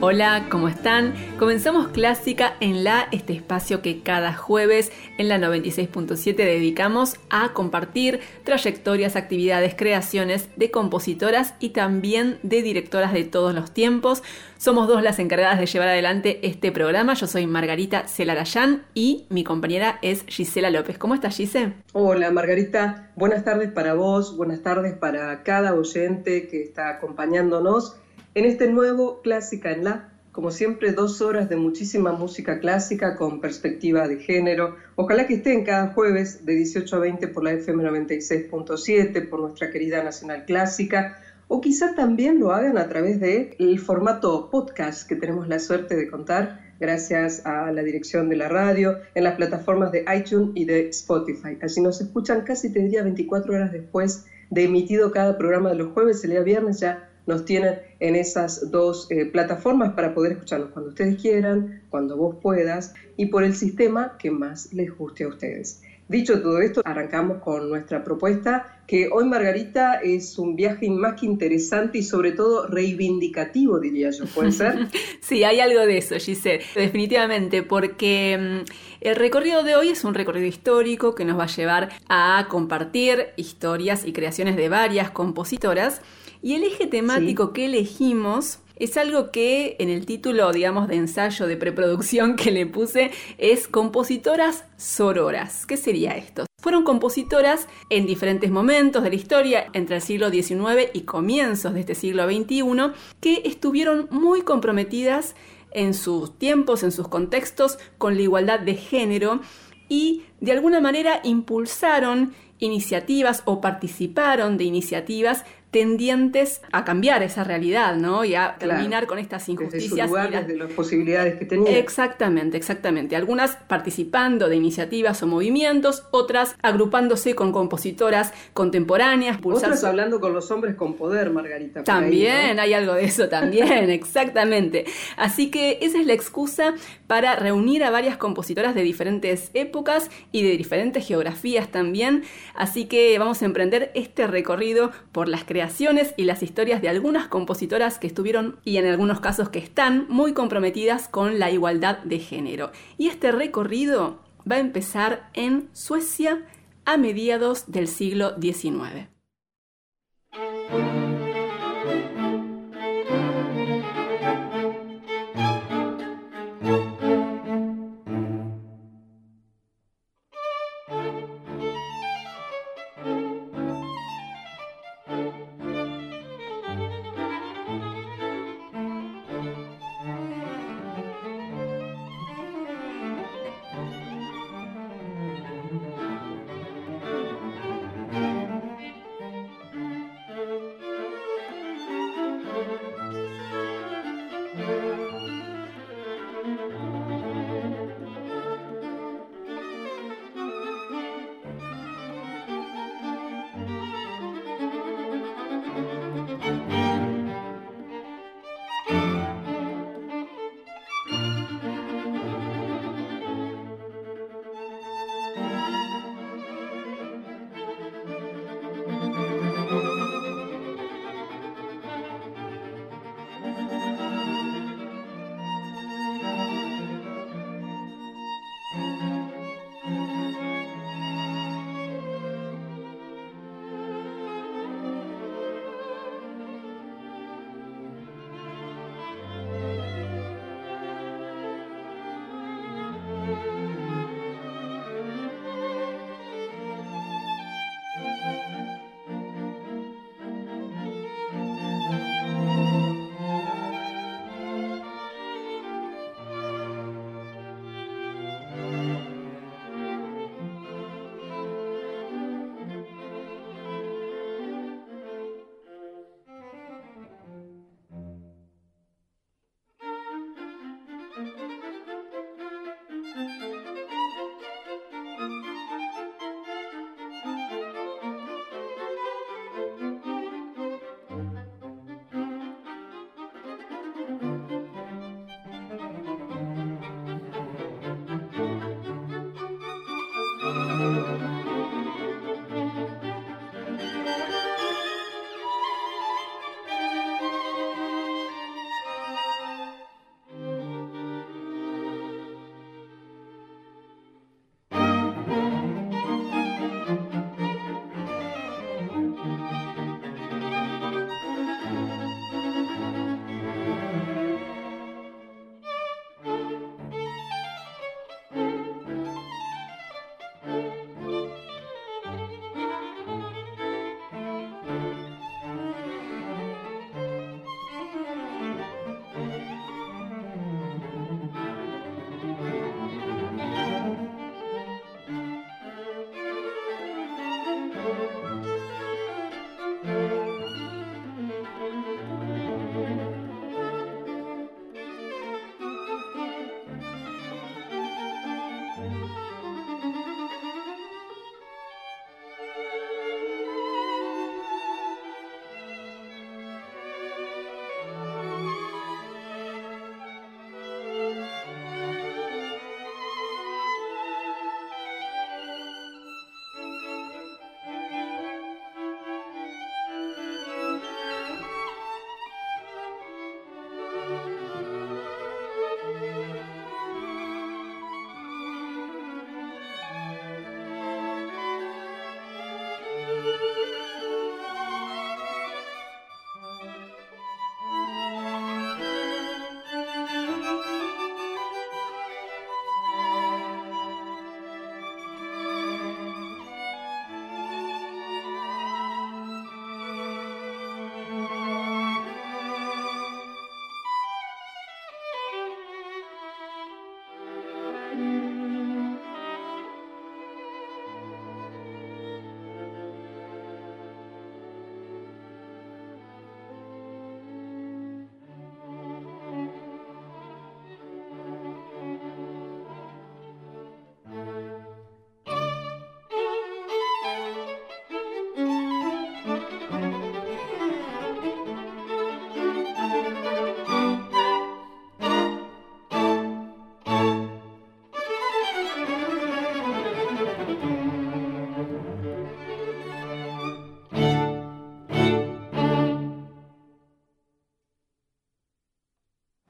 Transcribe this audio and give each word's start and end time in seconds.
Hola, 0.00 0.46
¿cómo 0.48 0.68
están? 0.68 1.12
Comenzamos 1.40 1.88
Clásica 1.88 2.54
en 2.60 2.84
la, 2.84 3.08
este 3.10 3.32
espacio 3.32 3.82
que 3.82 4.00
cada 4.00 4.32
jueves 4.32 4.92
en 5.18 5.28
la 5.28 5.38
96.7 5.38 6.36
dedicamos 6.36 7.16
a 7.30 7.52
compartir 7.52 8.20
trayectorias, 8.44 9.16
actividades, 9.16 9.74
creaciones 9.74 10.50
de 10.54 10.70
compositoras 10.70 11.54
y 11.58 11.70
también 11.70 12.38
de 12.44 12.62
directoras 12.62 13.12
de 13.12 13.24
todos 13.24 13.52
los 13.56 13.72
tiempos. 13.72 14.22
Somos 14.56 14.86
dos 14.86 15.02
las 15.02 15.18
encargadas 15.18 15.58
de 15.58 15.66
llevar 15.66 15.88
adelante 15.88 16.46
este 16.46 16.70
programa. 16.70 17.14
Yo 17.14 17.26
soy 17.26 17.48
Margarita 17.48 18.06
Celarayán 18.06 18.84
y 18.94 19.26
mi 19.30 19.42
compañera 19.42 19.98
es 20.02 20.22
Gisela 20.28 20.70
López. 20.70 20.96
¿Cómo 20.96 21.16
estás, 21.16 21.36
Gise? 21.36 21.72
Hola, 21.92 22.30
Margarita. 22.30 23.10
Buenas 23.16 23.44
tardes 23.44 23.72
para 23.72 23.94
vos, 23.94 24.36
buenas 24.36 24.62
tardes 24.62 24.94
para 24.94 25.42
cada 25.42 25.74
oyente 25.74 26.46
que 26.46 26.62
está 26.62 26.88
acompañándonos 26.88 27.96
en 28.34 28.44
este 28.44 28.68
nuevo 28.68 29.20
Clásica 29.22 29.72
en 29.72 29.84
la, 29.84 30.12
como 30.32 30.50
siempre, 30.50 30.92
dos 30.92 31.20
horas 31.20 31.48
de 31.48 31.56
muchísima 31.56 32.12
música 32.12 32.60
clásica 32.60 33.16
con 33.16 33.40
perspectiva 33.40 34.06
de 34.06 34.18
género. 34.18 34.76
Ojalá 34.94 35.26
que 35.26 35.34
estén 35.34 35.64
cada 35.64 35.88
jueves 35.88 36.46
de 36.46 36.54
18 36.54 36.94
a 36.94 36.98
20 37.00 37.28
por 37.28 37.42
la 37.42 37.52
FM 37.52 37.82
96.7, 37.82 39.28
por 39.28 39.40
nuestra 39.40 39.70
querida 39.70 40.04
Nacional 40.04 40.44
Clásica, 40.44 41.18
o 41.48 41.60
quizá 41.60 41.94
también 41.94 42.38
lo 42.38 42.52
hagan 42.52 42.78
a 42.78 42.88
través 42.88 43.18
del 43.20 43.56
el 43.58 43.78
formato 43.80 44.50
podcast 44.50 45.08
que 45.08 45.16
tenemos 45.16 45.48
la 45.48 45.58
suerte 45.58 45.96
de 45.96 46.08
contar 46.08 46.60
gracias 46.78 47.44
a 47.44 47.72
la 47.72 47.82
dirección 47.82 48.28
de 48.28 48.36
la 48.36 48.48
radio, 48.48 48.98
en 49.14 49.24
las 49.24 49.34
plataformas 49.34 49.90
de 49.90 50.04
iTunes 50.16 50.50
y 50.54 50.64
de 50.66 50.88
Spotify. 50.90 51.58
Así 51.62 51.80
nos 51.80 52.00
escuchan 52.00 52.42
casi, 52.42 52.72
te 52.72 52.80
diría, 52.80 53.02
24 53.02 53.54
horas 53.54 53.72
después 53.72 54.26
de 54.50 54.64
emitido 54.64 55.10
cada 55.10 55.36
programa 55.36 55.70
de 55.70 55.76
los 55.76 55.92
jueves, 55.92 56.22
el 56.24 56.30
día 56.30 56.42
viernes 56.42 56.80
ya 56.80 57.07
nos 57.28 57.44
tienen 57.44 57.78
en 58.00 58.16
esas 58.16 58.70
dos 58.70 59.06
eh, 59.10 59.26
plataformas 59.26 59.92
para 59.92 60.14
poder 60.14 60.32
escucharnos 60.32 60.70
cuando 60.70 60.88
ustedes 60.88 61.20
quieran, 61.20 61.82
cuando 61.90 62.16
vos 62.16 62.36
puedas 62.40 62.94
y 63.18 63.26
por 63.26 63.44
el 63.44 63.54
sistema 63.54 64.16
que 64.18 64.30
más 64.30 64.72
les 64.72 64.96
guste 64.96 65.24
a 65.24 65.28
ustedes. 65.28 65.82
Dicho 66.08 66.40
todo 66.40 66.62
esto, 66.62 66.80
arrancamos 66.86 67.42
con 67.42 67.68
nuestra 67.68 68.02
propuesta, 68.02 68.80
que 68.86 69.10
hoy 69.12 69.26
Margarita 69.26 70.00
es 70.02 70.38
un 70.38 70.56
viaje 70.56 70.88
más 70.88 71.20
que 71.20 71.26
interesante 71.26 71.98
y 71.98 72.02
sobre 72.02 72.32
todo 72.32 72.66
reivindicativo, 72.66 73.78
diría 73.78 74.08
yo, 74.08 74.24
¿puede 74.24 74.52
ser? 74.52 74.88
sí, 75.20 75.44
hay 75.44 75.60
algo 75.60 75.80
de 75.80 75.98
eso, 75.98 76.14
Giselle, 76.18 76.64
definitivamente, 76.74 77.62
porque 77.62 78.64
mm, 78.64 78.72
el 79.02 79.16
recorrido 79.16 79.62
de 79.64 79.76
hoy 79.76 79.90
es 79.90 80.02
un 80.04 80.14
recorrido 80.14 80.46
histórico 80.46 81.14
que 81.14 81.26
nos 81.26 81.38
va 81.38 81.44
a 81.44 81.48
llevar 81.48 81.90
a 82.08 82.46
compartir 82.48 83.26
historias 83.36 84.06
y 84.06 84.14
creaciones 84.14 84.56
de 84.56 84.70
varias 84.70 85.10
compositoras 85.10 86.00
y 86.42 86.54
el 86.54 86.64
eje 86.64 86.86
temático 86.86 87.52
que 87.52 87.66
elegimos 87.66 88.60
es 88.76 88.96
algo 88.96 89.32
que 89.32 89.76
en 89.78 89.88
el 89.88 90.06
título, 90.06 90.52
digamos, 90.52 90.88
de 90.88 90.96
ensayo 90.96 91.46
de 91.46 91.56
preproducción 91.56 92.36
que 92.36 92.50
le 92.50 92.66
puse 92.66 93.10
es 93.38 93.66
compositoras 93.66 94.64
sororas. 94.76 95.66
¿Qué 95.66 95.76
sería 95.76 96.16
esto? 96.16 96.46
Fueron 96.60 96.84
compositoras 96.84 97.68
en 97.90 98.06
diferentes 98.06 98.50
momentos 98.50 99.02
de 99.02 99.10
la 99.10 99.16
historia, 99.16 99.66
entre 99.72 99.96
el 99.96 100.02
siglo 100.02 100.30
XIX 100.30 100.90
y 100.92 101.02
comienzos 101.02 101.74
de 101.74 101.80
este 101.80 101.94
siglo 101.94 102.26
XXI, 102.28 102.92
que 103.20 103.42
estuvieron 103.44 104.08
muy 104.10 104.42
comprometidas 104.42 105.34
en 105.72 105.94
sus 105.94 106.38
tiempos, 106.38 106.82
en 106.82 106.92
sus 106.92 107.08
contextos, 107.08 107.78
con 107.98 108.16
la 108.16 108.22
igualdad 108.22 108.60
de 108.60 108.74
género 108.74 109.40
y 109.88 110.24
de 110.40 110.52
alguna 110.52 110.80
manera 110.80 111.20
impulsaron 111.24 112.34
iniciativas 112.58 113.42
o 113.44 113.60
participaron 113.60 114.56
de 114.56 114.64
iniciativas 114.64 115.44
tendientes 115.70 116.62
a 116.72 116.84
cambiar 116.84 117.22
esa 117.22 117.44
realidad, 117.44 117.96
¿no? 117.96 118.24
Y 118.24 118.34
a 118.34 118.56
terminar 118.58 119.06
con 119.06 119.18
estas 119.18 119.48
injusticias. 119.48 120.10
Desde, 120.10 120.56
las... 120.56 120.72
posibilidades 120.72 121.38
que 121.38 121.44
tenían. 121.44 121.74
Exactamente, 121.74 122.56
exactamente. 122.56 123.16
Algunas 123.16 123.56
participando 123.56 124.48
de 124.48 124.56
iniciativas 124.56 125.22
o 125.22 125.26
movimientos, 125.26 126.04
otras 126.10 126.56
agrupándose 126.62 127.34
con 127.34 127.52
compositoras 127.52 128.32
contemporáneas. 128.54 129.38
Otras 129.42 129.84
hablando 129.84 130.20
con 130.20 130.32
los 130.32 130.50
hombres 130.50 130.74
con 130.74 130.94
poder, 130.94 131.30
Margarita. 131.30 131.84
También, 131.84 132.58
hay 132.58 132.72
algo 132.72 132.94
de 132.94 133.04
eso 133.04 133.28
también, 133.28 133.90
exactamente. 133.90 134.86
Así 135.16 135.50
que 135.50 135.78
esa 135.82 136.00
es 136.00 136.06
la 136.06 136.14
excusa 136.14 136.74
para 137.08 137.34
reunir 137.34 137.82
a 137.82 137.90
varias 137.90 138.16
compositoras 138.16 138.76
de 138.76 138.82
diferentes 138.82 139.50
épocas 139.54 140.10
y 140.30 140.42
de 140.42 140.56
diferentes 140.56 141.04
geografías 141.04 141.72
también. 141.72 142.22
Así 142.54 142.84
que 142.84 143.18
vamos 143.18 143.42
a 143.42 143.46
emprender 143.46 143.90
este 143.96 144.28
recorrido 144.28 144.92
por 145.10 145.28
las 145.28 145.42
creaciones 145.42 146.14
y 146.16 146.24
las 146.24 146.44
historias 146.44 146.80
de 146.80 146.88
algunas 146.88 147.26
compositoras 147.26 147.98
que 147.98 148.06
estuvieron 148.06 148.60
y 148.64 148.76
en 148.76 148.86
algunos 148.86 149.18
casos 149.18 149.48
que 149.48 149.58
están 149.58 150.06
muy 150.08 150.34
comprometidas 150.34 151.08
con 151.08 151.40
la 151.40 151.50
igualdad 151.50 151.98
de 152.04 152.20
género. 152.20 152.70
Y 152.96 153.08
este 153.08 153.32
recorrido 153.32 154.20
va 154.50 154.56
a 154.56 154.60
empezar 154.60 155.30
en 155.34 155.68
Suecia 155.72 156.46
a 156.84 156.96
mediados 156.96 157.70
del 157.70 157.88
siglo 157.88 158.36
XIX. 158.40 159.08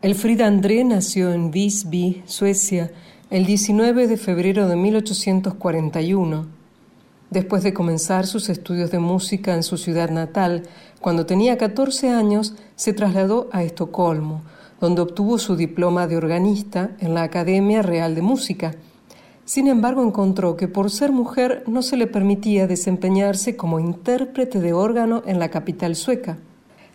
Elfrida 0.09 0.47
André 0.47 0.85
nació 0.85 1.35
en 1.35 1.51
Visby, 1.51 2.23
Suecia, 2.25 2.91
el 3.29 3.45
19 3.45 4.07
de 4.07 4.17
febrero 4.17 4.67
de 4.67 4.75
1841. 4.75 6.47
Después 7.29 7.63
de 7.63 7.75
comenzar 7.75 8.27
sus 8.27 8.49
estudios 8.49 8.91
de 8.91 9.01
música 9.01 9.55
en 9.55 9.63
su 9.63 9.77
ciudad 9.77 10.09
natal, 10.09 10.63
cuando 11.03 11.27
tenía 11.27 11.59
14 11.59 12.09
años 12.09 12.55
se 12.75 12.95
trasladó 12.95 13.51
a 13.53 13.63
Estocolmo, 13.63 14.45
donde 14.81 15.03
obtuvo 15.03 15.37
su 15.37 15.57
diploma 15.57 16.07
de 16.07 16.17
organista 16.17 16.93
en 17.01 17.13
la 17.13 17.25
Academia 17.25 17.83
Real 17.83 18.15
de 18.15 18.23
Música. 18.23 18.77
Sin 19.45 19.69
embargo, 19.69 20.03
encontró 20.03 20.57
que 20.57 20.69
por 20.69 20.91
ser 20.91 21.13
mujer 21.13 21.65
no 21.67 21.83
se 21.83 21.99
le 21.99 22.07
permitía 22.07 22.67
desempeñarse 22.67 23.57
como 23.57 23.79
intérprete 23.79 24.59
de 24.59 24.73
órgano 24.73 25.23
en 25.27 25.39
la 25.39 25.51
capital 25.51 25.97
sueca. 25.97 26.39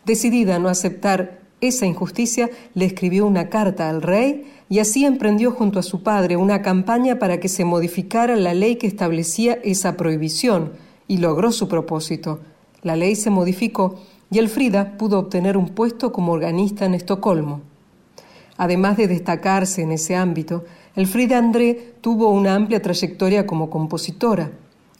Decidida 0.04 0.56
a 0.56 0.59
no 0.59 0.68
aceptar 0.68 1.43
esa 1.68 1.86
injusticia, 1.86 2.50
le 2.74 2.86
escribió 2.86 3.25
una 3.25 3.50
carta 3.50 3.89
al 3.89 4.01
rey 4.01 4.51
y 4.69 4.80
así 4.80 5.06
emprendió 5.06 5.51
junto 5.51 5.80
a 5.80 5.83
su 5.83 6.04
padre 6.04 6.38
una 6.38 6.61
campaña 6.61 7.19
para 7.19 7.40
que 7.40 7.49
se 7.49 7.66
modificara 7.66 8.35
la 8.35 8.54
ley 8.54 8.76
que 8.76 8.88
establecía 8.88 9.59
esa 9.64 9.97
prohibición 9.97 10.73
y 11.07 11.18
logró 11.18 11.52
su 11.52 11.68
propósito. 11.68 12.40
La 12.81 12.95
ley 12.95 13.16
se 13.16 13.30
modificó 13.30 13.99
y 14.30 14.40
Elfrida 14.40 14.97
pudo 14.97 15.19
obtener 15.19 15.57
un 15.57 15.69
puesto 15.69 16.11
como 16.11 16.31
organista 16.31 16.85
en 16.85 16.95
Estocolmo. 16.95 17.61
Además 18.57 18.97
de 18.97 19.07
destacarse 19.07 19.81
en 19.81 19.92
ese 19.92 20.16
ámbito, 20.16 20.64
Elfrida 20.95 21.38
André 21.38 21.94
tuvo 22.02 22.30
una 22.30 22.56
amplia 22.56 22.81
trayectoria 22.81 23.47
como 23.47 23.69
compositora. 23.69 24.52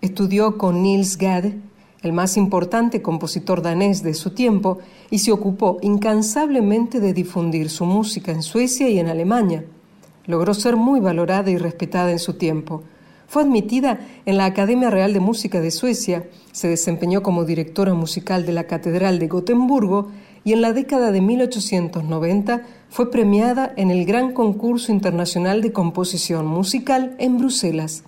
Estudió 0.02 0.58
con 0.58 0.82
Niels 0.82 1.18
Gade 1.18 1.58
el 2.04 2.14
más 2.14 2.38
importante 2.38 3.02
compositor 3.02 3.62
danés 3.62 4.04
de 4.04 4.14
su 4.14 4.32
tiempo, 4.32 4.80
y 5.10 5.20
se 5.20 5.32
ocupó 5.32 5.78
incansablemente 5.82 7.00
de 7.00 7.14
difundir 7.14 7.70
su 7.70 7.86
música 7.86 8.32
en 8.32 8.44
Suecia 8.44 8.90
y 8.90 9.00
en 9.00 9.08
Alemania. 9.08 9.66
Logró 10.26 10.54
ser 10.54 10.76
muy 10.76 11.00
valorada 11.00 11.50
y 11.50 11.58
respetada 11.58 12.12
en 12.12 12.20
su 12.20 12.34
tiempo. 12.34 12.84
Fue 13.28 13.42
admitida 13.42 14.00
en 14.26 14.38
la 14.38 14.46
Academia 14.46 14.90
Real 14.90 15.14
de 15.14 15.20
Música 15.20 15.60
de 15.60 15.72
Suecia, 15.72 16.28
se 16.52 16.68
desempeñó 16.68 17.24
como 17.24 17.46
directora 17.46 17.94
musical 17.94 18.46
de 18.46 18.52
la 18.52 18.66
Catedral 18.66 19.18
de 19.18 19.28
Gotemburgo 19.28 20.10
y 20.44 20.54
en 20.54 20.62
la 20.62 20.74
década 20.74 21.12
de 21.12 21.22
1890 21.22 22.62
fue 22.90 23.10
premiada 23.10 23.74
en 23.76 23.92
el 23.92 24.06
Gran 24.06 24.34
Concurso 24.34 24.92
Internacional 24.92 25.62
de 25.62 25.72
Composición 25.72 26.46
Musical 26.46 27.16
en 27.18 27.38
Bruselas. 27.38 28.04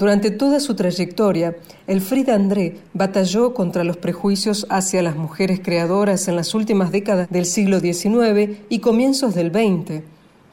Durante 0.00 0.30
toda 0.30 0.60
su 0.60 0.76
trayectoria, 0.76 1.58
Elfrida 1.86 2.34
André 2.34 2.78
batalló 2.94 3.52
contra 3.52 3.84
los 3.84 3.98
prejuicios 3.98 4.66
hacia 4.70 5.02
las 5.02 5.14
mujeres 5.14 5.60
creadoras 5.62 6.26
en 6.26 6.36
las 6.36 6.54
últimas 6.54 6.90
décadas 6.90 7.28
del 7.28 7.44
siglo 7.44 7.80
XIX 7.80 8.60
y 8.70 8.78
comienzos 8.78 9.34
del 9.34 9.50
XX. 9.52 10.02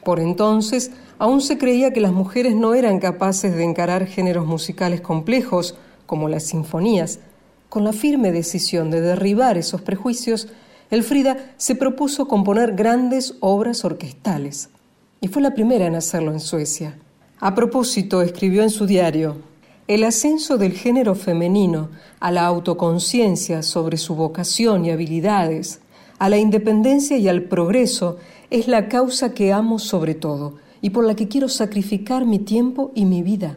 Por 0.04 0.20
entonces, 0.20 0.90
aún 1.18 1.40
se 1.40 1.56
creía 1.56 1.94
que 1.94 2.02
las 2.02 2.12
mujeres 2.12 2.56
no 2.56 2.74
eran 2.74 2.98
capaces 2.98 3.56
de 3.56 3.64
encarar 3.64 4.04
géneros 4.04 4.46
musicales 4.46 5.00
complejos, 5.00 5.76
como 6.04 6.28
las 6.28 6.42
sinfonías. 6.42 7.20
Con 7.70 7.84
la 7.84 7.94
firme 7.94 8.32
decisión 8.32 8.90
de 8.90 9.00
derribar 9.00 9.56
esos 9.56 9.80
prejuicios, 9.80 10.48
Elfrida 10.90 11.54
se 11.56 11.74
propuso 11.74 12.28
componer 12.28 12.74
grandes 12.74 13.36
obras 13.40 13.82
orquestales. 13.86 14.68
Y 15.22 15.28
fue 15.28 15.40
la 15.40 15.54
primera 15.54 15.86
en 15.86 15.94
hacerlo 15.94 16.32
en 16.32 16.40
Suecia. 16.40 16.98
A 17.40 17.54
propósito, 17.54 18.20
escribió 18.20 18.64
en 18.64 18.70
su 18.70 18.84
diario, 18.84 19.36
el 19.86 20.02
ascenso 20.02 20.58
del 20.58 20.72
género 20.72 21.14
femenino 21.14 21.88
a 22.18 22.32
la 22.32 22.44
autoconciencia 22.44 23.62
sobre 23.62 23.96
su 23.96 24.16
vocación 24.16 24.84
y 24.84 24.90
habilidades, 24.90 25.80
a 26.18 26.28
la 26.28 26.38
independencia 26.38 27.16
y 27.16 27.28
al 27.28 27.42
progreso, 27.44 28.16
es 28.50 28.66
la 28.66 28.88
causa 28.88 29.34
que 29.34 29.52
amo 29.52 29.78
sobre 29.78 30.14
todo, 30.14 30.54
y 30.80 30.90
por 30.90 31.04
la 31.04 31.14
que 31.14 31.28
quiero 31.28 31.48
sacrificar 31.48 32.26
mi 32.26 32.40
tiempo 32.40 32.90
y 32.96 33.04
mi 33.04 33.22
vida. 33.22 33.56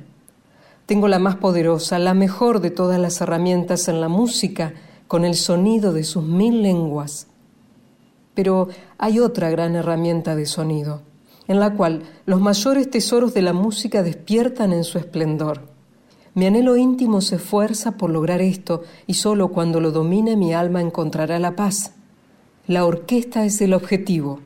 Tengo 0.86 1.08
la 1.08 1.18
más 1.18 1.38
poderosa, 1.38 1.98
la 1.98 2.14
mejor 2.14 2.62
de 2.62 2.70
todas 2.70 3.00
las 3.00 3.20
herramientas 3.20 3.88
en 3.88 4.00
la 4.00 4.10
música, 4.10 4.74
con 5.08 5.26
el 5.26 5.34
sonido 5.34 5.92
de 5.92 6.04
sus 6.04 6.24
mil 6.24 6.62
lenguas. 6.62 7.28
Pero 8.36 8.70
hay 9.00 9.20
otra 9.20 9.50
gran 9.50 9.76
herramienta 9.76 10.36
de 10.36 10.46
sonido, 10.46 11.02
en 11.48 11.60
la 11.60 11.74
cual 11.74 12.04
los 12.26 12.40
mayores 12.40 12.90
tesoros 12.90 13.34
de 13.34 13.42
la 13.42 13.54
música 13.54 14.04
despiertan 14.04 14.74
en 14.74 14.84
su 14.84 14.98
esplendor. 14.98 15.70
Mi 16.34 16.46
anhelo 16.46 16.78
íntimo 16.78 17.22
se 17.22 17.36
esfuerza 17.36 17.98
por 17.98 18.10
lograr 18.10 18.42
esto 18.42 18.84
y 19.08 19.16
solo 19.16 19.50
cuando 19.50 19.80
lo 19.80 19.92
domine 19.92 20.38
mi 20.38 20.54
alma 20.54 20.82
encontrará 20.82 21.40
la 21.40 21.56
paz. 21.56 21.94
La 22.68 22.86
orquesta 22.86 23.44
es 23.44 23.60
el 23.62 23.74
objetivo. 23.74 24.40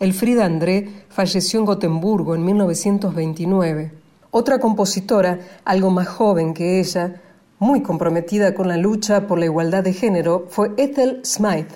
Elfrida 0.00 0.44
André 0.44 0.88
falleció 1.08 1.58
en 1.58 1.66
Gotemburgo 1.66 2.36
en 2.36 2.44
1929. 2.44 3.90
Otra 4.30 4.60
compositora, 4.60 5.40
algo 5.64 5.90
más 5.90 6.06
joven 6.06 6.54
que 6.54 6.78
ella, 6.78 7.20
muy 7.58 7.82
comprometida 7.82 8.54
con 8.54 8.68
la 8.68 8.76
lucha 8.76 9.26
por 9.26 9.40
la 9.40 9.46
igualdad 9.46 9.82
de 9.82 9.92
género, 9.92 10.46
fue 10.50 10.70
Ethel 10.76 11.20
Smythe. 11.24 11.74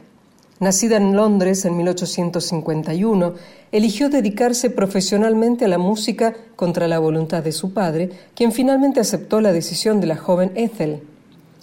Nacida 0.60 0.98
en 0.98 1.16
Londres 1.16 1.64
en 1.64 1.76
1851, 1.76 3.34
eligió 3.72 4.08
dedicarse 4.08 4.70
profesionalmente 4.70 5.64
a 5.64 5.68
la 5.68 5.78
música 5.78 6.36
contra 6.54 6.86
la 6.86 7.00
voluntad 7.00 7.42
de 7.42 7.50
su 7.50 7.74
padre, 7.74 8.10
quien 8.36 8.52
finalmente 8.52 9.00
aceptó 9.00 9.40
la 9.40 9.52
decisión 9.52 10.00
de 10.00 10.06
la 10.06 10.16
joven 10.16 10.52
Ethel. 10.54 11.02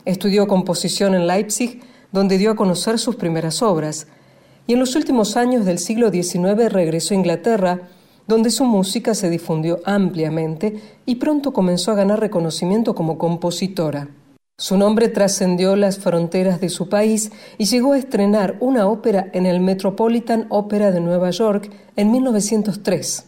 Estudió 0.04 0.48
composición 0.50 1.16
en 1.16 1.28
Leipzig, 1.28 1.80
donde 2.12 2.38
dio 2.38 2.52
a 2.52 2.56
conocer 2.58 3.00
sus 3.00 3.16
primeras 3.16 3.62
obras, 3.62 4.08
y 4.70 4.74
en 4.74 4.80
los 4.80 4.96
últimos 4.96 5.36
años 5.36 5.66
del 5.66 5.80
siglo 5.80 6.12
XIX 6.12 6.72
regresó 6.72 7.16
a 7.16 7.18
Inglaterra, 7.18 7.90
donde 8.28 8.52
su 8.52 8.66
música 8.66 9.16
se 9.16 9.32
difundió 9.32 9.80
ampliamente 9.84 10.80
y 11.08 11.16
pronto 11.16 11.54
comenzó 11.54 11.92
a 11.92 11.96
ganar 11.96 12.20
reconocimiento 12.20 12.94
como 12.94 13.18
compositora. 13.18 14.10
Su 14.60 14.78
nombre 14.78 15.08
trascendió 15.08 15.76
las 15.76 15.98
fronteras 15.98 16.62
de 16.62 16.70
su 16.70 16.88
país 16.88 17.32
y 17.58 17.66
llegó 17.66 17.94
a 17.94 17.98
estrenar 17.98 18.58
una 18.60 18.88
ópera 18.88 19.32
en 19.34 19.48
el 19.48 19.60
Metropolitan 19.60 20.46
Opera 20.50 20.92
de 20.92 21.00
Nueva 21.00 21.32
York 21.32 21.72
en 21.96 22.12
1903. 22.12 23.26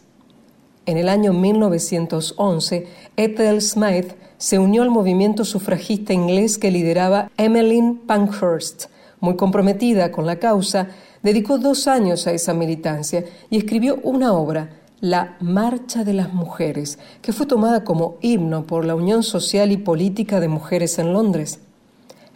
En 0.86 0.96
el 0.96 1.08
año 1.08 1.32
1911, 1.32 2.86
Ethel 3.16 3.60
Smythe 3.60 4.14
se 4.38 4.60
unió 4.60 4.82
al 4.82 4.90
movimiento 4.90 5.44
sufragista 5.44 6.12
inglés 6.12 6.56
que 6.56 6.70
lideraba 6.70 7.32
Emmeline 7.36 7.98
Pankhurst. 8.06 8.92
Muy 9.18 9.36
comprometida 9.36 10.10
con 10.10 10.26
la 10.26 10.36
causa, 10.36 10.88
dedicó 11.22 11.58
dos 11.58 11.86
años 11.86 12.26
a 12.26 12.32
esa 12.32 12.54
militancia 12.54 13.24
y 13.50 13.58
escribió 13.58 13.98
una 14.02 14.32
obra, 14.32 14.70
La 15.00 15.36
Marcha 15.40 16.04
de 16.04 16.14
las 16.14 16.32
Mujeres, 16.32 16.98
que 17.20 17.32
fue 17.32 17.46
tomada 17.46 17.84
como 17.84 18.16
himno 18.20 18.66
por 18.66 18.84
la 18.84 18.94
Unión 18.94 19.22
Social 19.22 19.72
y 19.72 19.76
Política 19.76 20.40
de 20.40 20.48
Mujeres 20.48 20.98
en 20.98 21.12
Londres. 21.12 21.60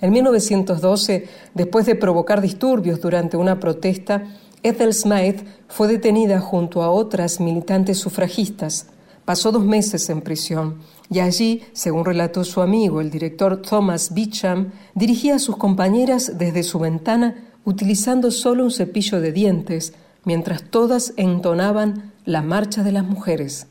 En 0.01 0.13
1912, 0.13 1.27
después 1.55 1.87
de 1.87 1.95
provocar 1.95 2.41
disturbios 2.41 3.01
durante 3.01 3.37
una 3.37 3.59
protesta, 3.59 4.25
Ethel 4.63 4.93
Smythe 4.93 5.45
fue 5.69 5.89
detenida 5.89 6.41
junto 6.41 6.83
a 6.83 6.91
otras 6.91 7.41
militantes 7.41 7.99
sufragistas. 7.99 8.87
Pasó 9.25 9.53
dos 9.53 9.65
meses 9.65 10.09
en 10.11 10.21
prisión 10.21 10.81
y 11.11 11.21
allí, 11.21 11.63
según 11.73 12.05
relató 12.05 12.45
su 12.45 12.61
amigo, 12.61 13.01
el 13.01 13.11
director 13.11 13.63
Thomas 13.63 14.13
Beecham, 14.13 14.73
dirigía 14.95 15.37
a 15.37 15.39
sus 15.39 15.57
compañeras 15.57 16.33
desde 16.37 16.63
su 16.63 16.79
ventana 16.79 17.47
utilizando 17.67 18.31
solo 18.31 18.65
un 18.65 18.71
cepillo 18.71 19.21
de 19.21 19.33
dientes, 19.33 19.93
mientras 20.25 20.63
todas 20.63 21.13
entonaban 21.17 22.13
la 22.25 22.41
marcha 22.41 22.83
de 22.83 22.93
las 22.93 23.05
mujeres. 23.05 23.67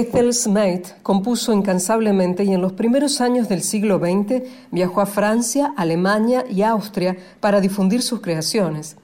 Ethel 0.00 0.32
Smythe 0.32 0.94
compuso 1.02 1.52
incansablemente 1.52 2.42
y 2.44 2.54
en 2.54 2.62
los 2.62 2.72
primeros 2.72 3.20
años 3.20 3.50
del 3.50 3.60
siglo 3.60 3.98
XX 3.98 4.42
viajó 4.70 5.02
a 5.02 5.06
Francia, 5.06 5.74
Alemania 5.76 6.46
y 6.50 6.62
Austria 6.62 7.18
para 7.40 7.60
difundir 7.60 8.00
sus 8.00 8.22
creaciones. 8.22 8.96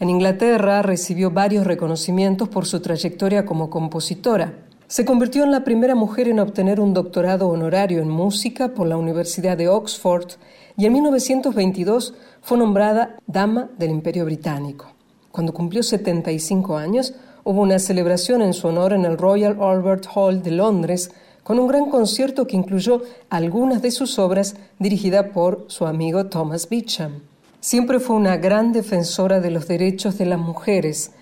En 0.00 0.10
Inglaterra 0.10 0.82
recibió 0.82 1.30
varios 1.30 1.68
reconocimientos 1.68 2.48
por 2.48 2.66
su 2.66 2.80
trayectoria 2.80 3.46
como 3.46 3.70
compositora. 3.70 4.54
Se 4.88 5.04
convirtió 5.04 5.44
en 5.44 5.52
la 5.52 5.62
primera 5.62 5.94
mujer 5.94 6.26
en 6.26 6.40
obtener 6.40 6.80
un 6.80 6.94
doctorado 6.94 7.48
honorario 7.48 8.02
en 8.02 8.08
música 8.08 8.74
por 8.74 8.88
la 8.88 8.96
Universidad 8.96 9.56
de 9.56 9.68
Oxford 9.68 10.32
y 10.76 10.86
en 10.86 10.94
1922 10.94 12.14
fue 12.42 12.58
nombrada 12.58 13.16
Dama 13.24 13.70
del 13.78 13.90
Imperio 13.90 14.24
Británico. 14.24 14.86
Cuando 15.30 15.54
cumplió 15.54 15.84
75 15.84 16.76
años, 16.76 17.14
hubo 17.44 17.62
una 17.62 17.78
celebración 17.78 18.42
en 18.42 18.54
su 18.54 18.68
honor 18.68 18.92
en 18.92 19.04
el 19.04 19.18
Royal 19.18 19.56
Albert 19.60 20.06
Hall 20.14 20.42
de 20.42 20.50
Londres 20.50 21.10
con 21.42 21.58
un 21.58 21.66
gran 21.66 21.90
concierto 21.90 22.46
que 22.46 22.56
incluyó 22.56 23.02
algunas 23.28 23.82
de 23.82 23.90
sus 23.90 24.18
obras 24.18 24.56
dirigida 24.78 25.32
por 25.32 25.64
su 25.68 25.86
amigo 25.86 26.26
Thomas 26.26 26.68
Beecham. 26.68 27.20
Siempre 27.60 28.00
fue 28.00 28.16
una 28.16 28.36
gran 28.36 28.72
defensora 28.72 29.40
de 29.40 29.50
los 29.50 29.66
derechos 29.66 30.16
de 30.16 30.26
las 30.26 30.38
mujeres, 30.38 31.12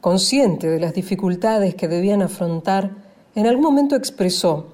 consciente 0.00 0.68
de 0.68 0.80
las 0.80 0.94
dificultades 0.94 1.74
que 1.74 1.88
debían 1.88 2.22
afrontar, 2.22 2.90
en 3.34 3.46
algún 3.46 3.64
momento 3.64 3.96
expresó, 3.96 4.66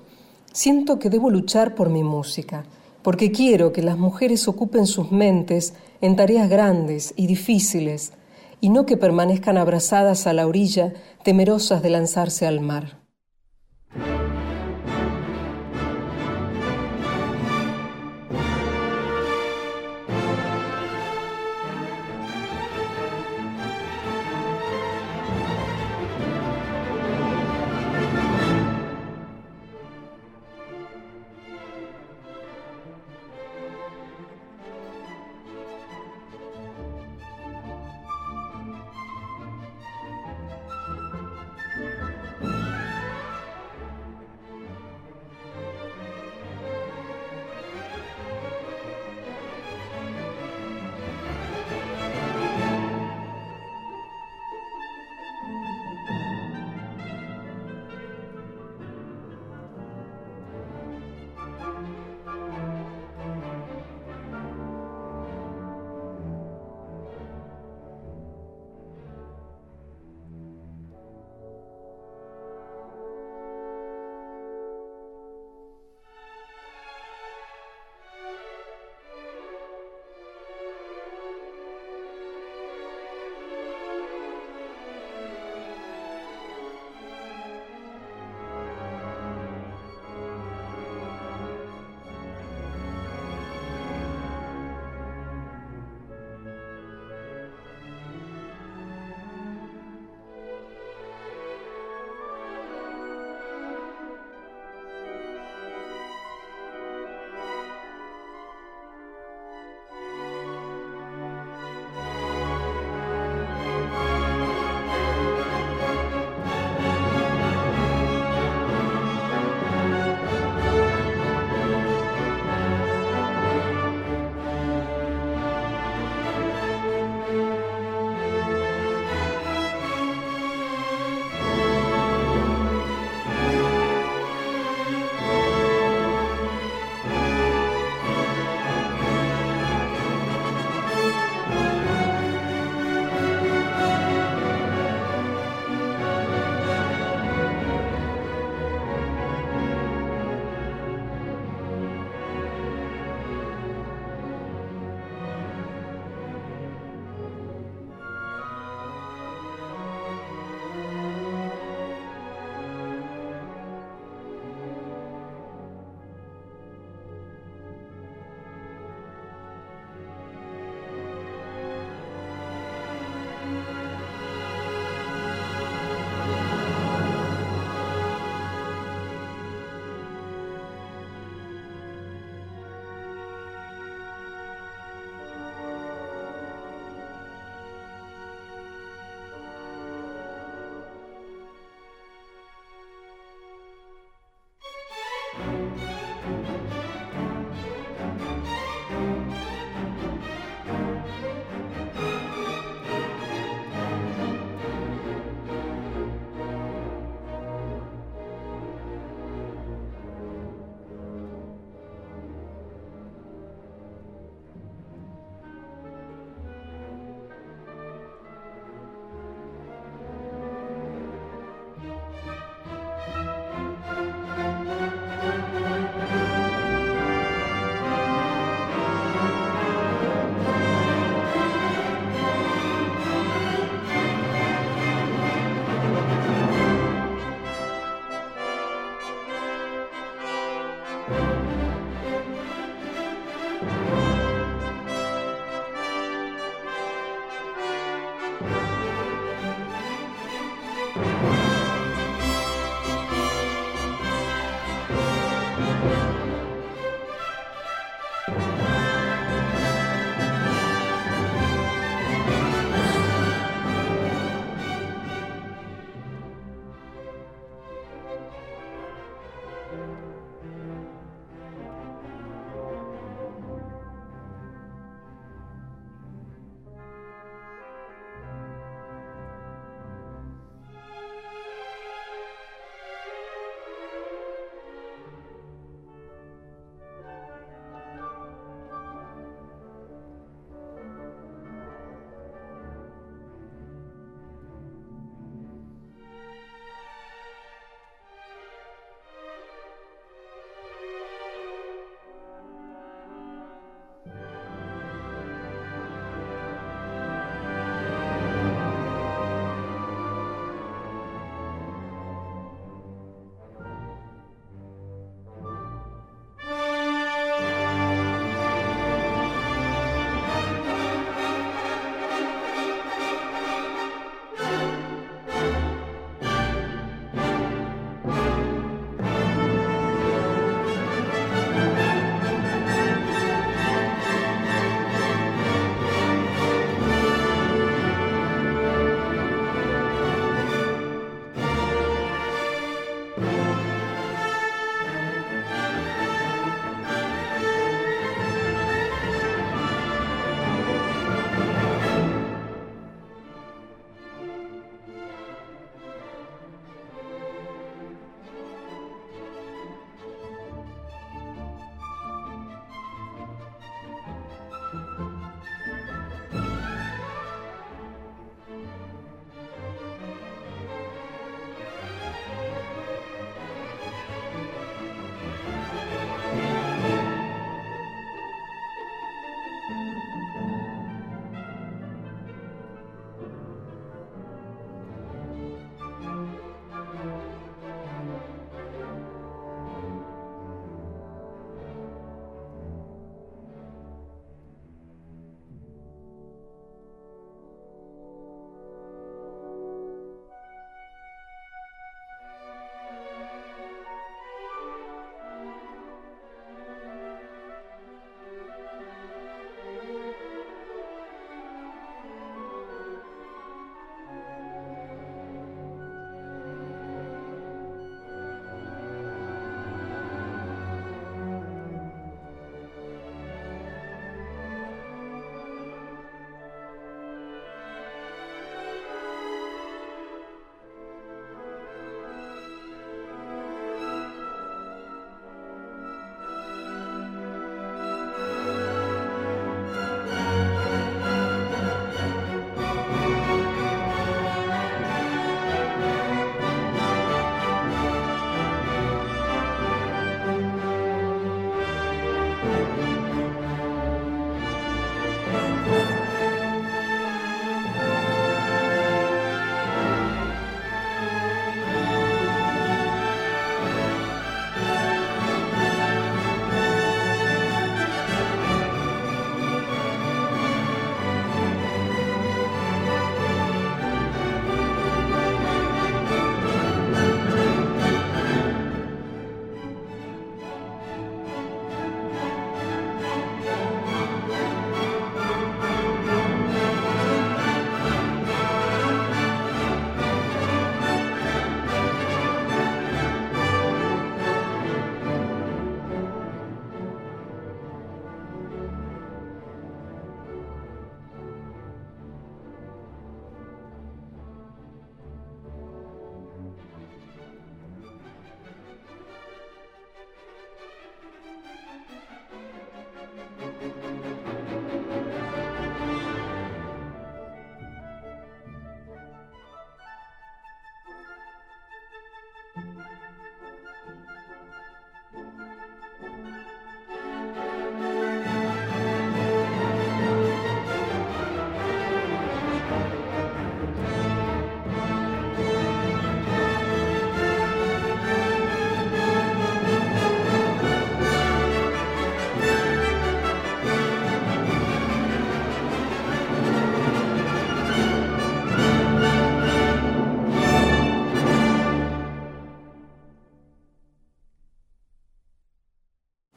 siento 0.52 0.98
que 0.98 1.10
debo 1.10 1.30
luchar 1.30 1.74
por 1.74 1.90
mi 1.90 2.02
música, 2.02 2.64
porque 3.02 3.30
quiero 3.30 3.72
que 3.72 3.82
las 3.82 3.98
mujeres 3.98 4.48
ocupen 4.48 4.86
sus 4.86 5.12
mentes 5.12 5.74
en 6.00 6.16
tareas 6.16 6.48
grandes 6.48 7.14
y 7.16 7.26
difíciles, 7.26 8.12
y 8.60 8.70
no 8.70 8.86
que 8.86 8.96
permanezcan 8.96 9.56
abrazadas 9.56 10.26
a 10.26 10.32
la 10.32 10.46
orilla, 10.46 10.94
temerosas 11.22 11.82
de 11.82 11.90
lanzarse 11.90 12.46
al 12.46 12.60
mar. 12.60 12.97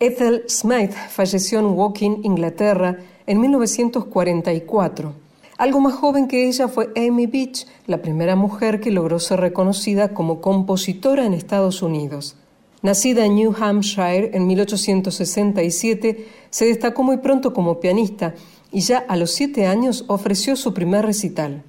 Ethel 0.01 0.45
Smythe 0.49 0.95
falleció 1.09 1.59
en 1.59 1.77
Woking, 1.77 2.21
Inglaterra, 2.23 2.97
en 3.27 3.39
1944. 3.39 5.13
Algo 5.59 5.79
más 5.79 5.93
joven 5.93 6.27
que 6.27 6.47
ella 6.47 6.67
fue 6.67 6.89
Amy 6.95 7.27
Beach, 7.27 7.67
la 7.85 8.01
primera 8.01 8.35
mujer 8.35 8.79
que 8.79 8.89
logró 8.89 9.19
ser 9.19 9.39
reconocida 9.39 10.15
como 10.15 10.41
compositora 10.41 11.23
en 11.27 11.35
Estados 11.35 11.83
Unidos. 11.83 12.35
Nacida 12.81 13.25
en 13.25 13.35
New 13.35 13.53
Hampshire 13.55 14.31
en 14.33 14.47
1867, 14.47 16.27
se 16.49 16.65
destacó 16.65 17.03
muy 17.03 17.17
pronto 17.17 17.53
como 17.53 17.79
pianista 17.79 18.33
y 18.71 18.81
ya 18.81 18.97
a 19.07 19.15
los 19.15 19.29
siete 19.29 19.67
años 19.67 20.05
ofreció 20.07 20.55
su 20.55 20.73
primer 20.73 21.05
recital. 21.05 21.61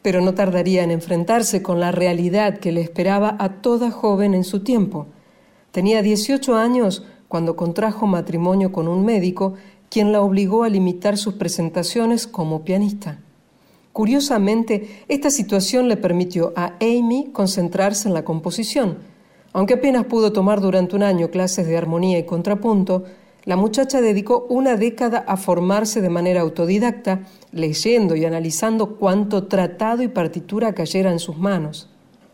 Pero 0.00 0.22
no 0.22 0.32
tardaría 0.32 0.84
en 0.84 0.90
enfrentarse 0.90 1.62
con 1.62 1.80
la 1.80 1.92
realidad 1.92 2.60
que 2.60 2.72
le 2.72 2.80
esperaba 2.80 3.36
a 3.38 3.60
toda 3.60 3.90
joven 3.90 4.32
en 4.32 4.44
su 4.44 4.64
tiempo. 4.64 5.08
Tenía 5.70 6.00
18 6.00 6.54
años 6.54 7.02
cuando 7.32 7.56
contrajo 7.56 8.06
matrimonio 8.06 8.72
con 8.72 8.88
un 8.88 9.06
médico 9.06 9.54
quien 9.88 10.12
la 10.12 10.20
obligó 10.20 10.64
a 10.64 10.68
limitar 10.68 11.16
sus 11.16 11.32
presentaciones 11.32 12.26
como 12.26 12.62
pianista. 12.62 13.20
Curiosamente, 13.94 15.02
esta 15.08 15.30
situación 15.30 15.88
le 15.88 15.96
permitió 15.96 16.52
a 16.56 16.74
Amy 16.82 17.30
concentrarse 17.32 18.06
en 18.06 18.12
la 18.12 18.22
composición. 18.22 18.98
Aunque 19.54 19.72
apenas 19.72 20.04
pudo 20.04 20.34
tomar 20.34 20.60
durante 20.60 20.94
un 20.94 21.02
año 21.02 21.30
clases 21.30 21.66
de 21.66 21.74
armonía 21.74 22.18
y 22.18 22.26
contrapunto, 22.26 23.04
la 23.46 23.56
muchacha 23.56 24.02
dedicó 24.02 24.44
una 24.50 24.76
década 24.76 25.24
a 25.26 25.38
formarse 25.38 26.02
de 26.02 26.10
manera 26.10 26.42
autodidacta, 26.42 27.22
leyendo 27.50 28.14
y 28.14 28.26
analizando 28.26 28.96
cuánto 28.96 29.46
tratado 29.46 30.02
y 30.02 30.08
partitura 30.08 30.74
cayera 30.74 31.10
en 31.10 31.18
sus 31.18 31.38
manos. 31.38 31.91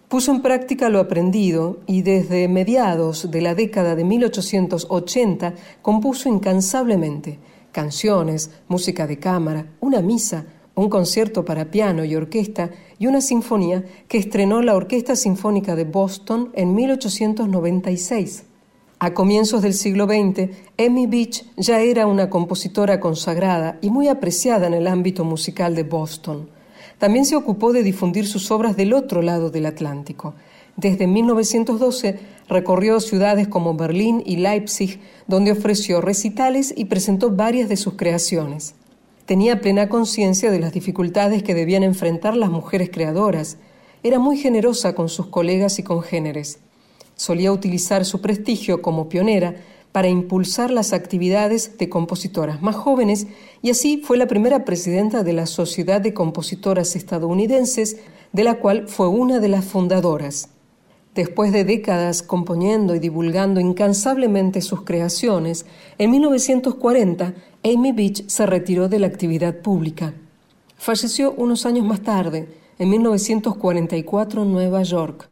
Puso 0.09 0.32
en 0.32 0.40
práctica 0.40 0.88
lo 0.88 1.00
aprendido 1.00 1.80
y 1.86 2.02
desde 2.02 2.48
mediados 2.48 3.30
de 3.30 3.42
la 3.42 3.54
década 3.54 3.94
de 3.94 4.04
1880 4.04 5.54
compuso 5.82 6.28
incansablemente 6.28 7.38
canciones, 7.72 8.50
música 8.68 9.06
de 9.06 9.18
cámara, 9.18 9.66
una 9.80 10.00
misa, 10.00 10.46
un 10.74 10.88
concierto 10.88 11.44
para 11.44 11.70
piano 11.70 12.04
y 12.04 12.16
orquesta 12.16 12.70
y 12.98 13.06
una 13.06 13.20
sinfonía 13.20 13.84
que 14.09 14.18
estrenó 14.18 14.62
la 14.62 14.74
Orquesta 14.74 15.14
Sinfónica 15.14 15.76
de 15.76 15.84
Boston 15.84 16.50
en 16.54 16.74
1896. 16.74 18.44
A 19.00 19.14
comienzos 19.14 19.62
del 19.62 19.74
siglo 19.74 20.06
XX, 20.06 20.50
Amy 20.78 21.06
Beach 21.06 21.44
ya 21.56 21.80
era 21.80 22.06
una 22.06 22.30
compositora 22.30 22.98
consagrada 22.98 23.78
y 23.80 23.90
muy 23.90 24.09
apreciada 24.09 24.66
en 24.66 24.74
el 24.74 24.86
ámbito 24.86 25.24
musical 25.24 25.74
de 25.74 25.84
Boston. 25.84 26.48
También 26.99 27.24
se 27.24 27.36
ocupó 27.36 27.72
de 27.72 27.82
difundir 27.82 28.26
sus 28.26 28.51
obras 28.51 28.76
del 28.76 28.92
otro 28.92 29.22
lado 29.22 29.51
del 29.51 29.66
Atlántico. 29.66 30.34
Desde 30.76 31.07
1912 31.07 32.18
recorrió 32.49 33.01
ciudades 33.01 33.49
como 33.49 33.74
Berlín 33.74 34.22
y 34.24 34.36
Leipzig, 34.36 35.01
donde 35.26 35.53
ofreció 35.53 36.01
recitales 36.01 36.72
y 36.76 36.86
presentó 36.86 37.30
varias 37.30 37.68
de 37.68 37.76
sus 37.76 37.94
creaciones. 37.94 38.74
Tenía 39.26 39.61
plena 39.61 39.88
conciencia 39.88 40.51
de 40.51 40.59
las 40.59 40.72
dificultades 40.72 41.42
que 41.42 41.55
debían 41.55 41.82
enfrentar 41.82 42.36
las 42.36 42.51
mujeres 42.51 42.90
creadoras. 42.90 43.59
Era 44.03 44.18
muy 44.18 44.38
generosa 44.38 44.94
con 44.94 45.09
sus 45.09 45.26
colegas 45.26 45.78
y 45.78 45.82
congéneres. 45.82 46.61
Solía 47.14 47.53
utilizar 47.53 48.05
su 48.05 48.20
prestigio 48.20 48.80
como 48.80 49.09
pionera 49.09 49.57
para 49.93 50.09
impulsar 50.09 50.70
las 50.70 50.93
actividades 50.93 51.78
de 51.78 51.89
compositoras 51.89 52.62
más 52.62 52.76
jóvenes 52.76 53.26
y 53.62 53.70
así 53.70 54.03
fue 54.05 54.16
la 54.16 54.26
primera 54.26 54.64
presidenta 54.64 55.22
de 55.22 55.32
la 55.32 55.47
Sociedad 55.47 56.01
de 56.01 56.14
Compositoras 56.14 56.95
Estadounidenses, 56.97 57.97
de 58.32 58.45
la 58.45 58.59
cual 58.59 58.89
fue 58.89 59.09
una 59.09 59.41
de 59.41 59.49
las 59.49 59.64
fundadoras. 59.64 60.51
Después 61.14 61.53
de 61.53 61.64
décadas 61.64 62.22
componiendo 62.22 62.95
y 62.95 63.01
divulgando 63.01 63.61
incansablemente 63.61 64.61
sus 64.61 64.82
creaciones, 64.82 65.66
en 65.99 66.11
1940 66.12 67.34
Amy 67.64 67.93
Beach 67.93 68.28
se 68.28 68.47
retiró 68.47 68.89
de 68.89 69.01
la 69.01 69.09
actividad 69.09 69.61
pública. 69.62 70.14
Falleció 70.76 71.32
unos 71.32 71.66
años 71.66 71.84
más 71.84 72.03
tarde, 72.03 72.49
en 72.78 72.91
1944 72.91 74.43
en 74.43 74.53
Nueva 74.53 74.82
York. 74.84 75.28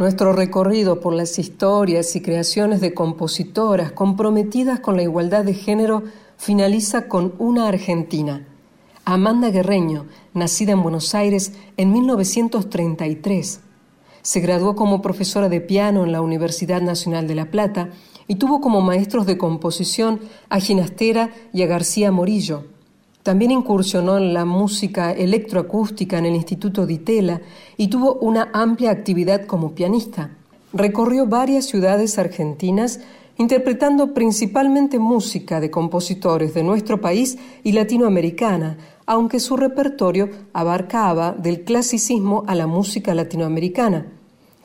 Nuestro 0.00 0.32
recorrido 0.32 0.98
por 0.98 1.12
las 1.12 1.38
historias 1.38 2.16
y 2.16 2.22
creaciones 2.22 2.80
de 2.80 2.94
compositoras 2.94 3.92
comprometidas 3.92 4.80
con 4.80 4.96
la 4.96 5.02
igualdad 5.02 5.44
de 5.44 5.52
género 5.52 6.04
finaliza 6.38 7.06
con 7.06 7.34
una 7.36 7.68
argentina, 7.68 8.46
Amanda 9.04 9.50
Guerreño, 9.50 10.06
nacida 10.32 10.72
en 10.72 10.82
Buenos 10.82 11.14
Aires 11.14 11.52
en 11.76 11.92
1933. 11.92 13.60
Se 14.22 14.40
graduó 14.40 14.74
como 14.74 15.02
profesora 15.02 15.50
de 15.50 15.60
piano 15.60 16.02
en 16.02 16.12
la 16.12 16.22
Universidad 16.22 16.80
Nacional 16.80 17.28
de 17.28 17.34
La 17.34 17.50
Plata 17.50 17.90
y 18.26 18.36
tuvo 18.36 18.62
como 18.62 18.80
maestros 18.80 19.26
de 19.26 19.36
composición 19.36 20.20
a 20.48 20.60
Ginastera 20.60 21.28
y 21.52 21.60
a 21.60 21.66
García 21.66 22.10
Morillo. 22.10 22.64
También 23.22 23.50
incursionó 23.50 24.16
en 24.16 24.32
la 24.32 24.44
música 24.44 25.12
electroacústica 25.12 26.18
en 26.18 26.26
el 26.26 26.34
Instituto 26.34 26.86
Di 26.86 26.98
Tella 26.98 27.42
y 27.76 27.88
tuvo 27.88 28.14
una 28.14 28.48
amplia 28.52 28.90
actividad 28.90 29.44
como 29.46 29.74
pianista. 29.74 30.30
Recorrió 30.72 31.26
varias 31.26 31.66
ciudades 31.66 32.18
argentinas 32.18 33.00
interpretando 33.36 34.12
principalmente 34.12 34.98
música 34.98 35.60
de 35.60 35.70
compositores 35.70 36.54
de 36.54 36.62
nuestro 36.62 37.00
país 37.00 37.38
y 37.62 37.72
latinoamericana, 37.72 38.76
aunque 39.06 39.40
su 39.40 39.56
repertorio 39.56 40.28
abarcaba 40.52 41.32
del 41.32 41.64
clasicismo 41.64 42.44
a 42.46 42.54
la 42.54 42.66
música 42.66 43.14
latinoamericana. 43.14 44.06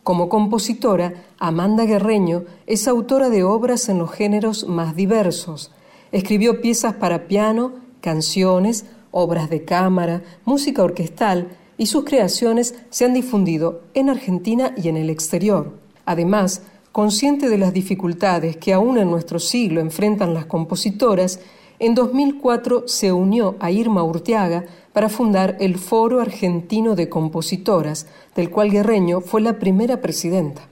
Como 0.03 0.29
compositora, 0.29 1.13
Amanda 1.39 1.85
Guerreño 1.85 2.43
es 2.67 2.87
autora 2.87 3.29
de 3.29 3.43
obras 3.43 3.89
en 3.89 3.97
los 3.97 4.11
géneros 4.11 4.67
más 4.67 4.95
diversos. 4.95 5.71
Escribió 6.11 6.61
piezas 6.61 6.93
para 6.93 7.27
piano, 7.27 7.84
canciones, 8.05 8.85
obras 9.09 9.49
de 9.49 9.65
cámara, 9.65 10.21
música 10.45 10.83
orquestal 10.83 11.57
y 11.75 11.87
sus 11.87 12.05
creaciones 12.05 12.75
se 12.91 13.03
han 13.03 13.15
difundido 13.15 13.81
en 13.95 14.11
Argentina 14.11 14.75
y 14.77 14.89
en 14.89 14.95
el 14.95 15.09
exterior. 15.09 15.73
Además, 16.05 16.61
consciente 16.91 17.49
de 17.49 17.57
las 17.57 17.73
dificultades 17.73 18.57
que 18.57 18.73
aún 18.73 18.99
en 18.99 19.09
nuestro 19.09 19.39
siglo 19.39 19.81
enfrentan 19.81 20.35
las 20.35 20.45
compositoras, 20.45 21.39
en 21.79 21.95
2004 21.95 22.87
se 22.87 23.11
unió 23.11 23.55
a 23.59 23.71
Irma 23.71 24.03
Urteaga 24.03 24.65
para 24.93 25.09
fundar 25.09 25.57
el 25.59 25.79
Foro 25.79 26.21
Argentino 26.21 26.95
de 26.95 27.09
Compositoras, 27.09 28.05
del 28.35 28.51
cual 28.51 28.69
Guerreño 28.69 29.19
fue 29.19 29.41
la 29.41 29.57
primera 29.57 29.99
presidenta. 29.99 30.69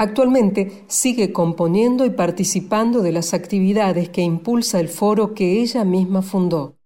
Actualmente 0.00 0.86
sigue 0.86 1.30
componiendo 1.30 2.06
y 2.06 2.10
participando 2.10 3.02
de 3.02 3.12
las 3.12 3.34
actividades 3.34 4.08
que 4.08 4.22
impulsa 4.22 4.80
el 4.80 4.88
foro 4.88 5.34
que 5.34 5.60
ella 5.60 5.84
misma 5.84 6.22
fundó. 6.22 6.79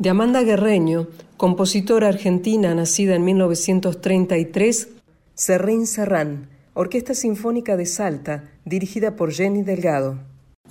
De 0.00 0.08
Amanda 0.08 0.42
Guerreño, 0.42 1.08
compositora 1.36 2.08
argentina 2.08 2.74
nacida 2.74 3.14
en 3.16 3.22
1933, 3.22 4.88
Serrín 5.34 5.86
Serrán, 5.86 6.48
Orquesta 6.72 7.12
Sinfónica 7.12 7.76
de 7.76 7.84
Salta, 7.84 8.44
dirigida 8.64 9.14
por 9.14 9.30
Jenny 9.30 9.60
Delgado. 9.60 10.18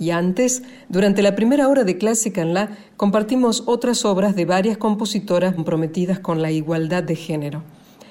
Y 0.00 0.10
antes, 0.10 0.64
durante 0.88 1.22
la 1.22 1.36
primera 1.36 1.68
hora 1.68 1.84
de 1.84 1.96
Clásica 1.96 2.42
en 2.42 2.54
La, 2.54 2.76
compartimos 2.96 3.62
otras 3.66 4.04
obras 4.04 4.34
de 4.34 4.46
varias 4.46 4.78
compositoras 4.78 5.54
comprometidas 5.54 6.18
con 6.18 6.42
la 6.42 6.50
igualdad 6.50 7.04
de 7.04 7.14
género. 7.14 7.62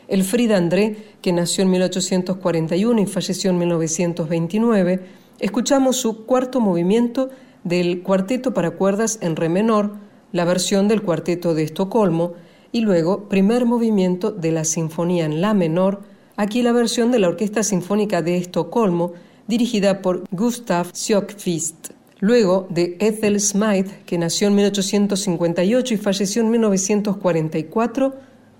Elfrida 0.07 0.55
André, 0.55 0.95
que 1.21 1.33
nació 1.33 1.65
en 1.65 1.71
1841 1.71 3.01
y 3.01 3.05
falleció 3.07 3.51
en 3.51 3.57
1929, 3.57 5.01
escuchamos 5.41 5.97
su 5.97 6.25
cuarto 6.25 6.61
movimiento 6.61 7.29
del 7.65 8.03
Cuarteto 8.03 8.53
para 8.53 8.71
cuerdas 8.71 9.19
en 9.21 9.35
re 9.35 9.49
menor, 9.49 10.07
la 10.31 10.45
versión 10.45 10.87
del 10.87 11.01
Cuarteto 11.01 11.53
de 11.53 11.63
Estocolmo, 11.63 12.33
y 12.71 12.81
luego 12.81 13.29
primer 13.29 13.65
movimiento 13.65 14.31
de 14.31 14.51
la 14.51 14.63
Sinfonía 14.63 15.25
en 15.25 15.41
La 15.41 15.53
menor, 15.53 16.01
aquí 16.35 16.61
la 16.61 16.71
versión 16.71 17.11
de 17.11 17.19
la 17.19 17.27
Orquesta 17.27 17.63
Sinfónica 17.63 18.21
de 18.21 18.37
Estocolmo, 18.37 19.13
dirigida 19.47 20.01
por 20.01 20.23
Gustav 20.31 20.91
Sjökvist. 20.93 21.91
Luego 22.19 22.67
de 22.69 22.97
Ethel 22.99 23.39
Smythe, 23.39 24.03
que 24.05 24.17
nació 24.17 24.49
en 24.49 24.55
1858 24.55 25.93
y 25.93 25.97
falleció 25.97 26.41
en 26.41 26.51
1944, 26.51 28.15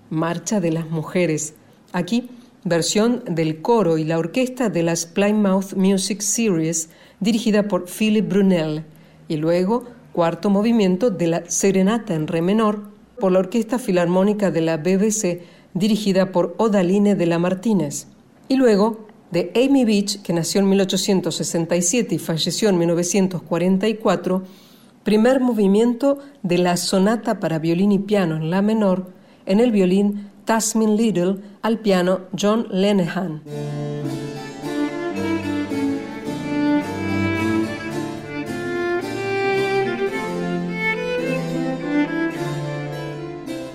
Marcha 0.08 0.60
de 0.60 0.72
las 0.72 0.90
Mujeres. 0.90 1.54
Aquí, 1.92 2.30
versión 2.64 3.22
del 3.26 3.62
coro 3.62 3.98
y 3.98 4.04
la 4.04 4.18
orquesta 4.18 4.70
de 4.70 4.82
las 4.82 5.06
Plymouth 5.06 5.74
Music 5.74 6.20
Series, 6.20 6.88
dirigida 7.20 7.68
por 7.68 7.86
Philip 7.86 8.28
Brunel. 8.28 8.84
Y 9.28 9.36
luego, 9.36 9.84
cuarto 10.12 10.50
movimiento 10.50 11.10
de 11.10 11.26
la 11.26 11.42
Serenata 11.48 12.14
en 12.14 12.26
Re 12.26 12.42
menor, 12.42 12.82
por 13.18 13.32
la 13.32 13.38
Orquesta 13.38 13.78
Filarmónica 13.78 14.50
de 14.50 14.60
la 14.62 14.78
BBC, 14.78 15.42
dirigida 15.74 16.32
por 16.32 16.54
Odaline 16.58 17.14
de 17.14 17.26
la 17.26 17.38
Martínez. 17.38 18.06
Y 18.48 18.56
luego, 18.56 19.06
de 19.30 19.52
Amy 19.54 19.84
Beach, 19.84 20.22
que 20.22 20.32
nació 20.32 20.60
en 20.60 20.68
1867 20.70 22.14
y 22.14 22.18
falleció 22.18 22.68
en 22.68 22.78
1944, 22.78 24.42
primer 25.04 25.40
movimiento 25.40 26.18
de 26.42 26.58
la 26.58 26.76
Sonata 26.76 27.38
para 27.38 27.58
violín 27.58 27.92
y 27.92 27.98
piano 27.98 28.36
en 28.36 28.50
La 28.50 28.62
menor, 28.62 29.12
en 29.46 29.60
el 29.60 29.70
violín 29.70 30.30
Tasmin 30.44 30.96
Little, 30.96 31.36
al 31.62 31.78
piano 31.78 32.22
John 32.38 32.66
Lenehan. 32.70 33.42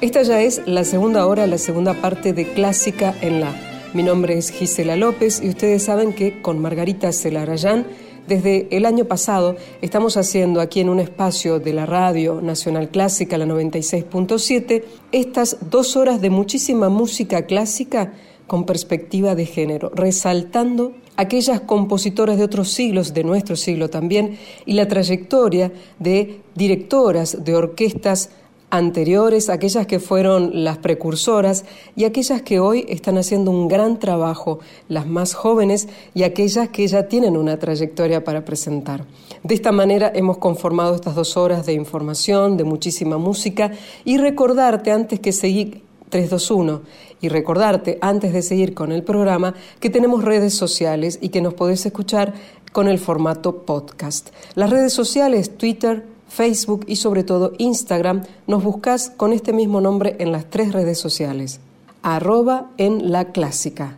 Esta 0.05 0.21
ya 0.21 0.39
es 0.39 0.61
la 0.67 0.83
segunda 0.83 1.25
hora, 1.25 1.47
la 1.47 1.57
segunda 1.57 1.95
parte 1.95 2.31
de 2.31 2.45
Clásica 2.53 3.15
en 3.21 3.41
la. 3.41 3.55
Mi 3.95 4.03
nombre 4.03 4.37
es 4.37 4.51
Gisela 4.51 4.95
López 4.95 5.41
y 5.43 5.49
ustedes 5.49 5.81
saben 5.81 6.13
que 6.13 6.43
con 6.43 6.59
Margarita 6.59 7.11
Celarayán 7.11 7.87
desde 8.27 8.67
el 8.69 8.85
año 8.85 9.05
pasado 9.05 9.55
estamos 9.81 10.15
haciendo 10.15 10.61
aquí 10.61 10.79
en 10.79 10.89
un 10.89 10.99
espacio 10.99 11.59
de 11.59 11.73
la 11.73 11.87
Radio 11.87 12.39
Nacional 12.39 12.89
Clásica, 12.89 13.39
la 13.39 13.47
96.7, 13.47 14.83
estas 15.11 15.57
dos 15.71 15.95
horas 15.95 16.21
de 16.21 16.29
muchísima 16.29 16.87
música 16.87 17.47
clásica 17.47 18.13
con 18.45 18.67
perspectiva 18.67 19.33
de 19.33 19.47
género, 19.47 19.91
resaltando 19.95 20.93
aquellas 21.17 21.61
compositoras 21.61 22.37
de 22.37 22.43
otros 22.43 22.69
siglos, 22.69 23.15
de 23.15 23.23
nuestro 23.23 23.55
siglo 23.55 23.89
también, 23.89 24.37
y 24.67 24.73
la 24.73 24.87
trayectoria 24.87 25.71
de 25.97 26.41
directoras 26.53 27.43
de 27.43 27.55
orquestas 27.55 28.29
anteriores, 28.69 29.49
aquellas 29.49 29.87
que 29.87 29.99
fueron 29.99 30.63
las 30.63 30.77
precursoras 30.77 31.65
y 31.95 32.03
aquellas 32.03 32.41
que 32.41 32.59
hoy 32.59 32.85
están 32.89 33.17
haciendo 33.17 33.51
un 33.51 33.67
gran 33.67 33.99
trabajo, 33.99 34.59
las 34.89 35.07
más 35.07 35.33
jóvenes 35.33 35.87
y 36.13 36.23
aquellas 36.23 36.69
que 36.69 36.87
ya 36.87 37.07
tienen 37.07 37.37
una 37.37 37.57
trayectoria 37.57 38.23
para 38.23 38.43
presentar. 38.43 39.05
De 39.43 39.55
esta 39.55 39.71
manera 39.71 40.11
hemos 40.13 40.37
conformado 40.37 40.95
estas 40.95 41.15
dos 41.15 41.37
horas 41.37 41.65
de 41.65 41.73
información, 41.73 42.57
de 42.57 42.63
muchísima 42.63 43.17
música 43.17 43.71
y 44.03 44.17
recordarte 44.17 44.91
antes 44.91 45.19
que 45.19 45.31
seguir 45.31 45.83
321 46.09 46.81
y 47.21 47.29
recordarte 47.29 47.97
antes 48.01 48.33
de 48.33 48.41
seguir 48.41 48.73
con 48.73 48.91
el 48.91 49.03
programa 49.03 49.55
que 49.79 49.89
tenemos 49.89 50.23
redes 50.23 50.53
sociales 50.53 51.17
y 51.21 51.29
que 51.29 51.41
nos 51.41 51.53
podés 51.53 51.85
escuchar 51.85 52.33
con 52.71 52.87
el 52.87 52.99
formato 52.99 53.63
podcast. 53.65 54.29
Las 54.53 54.69
redes 54.69 54.93
sociales, 54.93 55.57
Twitter, 55.57 56.05
Facebook 56.35 56.83
y 56.85 56.97
sobre 56.97 57.23
todo 57.23 57.53
Instagram, 57.57 58.23
nos 58.45 58.61
buscas 58.61 59.09
con 59.09 59.31
este 59.31 59.53
mismo 59.53 59.79
nombre 59.79 60.17
en 60.19 60.33
las 60.33 60.49
tres 60.49 60.73
redes 60.73 60.99
sociales. 60.99 61.61
Arroba 62.03 62.71
en 62.77 63.11
la 63.11 63.31
clásica. 63.31 63.95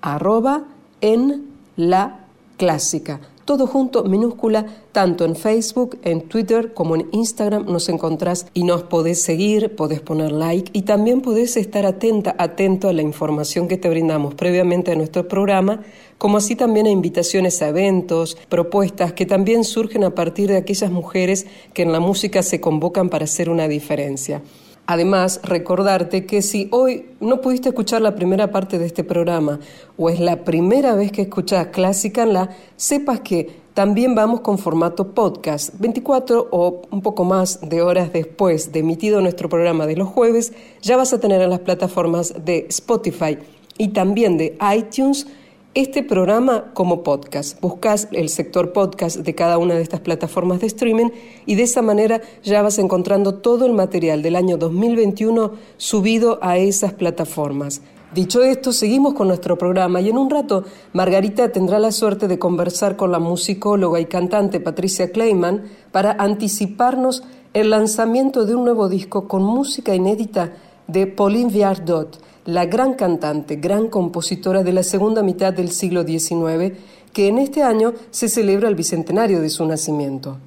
Arroba 0.00 0.64
en 1.00 1.46
la 1.76 2.26
clásica. 2.56 3.20
Todo 3.48 3.66
junto, 3.66 4.04
minúscula, 4.04 4.66
tanto 4.92 5.24
en 5.24 5.34
Facebook, 5.34 5.98
en 6.02 6.28
Twitter 6.28 6.74
como 6.74 6.96
en 6.96 7.08
Instagram 7.12 7.64
nos 7.64 7.88
encontrás 7.88 8.44
y 8.52 8.62
nos 8.62 8.82
podés 8.82 9.22
seguir, 9.22 9.74
podés 9.74 10.02
poner 10.02 10.32
like 10.32 10.70
y 10.74 10.82
también 10.82 11.22
podés 11.22 11.56
estar 11.56 11.86
atenta, 11.86 12.36
atento 12.38 12.90
a 12.90 12.92
la 12.92 13.00
información 13.00 13.66
que 13.66 13.78
te 13.78 13.88
brindamos 13.88 14.34
previamente 14.34 14.92
a 14.92 14.96
nuestro 14.96 15.28
programa 15.28 15.80
como 16.18 16.36
así 16.36 16.56
también 16.56 16.84
a 16.88 16.90
invitaciones 16.90 17.62
a 17.62 17.68
eventos, 17.68 18.36
propuestas 18.50 19.14
que 19.14 19.24
también 19.24 19.64
surgen 19.64 20.04
a 20.04 20.14
partir 20.14 20.50
de 20.50 20.58
aquellas 20.58 20.90
mujeres 20.90 21.46
que 21.72 21.80
en 21.80 21.92
la 21.92 22.00
música 22.00 22.42
se 22.42 22.60
convocan 22.60 23.08
para 23.08 23.24
hacer 23.24 23.48
una 23.48 23.66
diferencia. 23.66 24.42
Además, 24.90 25.40
recordarte 25.44 26.24
que 26.24 26.40
si 26.40 26.66
hoy 26.70 27.10
no 27.20 27.42
pudiste 27.42 27.68
escuchar 27.68 28.00
la 28.00 28.14
primera 28.14 28.50
parte 28.50 28.78
de 28.78 28.86
este 28.86 29.04
programa 29.04 29.60
o 29.98 30.08
es 30.08 30.18
la 30.18 30.44
primera 30.44 30.94
vez 30.94 31.12
que 31.12 31.20
escuchas 31.20 31.66
Clásica 31.66 32.22
en 32.22 32.32
la, 32.32 32.48
sepas 32.76 33.20
que 33.20 33.50
también 33.74 34.14
vamos 34.14 34.40
con 34.40 34.56
formato 34.56 35.12
podcast. 35.12 35.78
24 35.78 36.48
o 36.50 36.80
un 36.90 37.02
poco 37.02 37.24
más 37.24 37.60
de 37.60 37.82
horas 37.82 38.14
después 38.14 38.72
de 38.72 38.78
emitido 38.78 39.20
nuestro 39.20 39.50
programa 39.50 39.86
de 39.86 39.94
los 39.94 40.08
jueves, 40.08 40.54
ya 40.80 40.96
vas 40.96 41.12
a 41.12 41.20
tener 41.20 41.42
en 41.42 41.50
las 41.50 41.60
plataformas 41.60 42.32
de 42.46 42.64
Spotify 42.70 43.36
y 43.76 43.88
también 43.88 44.38
de 44.38 44.56
iTunes 44.74 45.26
este 45.74 46.02
programa 46.02 46.72
como 46.72 47.02
podcast. 47.02 47.60
Buscas 47.60 48.08
el 48.12 48.30
sector 48.30 48.72
podcast 48.72 49.18
de 49.18 49.34
cada 49.34 49.58
una 49.58 49.74
de 49.74 49.82
estas 49.82 50.00
plataformas 50.00 50.60
de 50.60 50.66
streaming 50.66 51.10
y 51.46 51.54
de 51.56 51.64
esa 51.64 51.82
manera 51.82 52.20
ya 52.42 52.62
vas 52.62 52.78
encontrando 52.78 53.34
todo 53.34 53.66
el 53.66 53.74
material 53.74 54.22
del 54.22 54.36
año 54.36 54.56
2021 54.56 55.52
subido 55.76 56.38
a 56.42 56.56
esas 56.56 56.94
plataformas. 56.94 57.82
Dicho 58.14 58.42
esto, 58.42 58.72
seguimos 58.72 59.12
con 59.12 59.28
nuestro 59.28 59.58
programa 59.58 60.00
y 60.00 60.08
en 60.08 60.16
un 60.16 60.30
rato 60.30 60.64
Margarita 60.94 61.52
tendrá 61.52 61.78
la 61.78 61.92
suerte 61.92 62.26
de 62.26 62.38
conversar 62.38 62.96
con 62.96 63.12
la 63.12 63.18
musicóloga 63.18 64.00
y 64.00 64.06
cantante 64.06 64.60
Patricia 64.60 65.12
Kleiman 65.12 65.64
para 65.92 66.12
anticiparnos 66.12 67.22
el 67.52 67.70
lanzamiento 67.70 68.46
de 68.46 68.54
un 68.54 68.64
nuevo 68.64 68.88
disco 68.88 69.28
con 69.28 69.42
música 69.42 69.94
inédita 69.94 70.54
de 70.86 71.06
Pauline 71.06 71.50
Viardot 71.50 72.18
la 72.48 72.64
gran 72.64 72.94
cantante, 72.94 73.56
gran 73.56 73.88
compositora 73.88 74.62
de 74.62 74.72
la 74.72 74.82
segunda 74.82 75.22
mitad 75.22 75.52
del 75.52 75.70
siglo 75.70 76.02
XIX, 76.02 76.78
que 77.12 77.28
en 77.28 77.36
este 77.36 77.62
año 77.62 77.92
se 78.10 78.30
celebra 78.30 78.70
el 78.70 78.74
bicentenario 78.74 79.42
de 79.42 79.50
su 79.50 79.66
nacimiento. 79.66 80.38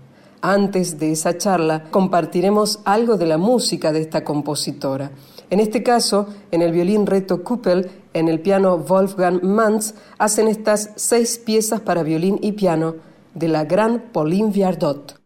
Antes 0.41 0.97
de 0.97 1.11
esa 1.11 1.37
charla 1.37 1.83
compartiremos 1.91 2.79
algo 2.85 3.17
de 3.17 3.27
la 3.27 3.37
música 3.37 3.91
de 3.91 4.01
esta 4.01 4.23
compositora. 4.23 5.11
En 5.51 5.59
este 5.59 5.83
caso, 5.83 6.25
en 6.49 6.63
el 6.63 6.71
violín 6.71 7.05
Reto 7.05 7.43
Kuppel, 7.43 7.91
en 8.15 8.29
el 8.29 8.39
piano 8.39 8.79
Wolfgang 8.79 9.43
Manz, 9.43 9.93
hacen 10.17 10.47
estas 10.47 10.89
seis 10.95 11.37
piezas 11.37 11.81
para 11.81 12.01
violín 12.01 12.39
y 12.41 12.53
piano 12.53 12.95
de 13.35 13.47
la 13.47 13.63
gran 13.65 14.05
Pauline 14.11 14.49
Viardot. 14.49 15.20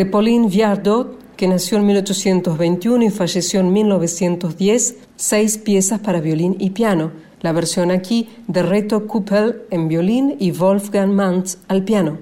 De 0.00 0.06
Pauline 0.06 0.48
Viardot, 0.48 1.36
que 1.36 1.46
nació 1.46 1.76
en 1.76 1.84
1821 1.84 3.04
y 3.04 3.10
falleció 3.10 3.60
en 3.60 3.70
1910, 3.70 4.96
seis 5.16 5.58
piezas 5.58 6.00
para 6.00 6.22
violín 6.22 6.56
y 6.58 6.70
piano. 6.70 7.12
La 7.42 7.52
versión 7.52 7.90
aquí 7.90 8.30
de 8.46 8.62
Reto 8.62 9.06
Kuppel 9.06 9.60
en 9.70 9.88
violín 9.88 10.36
y 10.40 10.52
Wolfgang 10.52 11.12
Mantz 11.12 11.58
al 11.68 11.84
piano. 11.84 12.20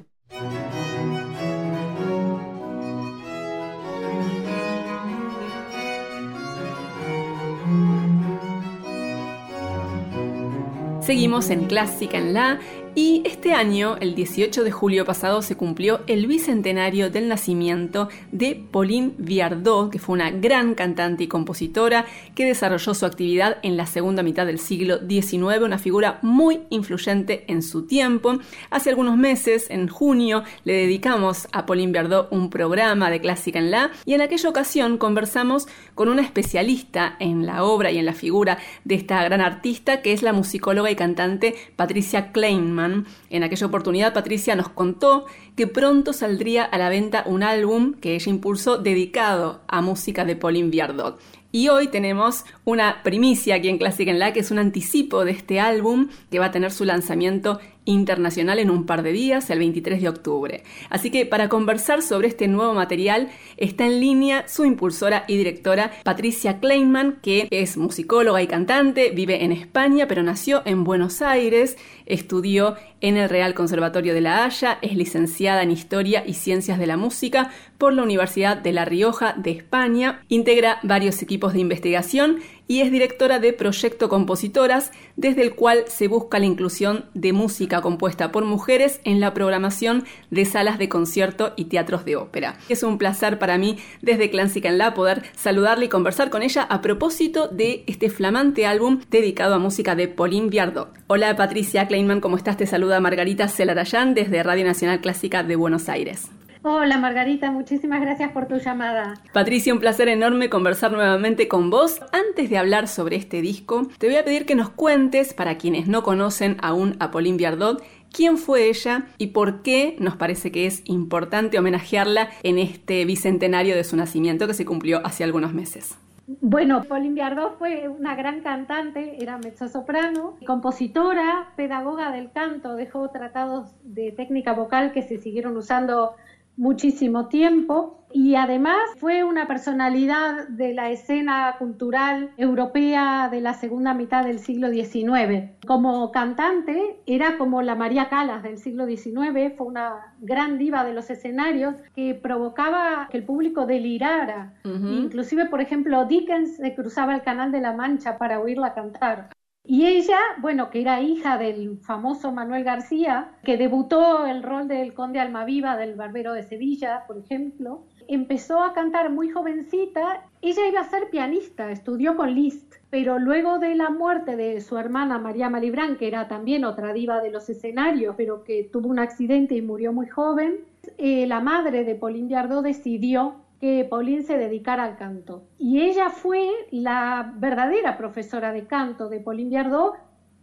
Seguimos 11.00 11.50
en 11.50 11.66
Clásica 11.66 12.18
en 12.18 12.34
La 12.34 12.58
y 12.96 13.22
este 13.48 13.56
año, 13.58 13.96
el 13.98 14.14
18 14.14 14.62
de 14.62 14.70
julio 14.70 15.06
pasado, 15.06 15.40
se 15.40 15.56
cumplió 15.56 16.00
el 16.06 16.26
bicentenario 16.26 17.08
del 17.08 17.28
nacimiento 17.28 18.10
de 18.30 18.62
Pauline 18.70 19.14
Viardot, 19.16 19.90
que 19.90 19.98
fue 19.98 20.16
una 20.16 20.30
gran 20.30 20.74
cantante 20.74 21.24
y 21.24 21.28
compositora 21.28 22.04
que 22.34 22.44
desarrolló 22.44 22.92
su 22.92 23.06
actividad 23.06 23.56
en 23.62 23.78
la 23.78 23.86
segunda 23.86 24.22
mitad 24.22 24.44
del 24.44 24.58
siglo 24.58 24.98
XIX, 24.98 25.62
una 25.62 25.78
figura 25.78 26.18
muy 26.20 26.60
influyente 26.68 27.46
en 27.48 27.62
su 27.62 27.86
tiempo. 27.86 28.38
Hace 28.68 28.90
algunos 28.90 29.16
meses, 29.16 29.70
en 29.70 29.88
junio, 29.88 30.42
le 30.64 30.74
dedicamos 30.74 31.48
a 31.50 31.64
Pauline 31.64 31.92
Viardot 31.92 32.30
un 32.30 32.50
programa 32.50 33.08
de 33.08 33.22
Clásica 33.22 33.60
en 33.60 33.70
La 33.70 33.92
y 34.04 34.12
en 34.12 34.20
aquella 34.20 34.50
ocasión 34.50 34.98
conversamos 34.98 35.68
con 35.94 36.10
una 36.10 36.20
especialista 36.20 37.16
en 37.18 37.46
la 37.46 37.64
obra 37.64 37.90
y 37.92 37.96
en 37.96 38.04
la 38.04 38.12
figura 38.12 38.58
de 38.84 38.96
esta 38.96 39.24
gran 39.24 39.40
artista, 39.40 40.02
que 40.02 40.12
es 40.12 40.22
la 40.22 40.34
musicóloga 40.34 40.90
y 40.90 40.96
cantante 40.96 41.54
Patricia 41.76 42.30
Kleinman 42.30 43.06
aquella 43.42 43.66
oportunidad 43.66 44.14
Patricia 44.14 44.56
nos 44.56 44.68
contó 44.68 45.26
que 45.56 45.66
pronto 45.66 46.12
saldría 46.12 46.64
a 46.64 46.78
la 46.78 46.88
venta 46.88 47.24
un 47.26 47.42
álbum 47.42 47.94
que 47.94 48.14
ella 48.14 48.30
impulsó 48.30 48.78
dedicado 48.78 49.60
a 49.68 49.80
música 49.80 50.24
de 50.24 50.36
Pauline 50.36 50.70
Viardot. 50.70 51.18
Y 51.50 51.68
hoy 51.68 51.88
tenemos 51.88 52.44
una 52.64 53.02
primicia 53.02 53.54
aquí 53.54 53.68
en 53.68 53.78
Clásica 53.78 54.10
en 54.10 54.18
La, 54.18 54.34
que 54.34 54.40
es 54.40 54.50
un 54.50 54.58
anticipo 54.58 55.24
de 55.24 55.30
este 55.30 55.60
álbum 55.60 56.08
que 56.30 56.38
va 56.38 56.46
a 56.46 56.50
tener 56.50 56.72
su 56.72 56.84
lanzamiento 56.84 57.58
internacional 57.88 58.58
en 58.58 58.70
un 58.70 58.84
par 58.84 59.02
de 59.02 59.12
días, 59.12 59.48
el 59.50 59.58
23 59.58 60.02
de 60.02 60.08
octubre. 60.08 60.62
Así 60.90 61.10
que 61.10 61.24
para 61.24 61.48
conversar 61.48 62.02
sobre 62.02 62.28
este 62.28 62.46
nuevo 62.46 62.74
material 62.74 63.30
está 63.56 63.86
en 63.86 64.00
línea 64.00 64.46
su 64.46 64.64
impulsora 64.64 65.24
y 65.26 65.36
directora 65.38 65.90
Patricia 66.04 66.60
Kleinman, 66.60 67.18
que 67.22 67.48
es 67.50 67.78
musicóloga 67.78 68.42
y 68.42 68.46
cantante, 68.46 69.10
vive 69.10 69.42
en 69.42 69.52
España, 69.52 70.06
pero 70.06 70.22
nació 70.22 70.62
en 70.66 70.84
Buenos 70.84 71.22
Aires, 71.22 71.78
estudió 72.04 72.76
en 73.00 73.16
el 73.16 73.28
Real 73.28 73.54
Conservatorio 73.54 74.12
de 74.12 74.20
La 74.20 74.44
Haya, 74.44 74.78
es 74.82 74.94
licenciada 74.94 75.62
en 75.62 75.70
Historia 75.70 76.24
y 76.26 76.34
Ciencias 76.34 76.78
de 76.78 76.86
la 76.86 76.96
Música 76.96 77.52
por 77.78 77.92
la 77.92 78.02
Universidad 78.02 78.56
de 78.58 78.72
La 78.72 78.84
Rioja 78.84 79.34
de 79.36 79.52
España, 79.52 80.20
integra 80.28 80.78
varios 80.82 81.22
equipos 81.22 81.54
de 81.54 81.60
investigación 81.60 82.40
y 82.68 82.82
es 82.82 82.92
directora 82.92 83.40
de 83.40 83.52
Proyecto 83.54 84.08
Compositoras, 84.08 84.92
desde 85.16 85.42
el 85.42 85.54
cual 85.54 85.84
se 85.88 86.06
busca 86.06 86.38
la 86.38 86.44
inclusión 86.44 87.06
de 87.14 87.32
música 87.32 87.80
compuesta 87.80 88.30
por 88.30 88.44
mujeres 88.44 89.00
en 89.04 89.18
la 89.18 89.34
programación 89.34 90.04
de 90.30 90.44
salas 90.44 90.78
de 90.78 90.88
concierto 90.88 91.54
y 91.56 91.64
teatros 91.64 92.04
de 92.04 92.16
ópera. 92.16 92.58
Es 92.68 92.82
un 92.82 92.98
placer 92.98 93.38
para 93.38 93.58
mí 93.58 93.78
desde 94.02 94.30
Clásica 94.30 94.68
en 94.68 94.78
La 94.78 94.94
poder 94.94 95.22
saludarle 95.34 95.86
y 95.86 95.88
conversar 95.88 96.30
con 96.30 96.42
ella 96.42 96.62
a 96.62 96.82
propósito 96.82 97.48
de 97.48 97.84
este 97.86 98.10
flamante 98.10 98.66
álbum 98.66 99.00
dedicado 99.10 99.54
a 99.54 99.58
música 99.58 99.94
de 99.96 100.08
Pauline 100.08 100.50
Viardot. 100.50 100.90
Hola 101.06 101.34
Patricia 101.36 101.88
Kleinman, 101.88 102.20
¿cómo 102.20 102.36
estás? 102.36 102.58
Te 102.58 102.66
saluda 102.66 103.00
Margarita 103.00 103.48
Celarayán 103.48 104.14
desde 104.14 104.42
Radio 104.42 104.66
Nacional 104.66 105.00
Clásica 105.00 105.42
de 105.42 105.56
Buenos 105.56 105.88
Aires. 105.88 106.28
Hola 106.62 106.98
Margarita, 106.98 107.52
muchísimas 107.52 108.00
gracias 108.00 108.32
por 108.32 108.48
tu 108.48 108.56
llamada. 108.56 109.14
Patricia, 109.32 109.72
un 109.72 109.78
placer 109.78 110.08
enorme 110.08 110.50
conversar 110.50 110.90
nuevamente 110.90 111.46
con 111.46 111.70
vos. 111.70 112.00
Antes 112.12 112.50
de 112.50 112.58
hablar 112.58 112.88
sobre 112.88 113.14
este 113.14 113.40
disco, 113.40 113.86
te 113.98 114.08
voy 114.08 114.16
a 114.16 114.24
pedir 114.24 114.44
que 114.44 114.56
nos 114.56 114.68
cuentes, 114.68 115.34
para 115.34 115.56
quienes 115.56 115.86
no 115.86 116.02
conocen 116.02 116.56
aún 116.60 116.96
a 116.98 117.12
Pauline 117.12 117.36
Viardot, 117.36 117.80
quién 118.12 118.38
fue 118.38 118.68
ella 118.68 119.06
y 119.18 119.28
por 119.28 119.62
qué 119.62 119.94
nos 120.00 120.16
parece 120.16 120.50
que 120.50 120.66
es 120.66 120.82
importante 120.86 121.60
homenajearla 121.60 122.30
en 122.42 122.58
este 122.58 123.04
bicentenario 123.04 123.76
de 123.76 123.84
su 123.84 123.96
nacimiento 123.96 124.48
que 124.48 124.54
se 124.54 124.64
cumplió 124.64 125.00
hace 125.06 125.22
algunos 125.22 125.54
meses. 125.54 125.96
Bueno, 126.26 126.84
Pauline 126.84 127.14
Viardot 127.14 127.56
fue 127.56 127.88
una 127.88 128.14
gran 128.14 128.42
cantante, 128.42 129.16
era 129.22 129.38
mezzosoprano, 129.38 130.36
compositora, 130.46 131.52
pedagoga 131.56 132.10
del 132.10 132.30
canto, 132.32 132.74
dejó 132.74 133.08
tratados 133.08 133.70
de 133.82 134.12
técnica 134.12 134.52
vocal 134.52 134.92
que 134.92 135.00
se 135.00 135.16
siguieron 135.16 135.56
usando 135.56 136.16
muchísimo 136.58 137.28
tiempo 137.28 137.98
y 138.12 138.34
además 138.36 138.78
fue 138.98 139.22
una 139.22 139.46
personalidad 139.46 140.48
de 140.48 140.74
la 140.74 140.90
escena 140.90 141.54
cultural 141.58 142.30
europea 142.36 143.28
de 143.30 143.40
la 143.40 143.54
segunda 143.54 143.94
mitad 143.94 144.24
del 144.24 144.38
siglo 144.38 144.70
XIX. 144.70 145.50
Como 145.66 146.10
cantante 146.10 147.00
era 147.06 147.36
como 147.36 147.62
la 147.62 147.74
María 147.74 148.08
Calas 148.08 148.42
del 148.42 148.58
siglo 148.58 148.86
XIX, 148.86 149.54
fue 149.56 149.66
una 149.66 150.14
gran 150.20 150.58
diva 150.58 150.84
de 150.84 150.94
los 150.94 151.10
escenarios 151.10 151.76
que 151.94 152.14
provocaba 152.14 153.08
que 153.10 153.18
el 153.18 153.24
público 153.24 153.66
delirara. 153.66 154.54
Inclusive, 154.64 155.46
por 155.46 155.60
ejemplo, 155.60 156.06
Dickens 156.06 156.56
se 156.56 156.74
cruzaba 156.74 157.14
el 157.14 157.22
Canal 157.22 157.52
de 157.52 157.60
la 157.60 157.72
Mancha 157.72 158.18
para 158.18 158.40
oírla 158.40 158.74
cantar. 158.74 159.28
Y 159.70 159.84
ella, 159.84 160.16
bueno, 160.38 160.70
que 160.70 160.80
era 160.80 161.02
hija 161.02 161.36
del 161.36 161.76
famoso 161.82 162.32
Manuel 162.32 162.64
García, 162.64 163.32
que 163.44 163.58
debutó 163.58 164.24
el 164.26 164.42
rol 164.42 164.66
del 164.66 164.94
conde 164.94 165.20
Almaviva 165.20 165.76
del 165.76 165.94
Barbero 165.94 166.32
de 166.32 166.42
Sevilla, 166.42 167.04
por 167.06 167.18
ejemplo, 167.18 167.84
empezó 168.08 168.62
a 168.62 168.72
cantar 168.72 169.10
muy 169.10 169.28
jovencita. 169.28 170.24
Ella 170.40 170.66
iba 170.66 170.80
a 170.80 170.88
ser 170.88 171.10
pianista, 171.10 171.70
estudió 171.70 172.16
con 172.16 172.34
Liszt, 172.34 172.76
pero 172.88 173.18
luego 173.18 173.58
de 173.58 173.74
la 173.74 173.90
muerte 173.90 174.36
de 174.36 174.62
su 174.62 174.78
hermana 174.78 175.18
María 175.18 175.50
Malibrán, 175.50 175.98
que 175.98 176.08
era 176.08 176.28
también 176.28 176.64
otra 176.64 176.94
diva 176.94 177.20
de 177.20 177.30
los 177.30 177.50
escenarios, 177.50 178.14
pero 178.16 178.44
que 178.44 178.70
tuvo 178.72 178.88
un 178.88 178.98
accidente 178.98 179.54
y 179.54 179.60
murió 179.60 179.92
muy 179.92 180.06
joven, 180.06 180.60
eh, 180.96 181.26
la 181.26 181.40
madre 181.40 181.84
de 181.84 181.94
Pauline 181.94 182.28
Viardot 182.28 182.64
decidió 182.64 183.34
que 183.60 183.84
Pauline 183.84 184.22
se 184.22 184.38
dedicara 184.38 184.84
al 184.84 184.96
canto. 184.96 185.44
Y 185.58 185.80
ella 185.80 186.10
fue 186.10 186.48
la 186.70 187.32
verdadera 187.36 187.96
profesora 187.96 188.52
de 188.52 188.66
canto 188.66 189.08
de 189.08 189.20
Pauline 189.20 189.50
Viardot 189.50 189.94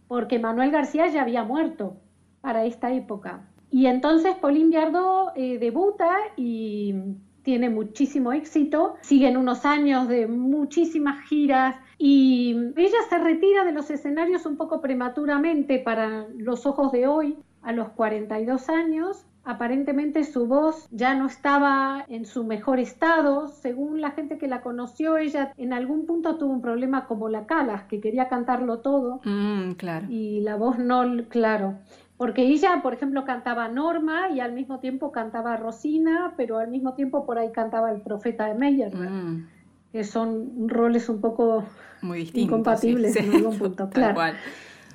porque 0.08 0.38
Manuel 0.38 0.70
García 0.70 1.08
ya 1.08 1.22
había 1.22 1.44
muerto 1.44 1.96
para 2.40 2.64
esta 2.64 2.92
época. 2.92 3.48
Y 3.70 3.86
entonces 3.86 4.36
Pauline 4.36 4.70
Viardot 4.70 5.32
eh, 5.34 5.58
debuta 5.58 6.14
y 6.36 6.94
tiene 7.42 7.70
muchísimo 7.70 8.32
éxito, 8.32 8.96
siguen 9.02 9.36
unos 9.36 9.64
años 9.64 10.08
de 10.08 10.26
muchísimas 10.26 11.24
giras 11.28 11.76
y 11.96 12.56
ella 12.76 12.98
se 13.08 13.18
retira 13.18 13.64
de 13.64 13.72
los 13.72 13.88
escenarios 13.88 14.46
un 14.46 14.56
poco 14.56 14.80
prematuramente 14.80 15.78
para 15.78 16.26
los 16.36 16.66
ojos 16.66 16.90
de 16.90 17.06
hoy, 17.06 17.38
a 17.62 17.72
los 17.72 17.90
42 17.90 18.68
años, 18.68 19.26
Aparentemente 19.48 20.24
su 20.24 20.48
voz 20.48 20.88
ya 20.90 21.14
no 21.14 21.26
estaba 21.26 22.04
en 22.08 22.26
su 22.26 22.42
mejor 22.42 22.80
estado. 22.80 23.46
Según 23.46 24.00
la 24.00 24.10
gente 24.10 24.38
que 24.38 24.48
la 24.48 24.60
conoció, 24.60 25.18
ella 25.18 25.52
en 25.56 25.72
algún 25.72 26.04
punto 26.04 26.36
tuvo 26.36 26.52
un 26.52 26.60
problema 26.60 27.06
como 27.06 27.28
la 27.28 27.46
Calas, 27.46 27.84
que 27.84 28.00
quería 28.00 28.28
cantarlo 28.28 28.80
todo. 28.80 29.20
Mm, 29.22 29.74
claro. 29.74 30.08
Y 30.10 30.40
la 30.40 30.56
voz 30.56 30.80
no, 30.80 31.04
claro. 31.28 31.74
Porque 32.16 32.42
ella, 32.42 32.80
por 32.82 32.92
ejemplo, 32.94 33.24
cantaba 33.24 33.68
Norma 33.68 34.30
y 34.30 34.40
al 34.40 34.52
mismo 34.52 34.80
tiempo 34.80 35.12
cantaba 35.12 35.56
Rosina, 35.56 36.34
pero 36.36 36.58
al 36.58 36.68
mismo 36.68 36.94
tiempo 36.94 37.24
por 37.24 37.38
ahí 37.38 37.52
cantaba 37.52 37.92
el 37.92 38.00
profeta 38.00 38.46
de 38.46 38.54
Meyer, 38.54 38.92
mm. 38.96 39.46
que 39.92 40.02
son 40.02 40.68
roles 40.68 41.08
un 41.08 41.20
poco 41.20 41.64
Muy 42.02 42.28
incompatibles 42.34 43.14
en 43.14 43.32
algún 43.32 43.56
punto. 43.60 43.90
Claro. 43.90 44.20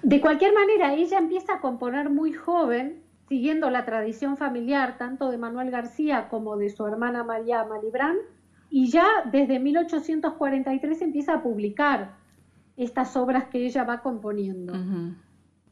De 0.03 0.19
cualquier 0.19 0.53
manera, 0.53 0.93
ella 0.93 1.19
empieza 1.19 1.53
a 1.53 1.61
componer 1.61 2.09
muy 2.09 2.33
joven 2.33 3.00
siguiendo 3.31 3.69
la 3.69 3.85
tradición 3.85 4.35
familiar 4.35 4.97
tanto 4.97 5.31
de 5.31 5.37
Manuel 5.37 5.71
García 5.71 6.27
como 6.27 6.57
de 6.57 6.69
su 6.69 6.85
hermana 6.85 7.23
María 7.23 7.63
Malibrán, 7.63 8.17
y 8.69 8.91
ya 8.91 9.07
desde 9.31 9.57
1843 9.57 11.01
empieza 11.01 11.35
a 11.35 11.41
publicar 11.41 12.17
estas 12.75 13.15
obras 13.15 13.45
que 13.45 13.65
ella 13.65 13.85
va 13.85 14.01
componiendo. 14.01 14.73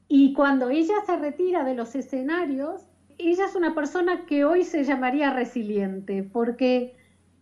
Y 0.07 0.31
cuando 0.31 0.69
ella 0.69 0.93
se 1.05 1.17
retira 1.17 1.65
de 1.65 1.75
los 1.75 1.95
escenarios, 1.95 2.87
ella 3.17 3.43
es 3.43 3.55
una 3.57 3.75
persona 3.75 4.25
que 4.25 4.45
hoy 4.45 4.63
se 4.63 4.85
llamaría 4.85 5.33
resiliente, 5.33 6.23
porque 6.23 6.95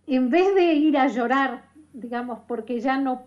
en 0.08 0.32
vez 0.32 0.56
de 0.56 0.74
ir 0.74 0.98
a 0.98 1.10
llorar, 1.10 1.66
digamos, 1.94 2.40
porque 2.48 2.80
ya 2.80 3.00
no 3.00 3.26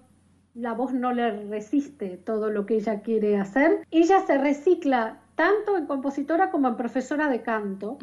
la 0.56 0.72
voz 0.72 0.92
no 0.92 1.12
le 1.12 1.46
resiste 1.46 2.16
todo 2.16 2.50
lo 2.50 2.66
que 2.66 2.74
ella 2.74 3.02
quiere 3.02 3.36
hacer, 3.36 3.86
ella 3.92 4.26
se 4.26 4.38
recicla 4.38 5.19
tanto 5.40 5.78
en 5.78 5.86
compositora 5.86 6.50
como 6.50 6.68
en 6.68 6.76
profesora 6.76 7.30
de 7.30 7.40
canto. 7.40 7.96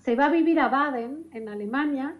Se 0.00 0.16
va 0.16 0.24
a 0.24 0.30
vivir 0.30 0.58
a 0.58 0.66
Baden, 0.66 1.28
en 1.32 1.48
Alemania, 1.48 2.16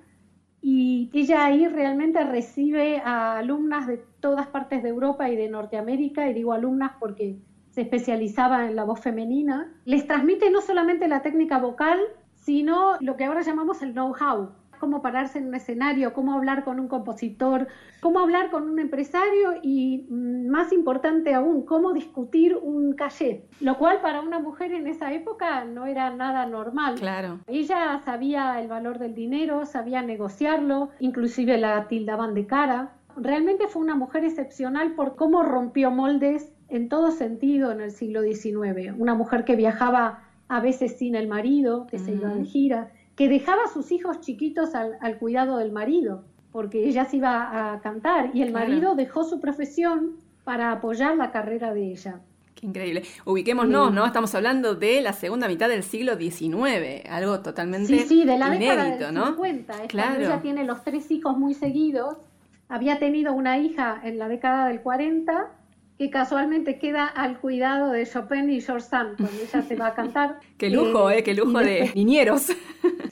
y 0.60 1.10
ella 1.12 1.44
ahí 1.44 1.66
realmente 1.66 2.22
recibe 2.22 3.02
a 3.04 3.38
alumnas 3.38 3.88
de 3.88 3.96
todas 4.20 4.46
partes 4.46 4.84
de 4.84 4.90
Europa 4.90 5.28
y 5.28 5.34
de 5.34 5.48
Norteamérica, 5.48 6.30
y 6.30 6.34
digo 6.34 6.52
alumnas 6.52 6.92
porque 7.00 7.40
se 7.70 7.80
especializaba 7.80 8.68
en 8.68 8.76
la 8.76 8.84
voz 8.84 9.00
femenina, 9.00 9.72
les 9.84 10.06
transmite 10.06 10.48
no 10.48 10.60
solamente 10.60 11.08
la 11.08 11.22
técnica 11.22 11.58
vocal, 11.58 11.98
sino 12.34 12.98
lo 13.00 13.16
que 13.16 13.24
ahora 13.24 13.42
llamamos 13.42 13.82
el 13.82 13.94
know-how, 13.94 14.50
cómo 14.82 15.00
pararse 15.00 15.38
en 15.38 15.46
un 15.46 15.54
escenario, 15.54 16.12
cómo 16.12 16.32
hablar 16.32 16.64
con 16.64 16.80
un 16.80 16.88
compositor, 16.88 17.68
cómo 18.00 18.18
hablar 18.18 18.50
con 18.50 18.68
un 18.68 18.80
empresario 18.80 19.60
y, 19.62 20.08
mm, 20.10 20.48
más 20.48 20.72
importante 20.72 21.32
aún, 21.34 21.64
cómo 21.64 21.92
discutir 21.92 22.56
un 22.60 22.92
caché, 22.94 23.44
lo 23.60 23.78
cual 23.78 24.00
para 24.00 24.20
una 24.20 24.40
mujer 24.40 24.72
en 24.72 24.88
esa 24.88 25.12
época 25.12 25.64
no 25.64 25.86
era 25.86 26.10
nada 26.10 26.46
normal. 26.46 26.96
Claro. 26.96 27.38
Ella 27.46 28.00
sabía 28.04 28.60
el 28.60 28.66
valor 28.66 28.98
del 28.98 29.14
dinero, 29.14 29.66
sabía 29.66 30.02
negociarlo, 30.02 30.88
inclusive 30.98 31.58
la 31.58 31.86
tildaban 31.86 32.34
de 32.34 32.48
cara. 32.48 32.90
Realmente 33.16 33.68
fue 33.68 33.82
una 33.82 33.94
mujer 33.94 34.24
excepcional 34.24 34.96
por 34.96 35.14
cómo 35.14 35.44
rompió 35.44 35.92
moldes 35.92 36.52
en 36.68 36.88
todo 36.88 37.12
sentido 37.12 37.70
en 37.70 37.80
el 37.80 37.92
siglo 37.92 38.22
XIX. 38.22 38.94
Una 38.98 39.14
mujer 39.14 39.44
que 39.44 39.54
viajaba 39.54 40.24
a 40.48 40.58
veces 40.58 40.98
sin 40.98 41.14
el 41.14 41.28
marido, 41.28 41.86
que 41.86 42.00
se 42.00 42.10
iba 42.12 42.30
de 42.30 42.44
gira, 42.44 42.90
que 43.22 43.28
dejaba 43.28 43.62
a 43.66 43.72
sus 43.72 43.92
hijos 43.92 44.20
chiquitos 44.20 44.74
al, 44.74 45.16
cuidado 45.18 45.58
del 45.58 45.70
marido, 45.70 46.24
porque 46.50 46.88
ella 46.88 47.04
se 47.04 47.18
iba 47.18 47.72
a 47.72 47.80
cantar 47.80 48.32
y 48.34 48.42
el 48.42 48.50
marido 48.50 48.96
dejó 48.96 49.22
su 49.22 49.40
profesión 49.40 50.16
para 50.42 50.72
apoyar 50.72 51.16
la 51.16 51.30
carrera 51.30 51.72
de 51.72 51.92
ella. 51.92 52.18
Qué 52.56 52.66
increíble. 52.66 53.04
Ubiquémonos, 53.24 53.92
¿no? 53.92 54.04
Estamos 54.06 54.34
hablando 54.34 54.74
de 54.74 55.02
la 55.02 55.12
segunda 55.12 55.46
mitad 55.46 55.68
del 55.68 55.84
siglo 55.84 56.16
XIX, 56.16 57.08
algo 57.08 57.38
totalmente 57.38 57.96
sí, 57.96 58.00
sí, 58.00 58.24
de 58.24 58.36
la 58.36 58.50
década 58.50 58.96
del 58.96 59.14
¿no? 59.14 59.26
50. 59.26 59.86
Claro. 59.86 60.20
Ella 60.20 60.42
tiene 60.42 60.64
los 60.64 60.82
tres 60.82 61.08
hijos 61.12 61.38
muy 61.38 61.54
seguidos. 61.54 62.16
Había 62.68 62.98
tenido 62.98 63.34
una 63.34 63.56
hija 63.58 64.00
en 64.02 64.18
la 64.18 64.26
década 64.26 64.66
del 64.66 64.80
40 64.80 65.48
que 65.98 66.10
casualmente 66.10 66.78
queda 66.78 67.06
al 67.06 67.38
cuidado 67.38 67.92
de 67.92 68.06
Chopin 68.06 68.50
y 68.50 68.60
George 68.60 68.86
Sand 68.86 69.16
cuando 69.16 69.42
ella 69.42 69.62
se 69.62 69.76
va 69.76 69.88
a 69.88 69.94
cantar. 69.94 70.38
qué 70.58 70.70
lujo, 70.70 71.10
eh, 71.10 71.22
qué 71.22 71.34
lujo 71.34 71.58
de 71.58 71.90
niñeros. 71.94 72.48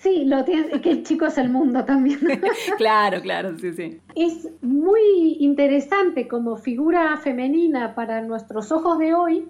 Sí, 0.01 0.25
lo 0.25 0.45
tiene, 0.45 0.81
que 0.81 0.91
el 0.91 1.03
chico 1.03 1.27
es 1.27 1.39
el 1.39 1.51
mundo 1.51 1.85
también. 1.85 2.21
claro, 2.79 3.21
claro, 3.21 3.57
sí, 3.59 3.73
sí. 3.73 4.01
Es 4.15 4.49
muy 4.63 5.37
interesante 5.41 6.27
como 6.27 6.57
figura 6.57 7.17
femenina 7.19 7.95
para 7.95 8.23
nuestros 8.23 8.73
ojos 8.73 8.99
de 8.99 9.15
hoy 9.15 9.49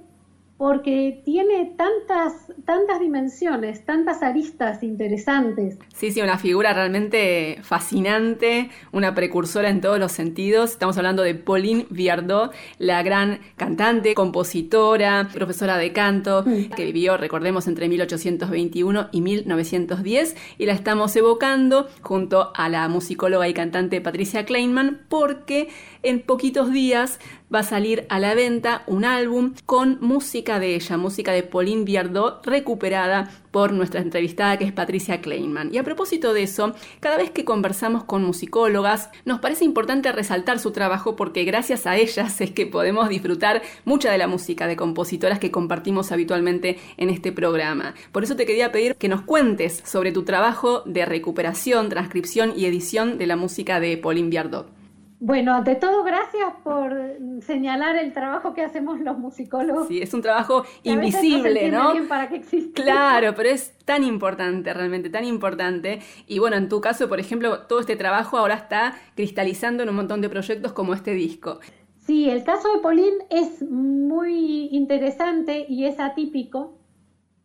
porque 0.61 1.23
tiene 1.24 1.73
tantas, 1.74 2.35
tantas 2.66 3.01
dimensiones, 3.01 3.87
tantas 3.87 4.23
aristas 4.23 4.82
interesantes. 4.82 5.78
Sí, 5.95 6.12
sí, 6.12 6.20
una 6.20 6.37
figura 6.37 6.74
realmente 6.74 7.61
fascinante, 7.62 8.69
una 8.93 9.15
precursora 9.15 9.70
en 9.70 9.81
todos 9.81 9.99
los 9.99 10.12
sentidos. 10.12 10.73
Estamos 10.73 10.99
hablando 10.99 11.23
de 11.23 11.35
Pauline 11.35 11.87
Viardot, 11.89 12.53
la 12.77 13.03
gran 13.03 13.41
cantante, 13.57 14.15
compositora, 14.15 15.31
profesora 15.32 15.78
de 15.78 15.95
canto, 15.95 16.45
que 16.77 16.85
vivió, 16.85 17.16
recordemos, 17.16 17.66
entre 17.66 17.89
1821 17.89 19.09
y 19.12 19.23
1910, 19.23 20.37
y 20.59 20.66
la 20.66 20.74
estamos 20.74 21.16
evocando 21.16 21.89
junto 22.03 22.53
a 22.55 22.69
la 22.69 22.87
musicóloga 22.89 23.49
y 23.49 23.55
cantante 23.55 24.03
Patricia 24.03 24.45
Kleinman, 24.45 25.07
porque 25.09 25.70
en 26.03 26.20
poquitos 26.20 26.70
días 26.70 27.19
va 27.53 27.61
a 27.61 27.65
salir 27.65 28.07
a 28.09 28.19
la 28.19 28.35
venta 28.35 28.83
un 28.87 29.05
álbum 29.05 29.55
con 29.67 29.99
música 30.01 30.59
de 30.61 30.75
ella, 30.75 30.97
música 30.97 31.33
de 31.33 31.43
Pauline 31.43 31.85
Viardot, 31.85 32.47
recuperada 32.47 33.31
por 33.51 33.73
nuestra 33.73 34.01
entrevistada 34.01 34.57
que 34.57 34.65
es 34.65 34.73
Patricia 34.73 35.21
Kleinman. 35.21 35.75
Y 35.75 35.79
a 35.79 35.83
propósito 35.83 36.33
de 36.33 36.45
eso, 36.45 36.75
cada 37.01 37.17
vez 37.17 37.31
que 37.31 37.45
conversamos 37.45 38.05
con 38.05 38.23
musicólogas, 38.23 39.11
nos 39.25 39.41
parece 39.41 39.65
importante 39.65 40.13
resaltar 40.13 40.59
su 40.59 40.71
trabajo 40.71 41.17
porque 41.17 41.45
gracias 41.45 41.87
a 41.87 41.97
ellas 41.97 42.41
es 42.41 42.53
que 42.53 42.67
podemos 42.67 43.09
disfrutar 43.09 43.63
mucha 43.85 44.13
de 44.13 44.19
la 44.19 44.29
música 44.29 44.67
de 44.67 44.77
compositoras 44.77 45.39
que 45.39 45.51
compartimos 45.51 46.13
habitualmente 46.13 46.79
en 46.97 47.11
este 47.11 47.33
programa. 47.33 47.95
Por 48.13 48.25
eso 48.25 48.37
te 48.37 48.47
quería 48.47 48.73
pedir 48.73 48.95
que 48.95 49.09
nos 49.09 49.23
cuentes 49.23 49.83
sobre 49.85 50.13
tu 50.13 50.23
trabajo 50.25 50.83
de 50.87 51.05
recuperación, 51.07 51.89
transcripción 51.89 52.53
y 52.57 52.67
edición 52.67 53.19
de 53.19 53.27
la 53.27 53.37
música 53.37 53.81
de 53.81 53.97
Pauline 53.97 54.31
Viardot. 54.31 54.80
Bueno, 55.23 55.55
ante 55.55 55.75
todo, 55.75 56.03
gracias 56.03 56.51
por 56.65 56.97
señalar 57.43 57.95
el 57.97 58.15
trabajo 58.15 58.55
que 58.55 58.63
hacemos 58.63 59.01
los 59.01 59.19
musicólogos. 59.19 59.87
Sí, 59.87 60.01
es 60.01 60.15
un 60.15 60.23
trabajo 60.23 60.65
invisible, 60.83 61.71
no, 61.71 61.93
Para 62.09 62.31
que 62.31 62.37
exista. 62.37 62.83
Claro, 62.83 63.35
pero 63.37 63.51
es 63.51 63.77
tan 63.85 64.03
importante, 64.03 64.73
realmente 64.73 65.11
tan 65.11 65.25
importante. 65.25 66.01
Y 66.27 66.39
bueno, 66.39 66.57
en 66.57 66.71
tu 66.71 66.81
caso, 66.81 67.07
por 67.11 67.21
ejemplo, 67.21 67.67
todo 67.67 67.81
este 67.81 67.97
trabajo 67.97 68.39
ahora 68.39 68.55
está 68.55 68.95
cristalizando 69.15 69.83
en 69.83 69.91
un 69.91 69.97
montón 69.97 70.23
de 70.23 70.31
proyectos 70.31 70.73
como 70.73 70.95
este 70.95 71.13
disco. 71.13 71.61
Sí, 71.99 72.31
el 72.31 72.43
caso 72.43 72.73
de 72.73 72.81
Pauline 72.81 73.27
es 73.29 73.61
muy 73.63 74.71
interesante 74.73 75.67
y 75.69 75.85
es 75.85 76.01
atípico 76.01 76.79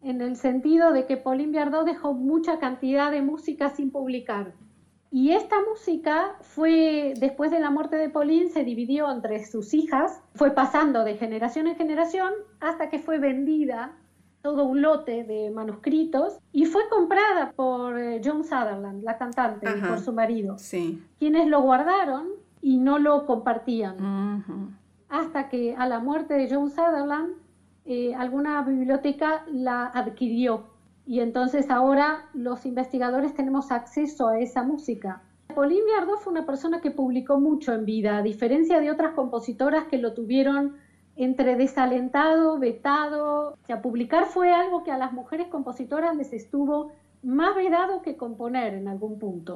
en 0.02 0.22
el 0.22 0.38
sentido 0.38 0.94
de 0.94 1.06
que 1.06 1.18
Pauline 1.18 1.52
Viardot 1.52 1.86
dejó 1.86 2.14
mucha 2.14 2.58
cantidad 2.58 3.12
de 3.12 3.22
música 3.22 3.70
sin 3.70 3.92
publicar. 3.92 4.54
Y 5.16 5.32
esta 5.32 5.56
música 5.62 6.36
fue, 6.42 7.14
después 7.18 7.50
de 7.50 7.62
la 7.62 7.70
muerte 7.70 7.96
de 7.96 8.10
Pauline, 8.10 8.50
se 8.50 8.66
dividió 8.66 9.10
entre 9.10 9.46
sus 9.46 9.74
hijas, 9.74 10.22
fue 10.34 10.52
pasando 10.52 11.06
de 11.06 11.16
generación 11.16 11.68
en 11.68 11.78
generación 11.78 12.34
hasta 12.60 12.90
que 12.90 13.00
fue 13.00 13.18
vendida 13.18 13.94
todo 14.42 14.66
un 14.66 14.82
lote 14.82 15.24
de 15.24 15.52
manuscritos 15.52 16.38
y 16.52 16.66
fue 16.66 16.90
comprada 16.90 17.54
por 17.54 17.98
eh, 17.98 18.20
John 18.22 18.44
Sutherland, 18.44 19.06
la 19.06 19.18
cantante, 19.18 19.66
por 19.88 20.02
su 20.02 20.12
marido, 20.12 20.58
sí. 20.58 21.02
quienes 21.18 21.48
lo 21.48 21.62
guardaron 21.62 22.28
y 22.62 22.76
no 22.76 23.00
lo 23.00 23.26
compartían. 23.26 24.44
Hasta 25.08 25.48
que 25.48 25.78
a 25.78 25.88
la 25.88 26.00
muerte 26.00 26.34
de 26.34 26.54
John 26.54 26.70
Sutherland, 26.70 27.36
eh, 27.86 28.14
alguna 28.16 28.62
biblioteca 28.64 29.46
la 29.50 29.86
adquirió 29.86 30.75
y 31.06 31.20
entonces 31.20 31.70
ahora 31.70 32.26
los 32.34 32.66
investigadores 32.66 33.34
tenemos 33.34 33.72
acceso 33.72 34.28
a 34.28 34.40
esa 34.40 34.64
música. 34.64 35.22
Pauline 35.54 35.86
Viardot 35.86 36.20
fue 36.20 36.34
una 36.34 36.46
persona 36.46 36.82
que 36.82 36.92
publicó 36.92 37.40
mucho 37.40 37.74
en 37.74 37.86
vida, 37.86 38.18
a 38.18 38.24
diferencia 38.24 38.80
de 38.80 38.92
otras 38.92 39.14
compositoras 39.14 39.86
que 39.86 39.98
lo 39.98 40.14
tuvieron 40.14 40.76
entre 41.16 41.56
desalentado, 41.56 42.60
vetado. 42.60 43.54
O 43.54 43.66
sea, 43.66 43.82
publicar 43.82 44.26
fue 44.26 44.52
algo 44.52 44.84
que 44.84 44.92
a 44.92 44.98
las 44.98 45.14
mujeres 45.14 45.48
compositoras 45.48 46.16
les 46.16 46.34
estuvo 46.34 46.92
más 47.24 47.56
vedado 47.56 48.02
que 48.02 48.18
componer 48.18 48.74
en 48.74 48.88
algún 48.88 49.18
punto. 49.18 49.56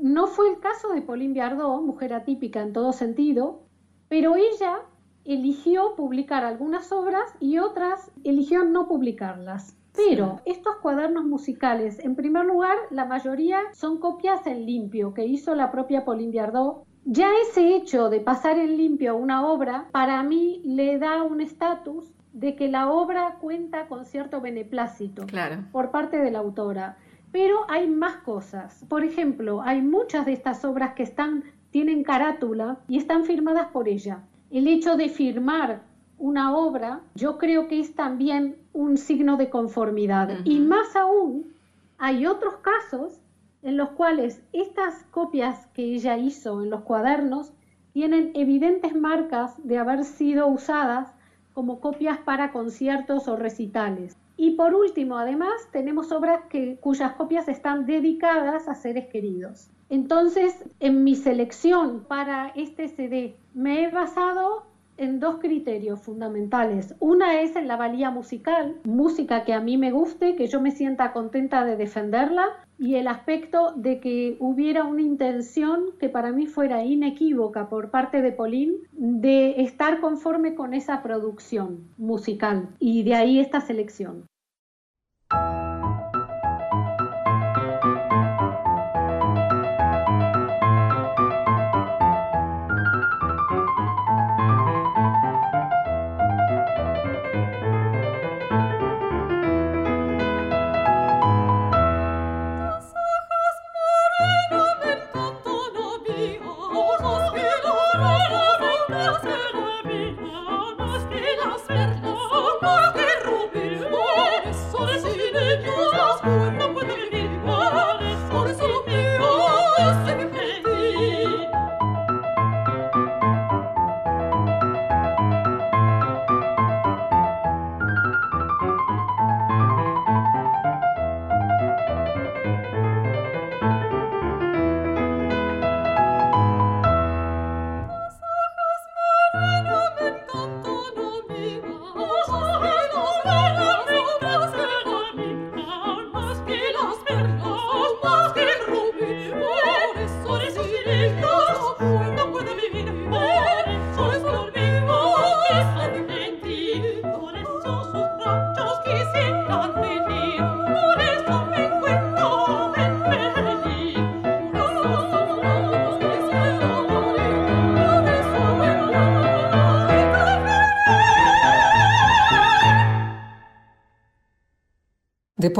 No 0.00 0.26
fue 0.26 0.50
el 0.50 0.58
caso 0.60 0.92
de 0.92 1.02
Pauline 1.02 1.34
Viardot, 1.34 1.82
mujer 1.82 2.12
atípica 2.12 2.60
en 2.60 2.72
todo 2.72 2.92
sentido, 2.92 3.60
pero 4.08 4.34
ella 4.36 4.80
eligió 5.24 5.94
publicar 5.96 6.44
algunas 6.44 6.92
obras 6.92 7.32
y 7.40 7.58
otras 7.58 8.10
eligió 8.24 8.64
no 8.64 8.88
publicarlas. 8.88 9.76
Pero 9.96 10.40
estos 10.44 10.76
cuadernos 10.76 11.24
musicales, 11.24 11.98
en 12.00 12.16
primer 12.16 12.44
lugar, 12.44 12.76
la 12.90 13.04
mayoría 13.04 13.60
son 13.72 13.98
copias 13.98 14.46
en 14.46 14.66
limpio 14.66 15.14
que 15.14 15.24
hizo 15.24 15.54
la 15.54 15.70
propia 15.70 16.04
Pauline 16.04 16.32
Viardot. 16.32 16.84
Ya 17.04 17.28
ese 17.42 17.76
hecho 17.76 18.10
de 18.10 18.20
pasar 18.20 18.58
en 18.58 18.76
limpio 18.76 19.16
una 19.16 19.46
obra, 19.46 19.88
para 19.92 20.22
mí 20.22 20.62
le 20.64 20.98
da 20.98 21.22
un 21.22 21.40
estatus 21.40 22.12
de 22.32 22.56
que 22.56 22.68
la 22.68 22.90
obra 22.90 23.36
cuenta 23.40 23.86
con 23.86 24.04
cierto 24.04 24.40
beneplácito 24.40 25.26
por 25.70 25.90
parte 25.90 26.18
de 26.18 26.30
la 26.32 26.40
autora. 26.40 26.96
Pero 27.30 27.66
hay 27.68 27.88
más 27.88 28.16
cosas. 28.16 28.84
Por 28.88 29.04
ejemplo, 29.04 29.62
hay 29.62 29.80
muchas 29.80 30.26
de 30.26 30.32
estas 30.32 30.64
obras 30.64 30.94
que 30.94 31.04
están, 31.04 31.44
tienen 31.70 32.02
carátula 32.02 32.78
y 32.88 32.96
están 32.98 33.24
firmadas 33.24 33.68
por 33.68 33.88
ella. 33.88 34.24
El 34.50 34.66
hecho 34.66 34.96
de 34.96 35.08
firmar 35.08 35.82
una 36.18 36.56
obra, 36.56 37.00
yo 37.14 37.38
creo 37.38 37.68
que 37.68 37.80
es 37.80 37.94
también 37.94 38.56
un 38.74 38.98
signo 38.98 39.38
de 39.38 39.48
conformidad. 39.48 40.40
Y 40.44 40.60
más 40.60 40.94
aún, 40.94 41.54
hay 41.96 42.26
otros 42.26 42.56
casos 42.56 43.20
en 43.62 43.78
los 43.78 43.90
cuales 43.90 44.42
estas 44.52 45.04
copias 45.10 45.66
que 45.68 45.94
ella 45.94 46.18
hizo 46.18 46.62
en 46.62 46.68
los 46.68 46.82
cuadernos 46.82 47.54
tienen 47.94 48.32
evidentes 48.34 48.94
marcas 48.94 49.54
de 49.66 49.78
haber 49.78 50.04
sido 50.04 50.48
usadas 50.48 51.10
como 51.54 51.80
copias 51.80 52.18
para 52.18 52.52
conciertos 52.52 53.28
o 53.28 53.36
recitales. 53.36 54.16
Y 54.36 54.50
por 54.56 54.74
último, 54.74 55.16
además, 55.16 55.54
tenemos 55.70 56.10
obras 56.10 56.42
que, 56.50 56.76
cuyas 56.80 57.12
copias 57.12 57.48
están 57.48 57.86
dedicadas 57.86 58.68
a 58.68 58.74
seres 58.74 59.06
queridos. 59.06 59.70
Entonces, 59.88 60.64
en 60.80 61.04
mi 61.04 61.14
selección 61.14 62.04
para 62.08 62.48
este 62.56 62.88
CD 62.88 63.36
me 63.54 63.84
he 63.84 63.90
basado 63.90 64.64
en 64.96 65.20
dos 65.20 65.36
criterios 65.38 66.00
fundamentales. 66.00 66.94
Una 67.00 67.40
es 67.40 67.56
en 67.56 67.68
la 67.68 67.76
valía 67.76 68.10
musical, 68.10 68.76
música 68.84 69.44
que 69.44 69.52
a 69.52 69.60
mí 69.60 69.76
me 69.76 69.90
guste, 69.90 70.36
que 70.36 70.46
yo 70.46 70.60
me 70.60 70.70
sienta 70.70 71.12
contenta 71.12 71.64
de 71.64 71.76
defenderla, 71.76 72.46
y 72.78 72.96
el 72.96 73.06
aspecto 73.08 73.72
de 73.76 74.00
que 74.00 74.36
hubiera 74.40 74.84
una 74.84 75.02
intención 75.02 75.90
que 75.98 76.08
para 76.08 76.32
mí 76.32 76.46
fuera 76.46 76.84
inequívoca 76.84 77.68
por 77.68 77.90
parte 77.90 78.20
de 78.20 78.32
Pauline 78.32 78.74
de 78.92 79.62
estar 79.62 80.00
conforme 80.00 80.54
con 80.54 80.74
esa 80.74 81.02
producción 81.02 81.88
musical. 81.96 82.68
Y 82.78 83.04
de 83.04 83.14
ahí 83.14 83.38
esta 83.38 83.60
selección. 83.60 84.26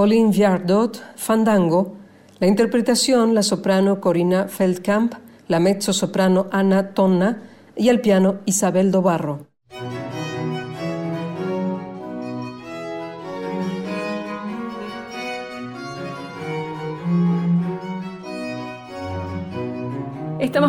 Pauline 0.04 0.32
Viardot, 0.32 1.00
Fandango, 1.16 1.96
la 2.38 2.46
interpretación 2.46 3.34
la 3.34 3.42
soprano 3.42 4.02
Corina 4.02 4.48
Feldkamp, 4.48 5.14
la 5.48 5.58
mezzo 5.58 5.94
soprano 5.94 6.46
Anna 6.50 6.92
Tonna 6.92 7.40
y 7.74 7.88
al 7.88 8.02
piano 8.02 8.40
Isabel 8.44 8.90
Dobarro. 8.90 9.53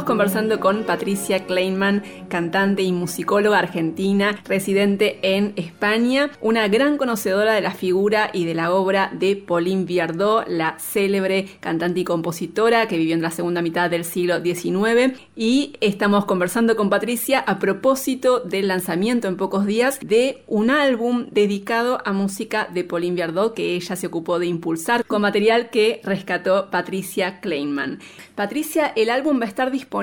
Conversando 0.05 0.59
con 0.59 0.83
Patricia 0.83 1.45
Kleinman, 1.45 2.03
cantante 2.29 2.83
y 2.83 2.91
musicóloga 2.91 3.57
argentina, 3.57 4.39
residente 4.45 5.19
en 5.23 5.53
España, 5.55 6.29
una 6.41 6.67
gran 6.67 6.97
conocedora 6.97 7.53
de 7.53 7.61
la 7.61 7.71
figura 7.71 8.29
y 8.31 8.45
de 8.45 8.53
la 8.53 8.71
obra 8.71 9.11
de 9.13 9.35
Pauline 9.35 9.85
Viardot, 9.85 10.47
la 10.47 10.77
célebre 10.79 11.47
cantante 11.59 12.01
y 12.01 12.03
compositora 12.03 12.87
que 12.87 12.97
vivió 12.97 13.15
en 13.15 13.23
la 13.23 13.31
segunda 13.31 13.63
mitad 13.63 13.89
del 13.89 14.05
siglo 14.05 14.41
XIX. 14.41 15.19
Y 15.35 15.75
estamos 15.81 16.25
conversando 16.25 16.75
con 16.75 16.91
Patricia 16.91 17.39
a 17.39 17.57
propósito 17.57 18.39
del 18.41 18.67
lanzamiento 18.67 19.27
en 19.27 19.37
pocos 19.37 19.65
días 19.65 19.99
de 20.01 20.43
un 20.45 20.69
álbum 20.69 21.25
dedicado 21.31 21.99
a 22.05 22.13
música 22.13 22.69
de 22.71 22.83
Pauline 22.83 23.15
Viardot 23.15 23.55
que 23.55 23.75
ella 23.75 23.95
se 23.95 24.07
ocupó 24.07 24.37
de 24.37 24.45
impulsar 24.45 25.03
con 25.05 25.23
material 25.23 25.71
que 25.71 25.99
rescató 26.03 26.69
Patricia 26.69 27.39
Kleinman. 27.39 27.99
Patricia, 28.35 28.93
el 28.95 29.09
álbum 29.09 29.39
va 29.39 29.45
a 29.45 29.49
estar 29.49 29.71
disponible 29.71 29.94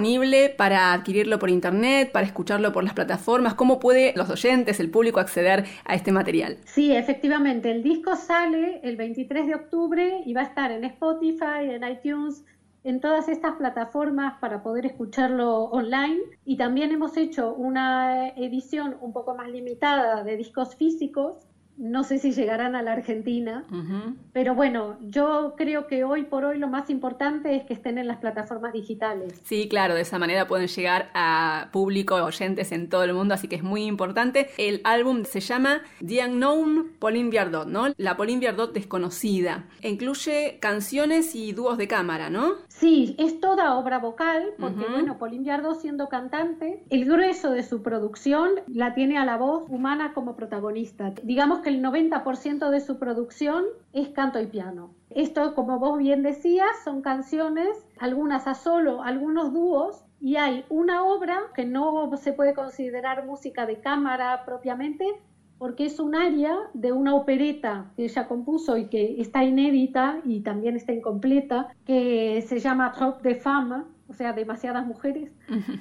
para 0.56 0.94
adquirirlo 0.94 1.38
por 1.38 1.50
internet, 1.50 2.12
para 2.12 2.24
escucharlo 2.24 2.72
por 2.72 2.82
las 2.82 2.94
plataformas? 2.94 3.54
¿Cómo 3.54 3.78
puede 3.78 4.14
los 4.16 4.30
oyentes, 4.30 4.80
el 4.80 4.90
público 4.90 5.20
acceder 5.20 5.64
a 5.84 5.94
este 5.94 6.12
material? 6.12 6.56
Sí, 6.64 6.92
efectivamente, 6.96 7.70
el 7.70 7.82
disco 7.82 8.16
sale 8.16 8.80
el 8.84 8.96
23 8.96 9.46
de 9.46 9.54
octubre 9.54 10.22
y 10.24 10.32
va 10.32 10.40
a 10.40 10.44
estar 10.44 10.72
en 10.72 10.84
Spotify, 10.84 11.68
en 11.68 11.86
iTunes, 11.86 12.42
en 12.84 13.00
todas 13.00 13.28
estas 13.28 13.56
plataformas 13.56 14.38
para 14.40 14.62
poder 14.62 14.86
escucharlo 14.86 15.64
online 15.64 16.20
y 16.44 16.56
también 16.56 16.90
hemos 16.90 17.16
hecho 17.16 17.54
una 17.54 18.28
edición 18.30 18.96
un 19.00 19.12
poco 19.12 19.34
más 19.34 19.48
limitada 19.50 20.24
de 20.24 20.36
discos 20.36 20.74
físicos 20.74 21.36
no 21.82 22.04
sé 22.04 22.18
si 22.18 22.30
llegarán 22.30 22.76
a 22.76 22.82
la 22.82 22.92
Argentina, 22.92 23.64
pero 24.32 24.54
bueno, 24.54 24.98
yo 25.00 25.54
creo 25.56 25.88
que 25.88 26.04
hoy 26.04 26.22
por 26.22 26.44
hoy 26.44 26.56
lo 26.56 26.68
más 26.68 26.90
importante 26.90 27.56
es 27.56 27.64
que 27.64 27.74
estén 27.74 27.98
en 27.98 28.06
las 28.06 28.18
plataformas 28.18 28.72
digitales. 28.72 29.40
Sí, 29.42 29.68
claro, 29.68 29.94
de 29.94 30.02
esa 30.02 30.16
manera 30.20 30.46
pueden 30.46 30.68
llegar 30.68 31.10
a 31.12 31.70
público, 31.72 32.14
oyentes 32.14 32.70
en 32.70 32.88
todo 32.88 33.02
el 33.02 33.14
mundo, 33.14 33.34
así 33.34 33.48
que 33.48 33.56
es 33.56 33.64
muy 33.64 33.82
importante. 33.82 34.50
El 34.58 34.80
álbum 34.84 35.24
se 35.24 35.40
llama 35.40 35.82
The 36.06 36.24
Unknown 36.24 36.92
Pauline 37.00 37.30
Viardot, 37.30 37.66
¿no? 37.66 37.88
La 37.96 38.16
Pauline 38.16 38.38
Viardot 38.38 38.72
desconocida. 38.72 39.64
Incluye 39.82 40.58
canciones 40.60 41.34
y 41.34 41.52
dúos 41.52 41.78
de 41.78 41.88
cámara, 41.88 42.30
¿no? 42.30 42.52
Sí, 42.68 43.16
es 43.18 43.40
toda 43.40 43.74
obra 43.74 43.98
vocal, 43.98 44.50
porque 44.60 44.84
bueno, 44.88 45.18
Pauline 45.18 45.42
Viardot 45.42 45.80
siendo 45.80 46.08
cantante, 46.08 46.84
el 46.90 47.06
grueso 47.06 47.50
de 47.50 47.64
su 47.64 47.82
producción 47.82 48.50
la 48.68 48.94
tiene 48.94 49.18
a 49.18 49.24
la 49.24 49.36
voz 49.36 49.64
humana 49.68 50.12
como 50.14 50.36
protagonista. 50.36 51.12
Digamos 51.24 51.58
que 51.60 51.71
el 51.72 51.82
90% 51.82 52.68
de 52.70 52.80
su 52.80 52.98
producción 52.98 53.64
es 53.92 54.08
canto 54.10 54.40
y 54.40 54.46
piano. 54.46 54.94
Esto, 55.10 55.54
como 55.54 55.78
vos 55.78 55.98
bien 55.98 56.22
decías, 56.22 56.70
son 56.84 57.00
canciones, 57.00 57.68
algunas 57.98 58.46
a 58.46 58.54
solo, 58.54 59.02
algunos 59.02 59.52
dúos, 59.52 60.04
y 60.20 60.36
hay 60.36 60.64
una 60.68 61.02
obra 61.04 61.40
que 61.54 61.64
no 61.64 62.14
se 62.16 62.32
puede 62.32 62.54
considerar 62.54 63.26
música 63.26 63.66
de 63.66 63.80
cámara 63.80 64.44
propiamente, 64.44 65.06
porque 65.58 65.86
es 65.86 65.98
un 65.98 66.14
área 66.14 66.56
de 66.74 66.92
una 66.92 67.14
opereta 67.14 67.90
que 67.96 68.04
ella 68.04 68.28
compuso 68.28 68.76
y 68.76 68.88
que 68.88 69.20
está 69.20 69.44
inédita 69.44 70.20
y 70.24 70.40
también 70.40 70.76
está 70.76 70.92
incompleta, 70.92 71.68
que 71.86 72.44
se 72.46 72.58
llama 72.58 72.92
Trop 72.92 73.22
de 73.22 73.36
Fama, 73.36 73.86
o 74.12 74.14
sea, 74.14 74.34
demasiadas 74.34 74.86
mujeres, 74.86 75.30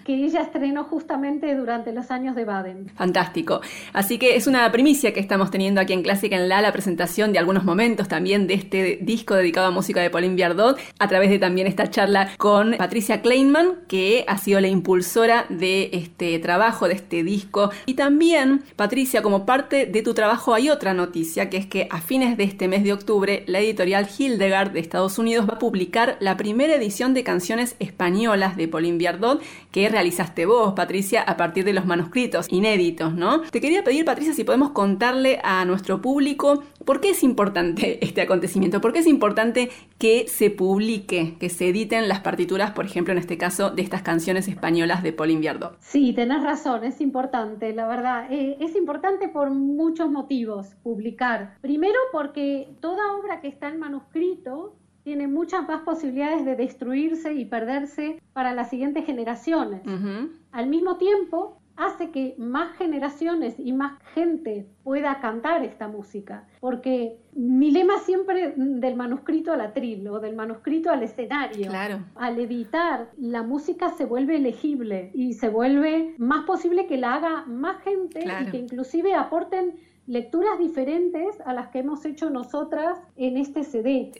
que 0.05 0.15
ella 0.15 0.41
estrenó 0.41 0.85
justamente 0.85 1.53
durante 1.53 1.91
los 1.91 2.11
años 2.11 2.33
de 2.33 2.45
Baden. 2.45 2.89
Fantástico. 2.95 3.59
Así 3.91 4.17
que 4.17 4.37
es 4.37 4.47
una 4.47 4.71
primicia 4.71 5.13
que 5.13 5.19
estamos 5.19 5.51
teniendo 5.51 5.81
aquí 5.81 5.91
en 5.91 6.01
Clásica 6.01 6.37
en 6.37 6.47
La, 6.47 6.61
la 6.61 6.71
presentación 6.71 7.33
de 7.33 7.39
algunos 7.39 7.65
momentos 7.65 8.07
también 8.07 8.47
de 8.47 8.53
este 8.53 8.99
disco 9.01 9.35
dedicado 9.35 9.67
a 9.67 9.71
música 9.71 10.01
de 10.01 10.09
Pauline 10.09 10.35
Viardot, 10.35 10.79
a 10.97 11.07
través 11.09 11.29
de 11.29 11.39
también 11.39 11.67
esta 11.67 11.89
charla 11.89 12.29
con 12.37 12.77
Patricia 12.77 13.21
Kleinman, 13.21 13.79
que 13.89 14.23
ha 14.29 14.37
sido 14.37 14.61
la 14.61 14.69
impulsora 14.69 15.45
de 15.49 15.89
este 15.91 16.39
trabajo, 16.39 16.87
de 16.87 16.93
este 16.93 17.23
disco. 17.23 17.69
Y 17.85 17.95
también, 17.95 18.63
Patricia, 18.77 19.21
como 19.21 19.45
parte 19.45 19.87
de 19.87 20.01
tu 20.03 20.13
trabajo 20.13 20.53
hay 20.53 20.69
otra 20.69 20.93
noticia, 20.93 21.49
que 21.49 21.57
es 21.57 21.65
que 21.65 21.89
a 21.91 21.99
fines 21.99 22.37
de 22.37 22.45
este 22.45 22.69
mes 22.69 22.85
de 22.85 22.93
octubre, 22.93 23.43
la 23.47 23.59
editorial 23.59 24.07
Hildegard 24.17 24.71
de 24.71 24.79
Estados 24.79 25.19
Unidos 25.19 25.49
va 25.49 25.55
a 25.55 25.59
publicar 25.59 26.15
la 26.21 26.37
primera 26.37 26.75
edición 26.75 27.13
de 27.13 27.25
canciones 27.25 27.75
españolas 27.79 28.20
de 28.21 28.67
Pauline 28.67 28.99
Viardot 28.99 29.41
que 29.71 29.89
realizaste 29.89 30.45
vos, 30.45 30.73
Patricia, 30.73 31.23
a 31.23 31.37
partir 31.37 31.65
de 31.65 31.73
los 31.73 31.85
manuscritos 31.85 32.47
inéditos, 32.51 33.15
¿no? 33.15 33.41
Te 33.41 33.59
quería 33.59 33.83
pedir, 33.83 34.05
Patricia, 34.05 34.33
si 34.33 34.43
podemos 34.43 34.71
contarle 34.71 35.39
a 35.43 35.65
nuestro 35.65 36.01
público 36.01 36.63
por 36.85 37.01
qué 37.01 37.09
es 37.09 37.23
importante 37.23 37.97
este 38.05 38.21
acontecimiento, 38.21 38.79
por 38.79 38.93
qué 38.93 38.99
es 38.99 39.07
importante 39.07 39.69
que 39.97 40.27
se 40.27 40.51
publique, 40.51 41.35
que 41.39 41.49
se 41.49 41.69
editen 41.69 42.07
las 42.07 42.19
partituras, 42.19 42.71
por 42.71 42.85
ejemplo, 42.85 43.11
en 43.11 43.17
este 43.17 43.39
caso, 43.39 43.71
de 43.71 43.81
estas 43.81 44.03
canciones 44.03 44.47
españolas 44.47 45.01
de 45.01 45.13
Pauline 45.13 45.41
Viardot. 45.41 45.77
Sí, 45.79 46.13
tenés 46.13 46.43
razón, 46.43 46.83
es 46.83 47.01
importante, 47.01 47.73
la 47.73 47.87
verdad. 47.87 48.31
Eh, 48.31 48.57
es 48.59 48.75
importante 48.75 49.29
por 49.29 49.49
muchos 49.49 50.11
motivos 50.11 50.75
publicar. 50.83 51.55
Primero 51.61 51.97
porque 52.11 52.69
toda 52.81 53.13
obra 53.13 53.41
que 53.41 53.47
está 53.47 53.67
en 53.69 53.79
manuscrito 53.79 54.75
tiene 55.03 55.27
muchas 55.27 55.67
más 55.67 55.81
posibilidades 55.81 56.45
de 56.45 56.55
destruirse 56.55 57.33
y 57.33 57.45
perderse 57.45 58.21
para 58.33 58.53
las 58.53 58.69
siguientes 58.69 59.05
generaciones. 59.05 59.81
Al 60.51 60.67
mismo 60.67 60.97
tiempo, 60.97 61.61
hace 61.75 62.11
que 62.11 62.35
más 62.37 62.75
generaciones 62.77 63.55
y 63.57 63.73
más 63.73 63.99
gente 64.13 64.67
pueda 64.83 65.19
cantar 65.19 65.63
esta 65.63 65.87
música, 65.87 66.47
porque 66.59 67.17
mi 67.33 67.71
lema 67.71 67.97
siempre 67.99 68.53
del 68.55 68.95
manuscrito 68.95 69.51
al 69.51 69.61
atril 69.61 70.07
o 70.07 70.19
del 70.19 70.35
manuscrito 70.35 70.91
al 70.91 71.03
escenario, 71.03 71.69
claro. 71.69 71.99
al 72.15 72.39
editar, 72.39 73.09
la 73.17 73.41
música 73.41 73.89
se 73.89 74.05
vuelve 74.05 74.37
elegible 74.37 75.11
y 75.13 75.33
se 75.33 75.49
vuelve 75.49 76.15
más 76.17 76.45
posible 76.45 76.87
que 76.87 76.97
la 76.97 77.15
haga 77.15 77.45
más 77.47 77.81
gente 77.83 78.23
y 78.23 78.51
que 78.51 78.57
inclusive 78.57 79.15
aporten 79.15 79.75
lecturas 80.07 80.59
diferentes 80.59 81.39
a 81.45 81.53
las 81.53 81.69
que 81.69 81.79
hemos 81.79 82.05
hecho 82.05 82.29
nosotras 82.29 82.99
en 83.15 83.37
este 83.37 83.63
CD. 83.63 84.11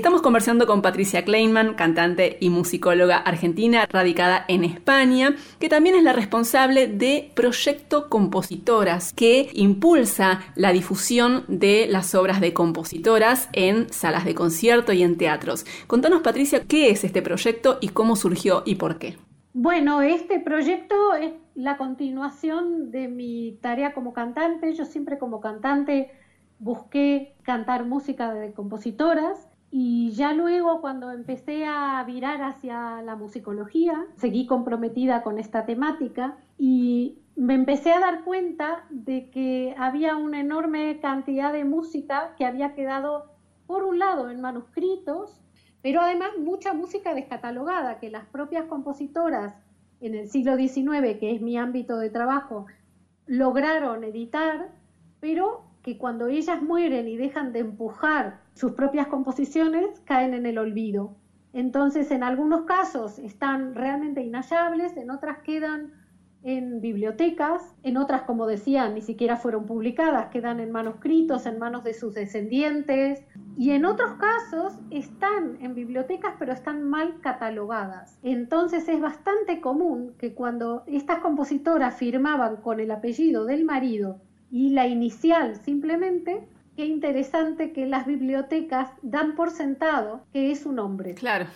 Estamos 0.00 0.22
conversando 0.22 0.66
con 0.66 0.80
Patricia 0.82 1.24
Kleinman, 1.24 1.74
cantante 1.74 2.38
y 2.40 2.48
musicóloga 2.48 3.18
argentina 3.18 3.84
radicada 3.84 4.44
en 4.48 4.64
España, 4.64 5.34
que 5.58 5.68
también 5.68 5.94
es 5.94 6.02
la 6.02 6.14
responsable 6.14 6.86
de 6.86 7.32
Proyecto 7.34 8.08
Compositoras, 8.08 9.12
que 9.12 9.50
impulsa 9.52 10.40
la 10.54 10.72
difusión 10.72 11.44
de 11.48 11.86
las 11.86 12.14
obras 12.14 12.40
de 12.40 12.54
compositoras 12.54 13.50
en 13.52 13.92
salas 13.92 14.24
de 14.24 14.34
concierto 14.34 14.94
y 14.94 15.02
en 15.02 15.18
teatros. 15.18 15.66
Contanos, 15.86 16.22
Patricia, 16.22 16.62
qué 16.66 16.88
es 16.88 17.04
este 17.04 17.20
proyecto 17.20 17.76
y 17.82 17.88
cómo 17.88 18.16
surgió 18.16 18.62
y 18.64 18.76
por 18.76 18.98
qué. 18.98 19.18
Bueno, 19.52 20.00
este 20.00 20.40
proyecto 20.40 21.14
es 21.14 21.32
la 21.54 21.76
continuación 21.76 22.90
de 22.90 23.08
mi 23.08 23.58
tarea 23.60 23.92
como 23.92 24.14
cantante. 24.14 24.72
Yo 24.72 24.86
siempre 24.86 25.18
como 25.18 25.40
cantante 25.40 26.10
busqué 26.58 27.34
cantar 27.42 27.84
música 27.84 28.32
de 28.32 28.52
compositoras 28.52 29.49
y 29.70 30.10
ya 30.12 30.32
luego 30.32 30.80
cuando 30.80 31.12
empecé 31.12 31.64
a 31.64 32.02
virar 32.04 32.42
hacia 32.42 33.02
la 33.02 33.14
musicología, 33.14 34.06
seguí 34.16 34.46
comprometida 34.46 35.22
con 35.22 35.38
esta 35.38 35.64
temática 35.64 36.36
y 36.58 37.18
me 37.36 37.54
empecé 37.54 37.92
a 37.92 38.00
dar 38.00 38.24
cuenta 38.24 38.84
de 38.90 39.30
que 39.30 39.74
había 39.78 40.16
una 40.16 40.40
enorme 40.40 40.98
cantidad 41.00 41.52
de 41.52 41.64
música 41.64 42.34
que 42.36 42.44
había 42.44 42.74
quedado, 42.74 43.30
por 43.66 43.84
un 43.84 44.00
lado, 44.00 44.28
en 44.28 44.40
manuscritos, 44.40 45.40
pero 45.82 46.00
además 46.00 46.30
mucha 46.38 46.74
música 46.74 47.14
descatalogada 47.14 48.00
que 48.00 48.10
las 48.10 48.26
propias 48.26 48.64
compositoras 48.64 49.54
en 50.00 50.14
el 50.16 50.28
siglo 50.28 50.56
XIX, 50.56 51.18
que 51.20 51.34
es 51.34 51.40
mi 51.40 51.56
ámbito 51.56 51.96
de 51.98 52.10
trabajo, 52.10 52.66
lograron 53.26 54.02
editar, 54.02 54.72
pero 55.20 55.69
que 55.82 55.98
cuando 55.98 56.26
ellas 56.28 56.62
mueren 56.62 57.08
y 57.08 57.16
dejan 57.16 57.52
de 57.52 57.60
empujar 57.60 58.40
sus 58.54 58.72
propias 58.72 59.06
composiciones, 59.06 60.00
caen 60.04 60.34
en 60.34 60.46
el 60.46 60.58
olvido. 60.58 61.16
Entonces, 61.52 62.10
en 62.10 62.22
algunos 62.22 62.62
casos 62.62 63.18
están 63.18 63.74
realmente 63.74 64.22
inhallables, 64.22 64.96
en 64.96 65.10
otras 65.10 65.38
quedan 65.38 65.92
en 66.42 66.80
bibliotecas, 66.80 67.74
en 67.82 67.98
otras, 67.98 68.22
como 68.22 68.46
decía, 68.46 68.88
ni 68.88 69.02
siquiera 69.02 69.36
fueron 69.36 69.66
publicadas, 69.66 70.30
quedan 70.30 70.58
en 70.60 70.70
manuscritos, 70.70 71.44
en 71.44 71.58
manos 71.58 71.84
de 71.84 71.92
sus 71.92 72.14
descendientes, 72.14 73.22
y 73.58 73.72
en 73.72 73.84
otros 73.84 74.14
casos 74.14 74.78
están 74.90 75.58
en 75.60 75.74
bibliotecas, 75.74 76.34
pero 76.38 76.52
están 76.52 76.82
mal 76.82 77.20
catalogadas. 77.20 78.18
Entonces 78.22 78.88
es 78.88 79.00
bastante 79.00 79.60
común 79.60 80.14
que 80.18 80.34
cuando 80.34 80.82
estas 80.86 81.18
compositoras 81.18 81.96
firmaban 81.96 82.56
con 82.56 82.80
el 82.80 82.90
apellido 82.90 83.44
del 83.44 83.64
marido 83.66 84.20
y 84.50 84.70
la 84.70 84.86
inicial 84.86 85.56
simplemente, 85.64 86.46
qué 86.76 86.86
interesante 86.86 87.72
que 87.72 87.86
las 87.86 88.06
bibliotecas 88.06 88.90
dan 89.02 89.34
por 89.34 89.50
sentado 89.50 90.22
que 90.32 90.50
es 90.50 90.66
un 90.66 90.78
hombre. 90.78 91.14
Claro. 91.14 91.46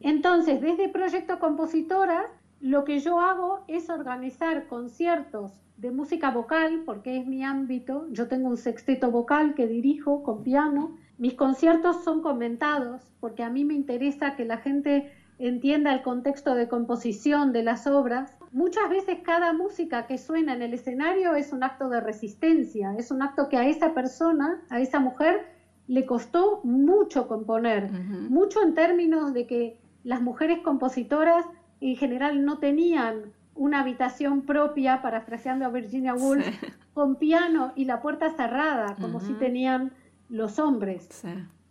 Entonces, 0.00 0.60
desde 0.60 0.88
Proyecto 0.88 1.38
Compositora, 1.38 2.26
lo 2.60 2.84
que 2.84 3.00
yo 3.00 3.20
hago 3.20 3.64
es 3.68 3.88
organizar 3.90 4.66
conciertos 4.66 5.52
de 5.76 5.90
música 5.90 6.30
vocal, 6.30 6.82
porque 6.86 7.18
es 7.18 7.26
mi 7.26 7.42
ámbito. 7.42 8.06
Yo 8.10 8.28
tengo 8.28 8.48
un 8.48 8.56
sexteto 8.56 9.10
vocal 9.10 9.54
que 9.54 9.66
dirijo 9.66 10.22
con 10.22 10.44
piano. 10.44 10.96
Mis 11.18 11.34
conciertos 11.34 12.04
son 12.04 12.22
comentados, 12.22 13.02
porque 13.20 13.42
a 13.42 13.50
mí 13.50 13.64
me 13.64 13.74
interesa 13.74 14.36
que 14.36 14.44
la 14.44 14.58
gente 14.58 15.12
entienda 15.38 15.92
el 15.92 16.02
contexto 16.02 16.54
de 16.54 16.68
composición 16.68 17.52
de 17.52 17.64
las 17.64 17.86
obras. 17.86 18.38
Muchas 18.52 18.90
veces 18.90 19.18
cada 19.24 19.54
música 19.54 20.06
que 20.06 20.18
suena 20.18 20.52
en 20.54 20.60
el 20.60 20.74
escenario 20.74 21.34
es 21.34 21.52
un 21.52 21.64
acto 21.64 21.88
de 21.88 22.00
resistencia, 22.00 22.94
es 22.98 23.10
un 23.10 23.22
acto 23.22 23.48
que 23.48 23.56
a 23.56 23.66
esa 23.66 23.94
persona, 23.94 24.62
a 24.68 24.78
esa 24.78 25.00
mujer, 25.00 25.46
le 25.88 26.04
costó 26.04 26.60
mucho 26.62 27.28
componer, 27.28 27.90
mucho 27.90 28.62
en 28.62 28.74
términos 28.74 29.32
de 29.32 29.46
que 29.46 29.78
las 30.04 30.20
mujeres 30.20 30.58
compositoras 30.60 31.46
en 31.80 31.96
general 31.96 32.44
no 32.44 32.58
tenían 32.58 33.32
una 33.54 33.80
habitación 33.80 34.42
propia, 34.42 35.02
parafraseando 35.02 35.64
a 35.64 35.68
Virginia 35.68 36.14
Woolf, 36.14 36.46
con 36.94 37.16
piano 37.16 37.72
y 37.74 37.86
la 37.86 38.02
puerta 38.02 38.30
cerrada, 38.30 38.96
como 39.00 39.20
si 39.20 39.32
tenían 39.34 39.92
los 40.28 40.58
hombres. 40.58 41.22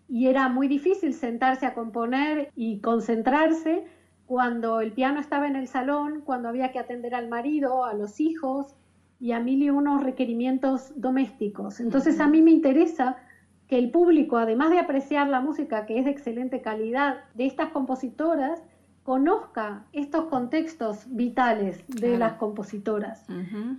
Y 0.09 0.27
era 0.27 0.49
muy 0.49 0.67
difícil 0.67 1.13
sentarse 1.13 1.65
a 1.65 1.73
componer 1.73 2.51
y 2.55 2.79
concentrarse 2.79 3.85
cuando 4.31 4.79
el 4.79 4.93
piano 4.93 5.19
estaba 5.19 5.45
en 5.45 5.57
el 5.57 5.67
salón, 5.67 6.21
cuando 6.23 6.47
había 6.47 6.71
que 6.71 6.79
atender 6.79 7.13
al 7.15 7.27
marido, 7.27 7.83
a 7.83 7.93
los 7.93 8.21
hijos 8.21 8.77
y 9.19 9.33
a 9.33 9.41
mil 9.41 9.61
y 9.61 9.69
unos 9.69 10.01
requerimientos 10.01 10.93
domésticos. 10.95 11.81
Entonces 11.81 12.17
a 12.21 12.29
mí 12.29 12.41
me 12.41 12.51
interesa 12.51 13.17
que 13.67 13.77
el 13.77 13.91
público, 13.91 14.37
además 14.37 14.69
de 14.69 14.79
apreciar 14.79 15.27
la 15.27 15.41
música 15.41 15.85
que 15.85 15.99
es 15.99 16.05
de 16.05 16.11
excelente 16.11 16.61
calidad 16.61 17.17
de 17.33 17.45
estas 17.45 17.71
compositoras, 17.71 18.63
conozca 19.03 19.83
estos 19.91 20.23
contextos 20.29 21.07
vitales 21.09 21.83
de 21.89 22.17
las 22.17 22.35
compositoras. 22.35 23.27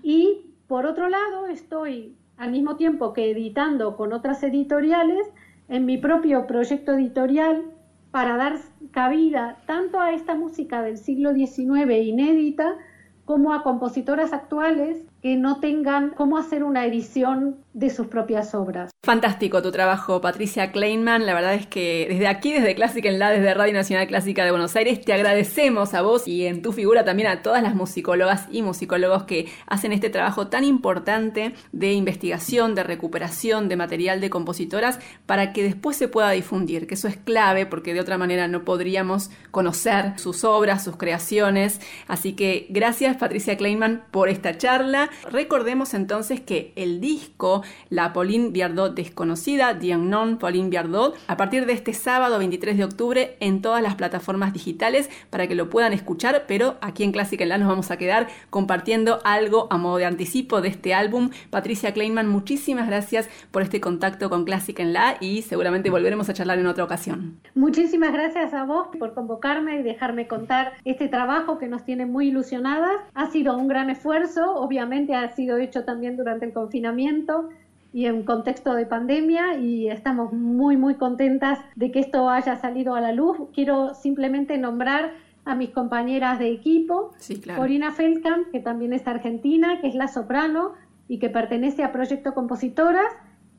Y 0.02 0.50
por 0.66 0.84
otro 0.84 1.08
lado, 1.08 1.46
estoy 1.46 2.14
al 2.36 2.50
mismo 2.50 2.76
tiempo 2.76 3.14
que 3.14 3.30
editando 3.30 3.96
con 3.96 4.12
otras 4.12 4.42
editoriales 4.42 5.32
en 5.70 5.86
mi 5.86 5.96
propio 5.96 6.46
proyecto 6.46 6.92
editorial 6.92 7.72
para 8.12 8.36
dar 8.36 8.58
cabida 8.92 9.56
tanto 9.66 9.98
a 9.98 10.12
esta 10.12 10.34
música 10.36 10.82
del 10.82 10.98
siglo 10.98 11.32
XIX 11.32 11.90
inédita 12.04 12.76
como 13.24 13.52
a 13.52 13.62
compositoras 13.62 14.32
actuales 14.32 15.06
que 15.22 15.36
no 15.36 15.60
tengan 15.60 16.10
cómo 16.10 16.36
hacer 16.36 16.62
una 16.62 16.84
edición 16.84 17.56
de 17.74 17.90
sus 17.90 18.06
propias 18.08 18.54
obras. 18.54 18.90
Fantástico 19.04 19.62
tu 19.62 19.72
trabajo, 19.72 20.20
Patricia 20.20 20.70
Kleinman. 20.72 21.26
La 21.26 21.34
verdad 21.34 21.54
es 21.54 21.66
que 21.66 22.06
desde 22.08 22.26
aquí, 22.28 22.52
desde 22.52 22.74
Clásica 22.74 23.08
en 23.08 23.18
la, 23.18 23.30
desde 23.30 23.54
Radio 23.54 23.72
Nacional 23.72 24.06
Clásica 24.06 24.44
de 24.44 24.50
Buenos 24.50 24.76
Aires, 24.76 25.00
te 25.00 25.12
agradecemos 25.12 25.94
a 25.94 26.02
vos 26.02 26.28
y 26.28 26.46
en 26.46 26.62
tu 26.62 26.72
figura 26.72 27.04
también 27.04 27.28
a 27.28 27.42
todas 27.42 27.62
las 27.62 27.74
musicólogas 27.74 28.46
y 28.52 28.62
musicólogos 28.62 29.24
que 29.24 29.50
hacen 29.66 29.92
este 29.92 30.10
trabajo 30.10 30.48
tan 30.48 30.64
importante 30.64 31.54
de 31.72 31.92
investigación, 31.92 32.74
de 32.74 32.84
recuperación 32.84 33.68
de 33.68 33.76
material 33.76 34.20
de 34.20 34.30
compositoras 34.30 35.00
para 35.26 35.52
que 35.52 35.64
después 35.64 35.96
se 35.96 36.08
pueda 36.08 36.30
difundir, 36.30 36.86
que 36.86 36.94
eso 36.94 37.08
es 37.08 37.16
clave 37.16 37.66
porque 37.66 37.94
de 37.94 38.00
otra 38.00 38.18
manera 38.18 38.48
no 38.48 38.64
podríamos 38.64 39.30
conocer 39.50 40.18
sus 40.18 40.44
obras, 40.44 40.84
sus 40.84 40.96
creaciones. 40.96 41.80
Así 42.06 42.34
que 42.34 42.66
gracias, 42.70 43.16
Patricia 43.16 43.56
Kleinman, 43.56 44.04
por 44.10 44.28
esta 44.28 44.58
charla. 44.58 45.10
Recordemos 45.30 45.94
entonces 45.94 46.40
que 46.40 46.72
el 46.76 47.00
disco 47.00 47.61
La 47.90 48.12
Pauline 48.12 48.50
Viardot 48.50 48.94
desconocida, 48.94 49.78
The 49.78 49.96
Unknown 49.96 50.38
Pauline 50.38 50.70
Viardot, 50.70 51.16
a 51.26 51.36
partir 51.36 51.66
de 51.66 51.72
este 51.72 51.92
sábado 51.92 52.38
23 52.38 52.76
de 52.76 52.84
octubre 52.84 53.36
en 53.40 53.62
todas 53.62 53.82
las 53.82 53.94
plataformas 53.94 54.52
digitales 54.52 55.10
para 55.30 55.46
que 55.46 55.54
lo 55.54 55.70
puedan 55.70 55.92
escuchar, 55.92 56.44
pero 56.46 56.76
aquí 56.80 57.04
en 57.04 57.12
Clásica 57.12 57.42
en 57.44 57.50
La 57.50 57.58
nos 57.58 57.68
vamos 57.68 57.90
a 57.90 57.96
quedar 57.96 58.28
compartiendo 58.50 59.20
algo 59.24 59.66
a 59.70 59.78
modo 59.78 59.96
de 59.96 60.04
anticipo 60.04 60.60
de 60.60 60.68
este 60.68 60.94
álbum. 60.94 61.30
Patricia 61.50 61.92
Kleinman, 61.92 62.28
muchísimas 62.28 62.86
gracias 62.86 63.28
por 63.50 63.62
este 63.62 63.80
contacto 63.80 64.30
con 64.30 64.44
Clásica 64.44 64.82
en 64.82 64.92
La 64.92 65.16
y 65.20 65.42
seguramente 65.42 65.90
volveremos 65.90 66.28
a 66.28 66.34
charlar 66.34 66.58
en 66.58 66.66
otra 66.66 66.84
ocasión. 66.84 67.38
Muchísimas 67.54 68.12
gracias 68.12 68.54
a 68.54 68.64
vos 68.64 68.88
por 68.98 69.14
convocarme 69.14 69.80
y 69.80 69.82
dejarme 69.82 70.26
contar 70.26 70.72
este 70.84 71.08
trabajo 71.08 71.58
que 71.58 71.68
nos 71.68 71.84
tiene 71.84 72.06
muy 72.06 72.28
ilusionadas. 72.28 72.96
Ha 73.14 73.30
sido 73.30 73.56
un 73.56 73.68
gran 73.68 73.90
esfuerzo, 73.90 74.54
obviamente 74.54 75.14
ha 75.14 75.28
sido 75.30 75.58
hecho 75.58 75.84
también 75.84 76.16
durante 76.16 76.46
el 76.46 76.52
confinamiento 76.52 77.48
y 77.92 78.06
en 78.06 78.24
contexto 78.24 78.74
de 78.74 78.86
pandemia 78.86 79.58
y 79.58 79.88
estamos 79.88 80.32
muy 80.32 80.76
muy 80.76 80.94
contentas 80.94 81.58
de 81.76 81.90
que 81.90 82.00
esto 82.00 82.28
haya 82.30 82.56
salido 82.56 82.94
a 82.94 83.00
la 83.00 83.12
luz. 83.12 83.36
Quiero 83.54 83.94
simplemente 83.94 84.56
nombrar 84.58 85.12
a 85.44 85.54
mis 85.54 85.70
compañeras 85.70 86.38
de 86.38 86.50
equipo, 86.50 87.12
Corina 87.56 87.92
Feldkamp, 87.92 88.50
que 88.50 88.60
también 88.60 88.92
es 88.92 89.06
argentina, 89.06 89.80
que 89.80 89.88
es 89.88 89.94
la 89.94 90.08
soprano 90.08 90.72
y 91.08 91.18
que 91.18 91.28
pertenece 91.28 91.82
a 91.82 91.92
Proyecto 91.92 92.32
Compositoras, 92.32 93.12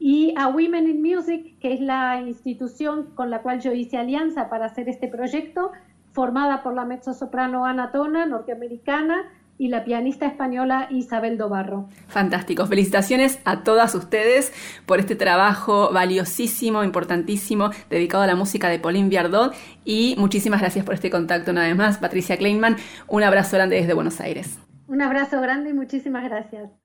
y 0.06 0.34
a 0.38 0.50
Women 0.50 0.90
in 0.90 1.02
Music, 1.02 1.58
que 1.60 1.74
es 1.74 1.80
la 1.80 2.20
institución 2.20 3.12
con 3.16 3.30
la 3.30 3.42
cual 3.42 3.62
yo 3.62 3.72
hice 3.72 3.98
alianza 3.98 4.50
para 4.50 4.66
hacer 4.66 4.90
este 4.90 5.08
proyecto, 5.08 5.72
formada 6.12 6.62
por 6.62 6.74
la 6.74 6.84
mezzosoprano 6.84 7.66
Ana 7.66 7.92
Tona, 7.92 8.26
norteamericana, 8.26 9.24
y 9.58 9.70
la 9.70 9.84
pianista 9.84 10.26
española 10.26 10.88
Isabel 10.90 11.38
Dobarro. 11.38 11.88
Fantástico. 12.08 12.66
Felicitaciones 12.66 13.40
a 13.46 13.64
todas 13.64 13.96
ustedes 13.96 14.54
por 14.86 15.00
este 15.00 15.16
trabajo 15.16 15.92
valiosísimo, 15.94 16.84
importantísimo, 16.84 17.70
dedicado 17.90 18.24
a 18.24 18.28
la 18.28 18.36
música 18.36 18.70
de 18.70 18.80
Pauline 18.80 19.10
Viardot 19.10 19.54
y 19.86 20.16
muchísimas 20.18 20.62
gracias 20.62 20.86
por 20.86 20.96
este 20.96 21.10
contacto 21.10 21.52
una 21.52 21.64
vez 21.64 21.76
más. 21.76 21.98
Patricia 21.98 22.38
Kleinman, 22.38 22.78
un 23.08 23.24
abrazo 23.24 23.56
grande 23.56 23.78
desde 23.78 23.94
Buenos 23.94 24.20
Aires. 24.20 24.58
Un 24.88 25.02
abrazo 25.02 25.40
grande 25.42 25.70
y 25.70 25.74
muchísimas 25.74 26.24
gracias. 26.24 26.83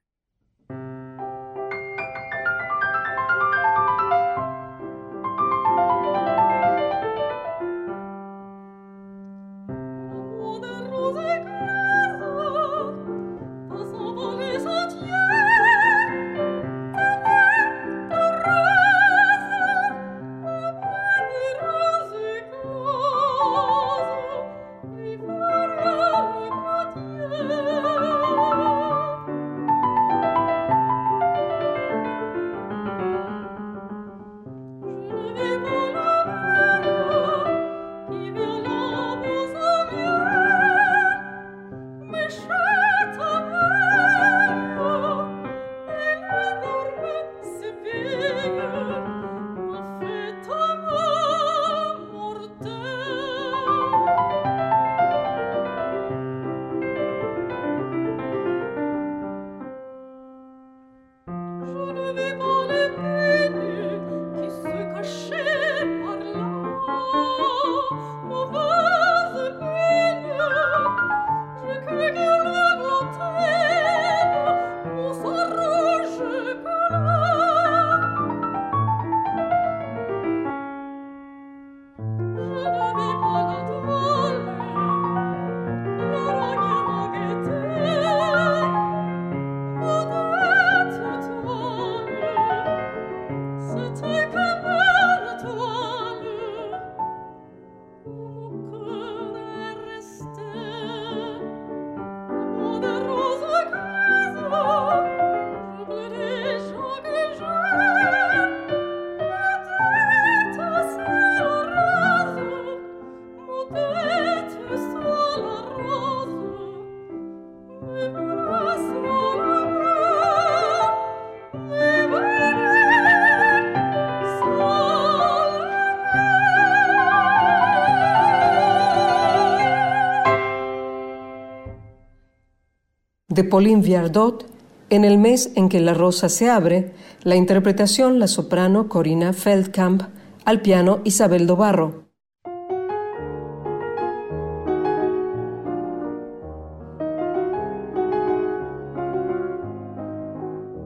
De 133.39 133.44
Pauline 133.44 133.82
Viardot, 133.82 134.47
en 134.90 135.05
el 135.05 135.16
mes 135.16 135.52
en 135.55 135.69
que 135.69 135.78
la 135.78 135.94
rosa 135.94 136.28
se 136.28 136.51
abre, 136.51 136.93
la 137.23 137.36
interpretación 137.36 138.19
la 138.19 138.27
soprano 138.27 138.89
Corina 138.89 139.32
Feldkamp, 139.32 140.02
al 140.44 140.60
piano 140.60 140.98
Isabel 141.05 141.47
Dobarro. 141.47 142.09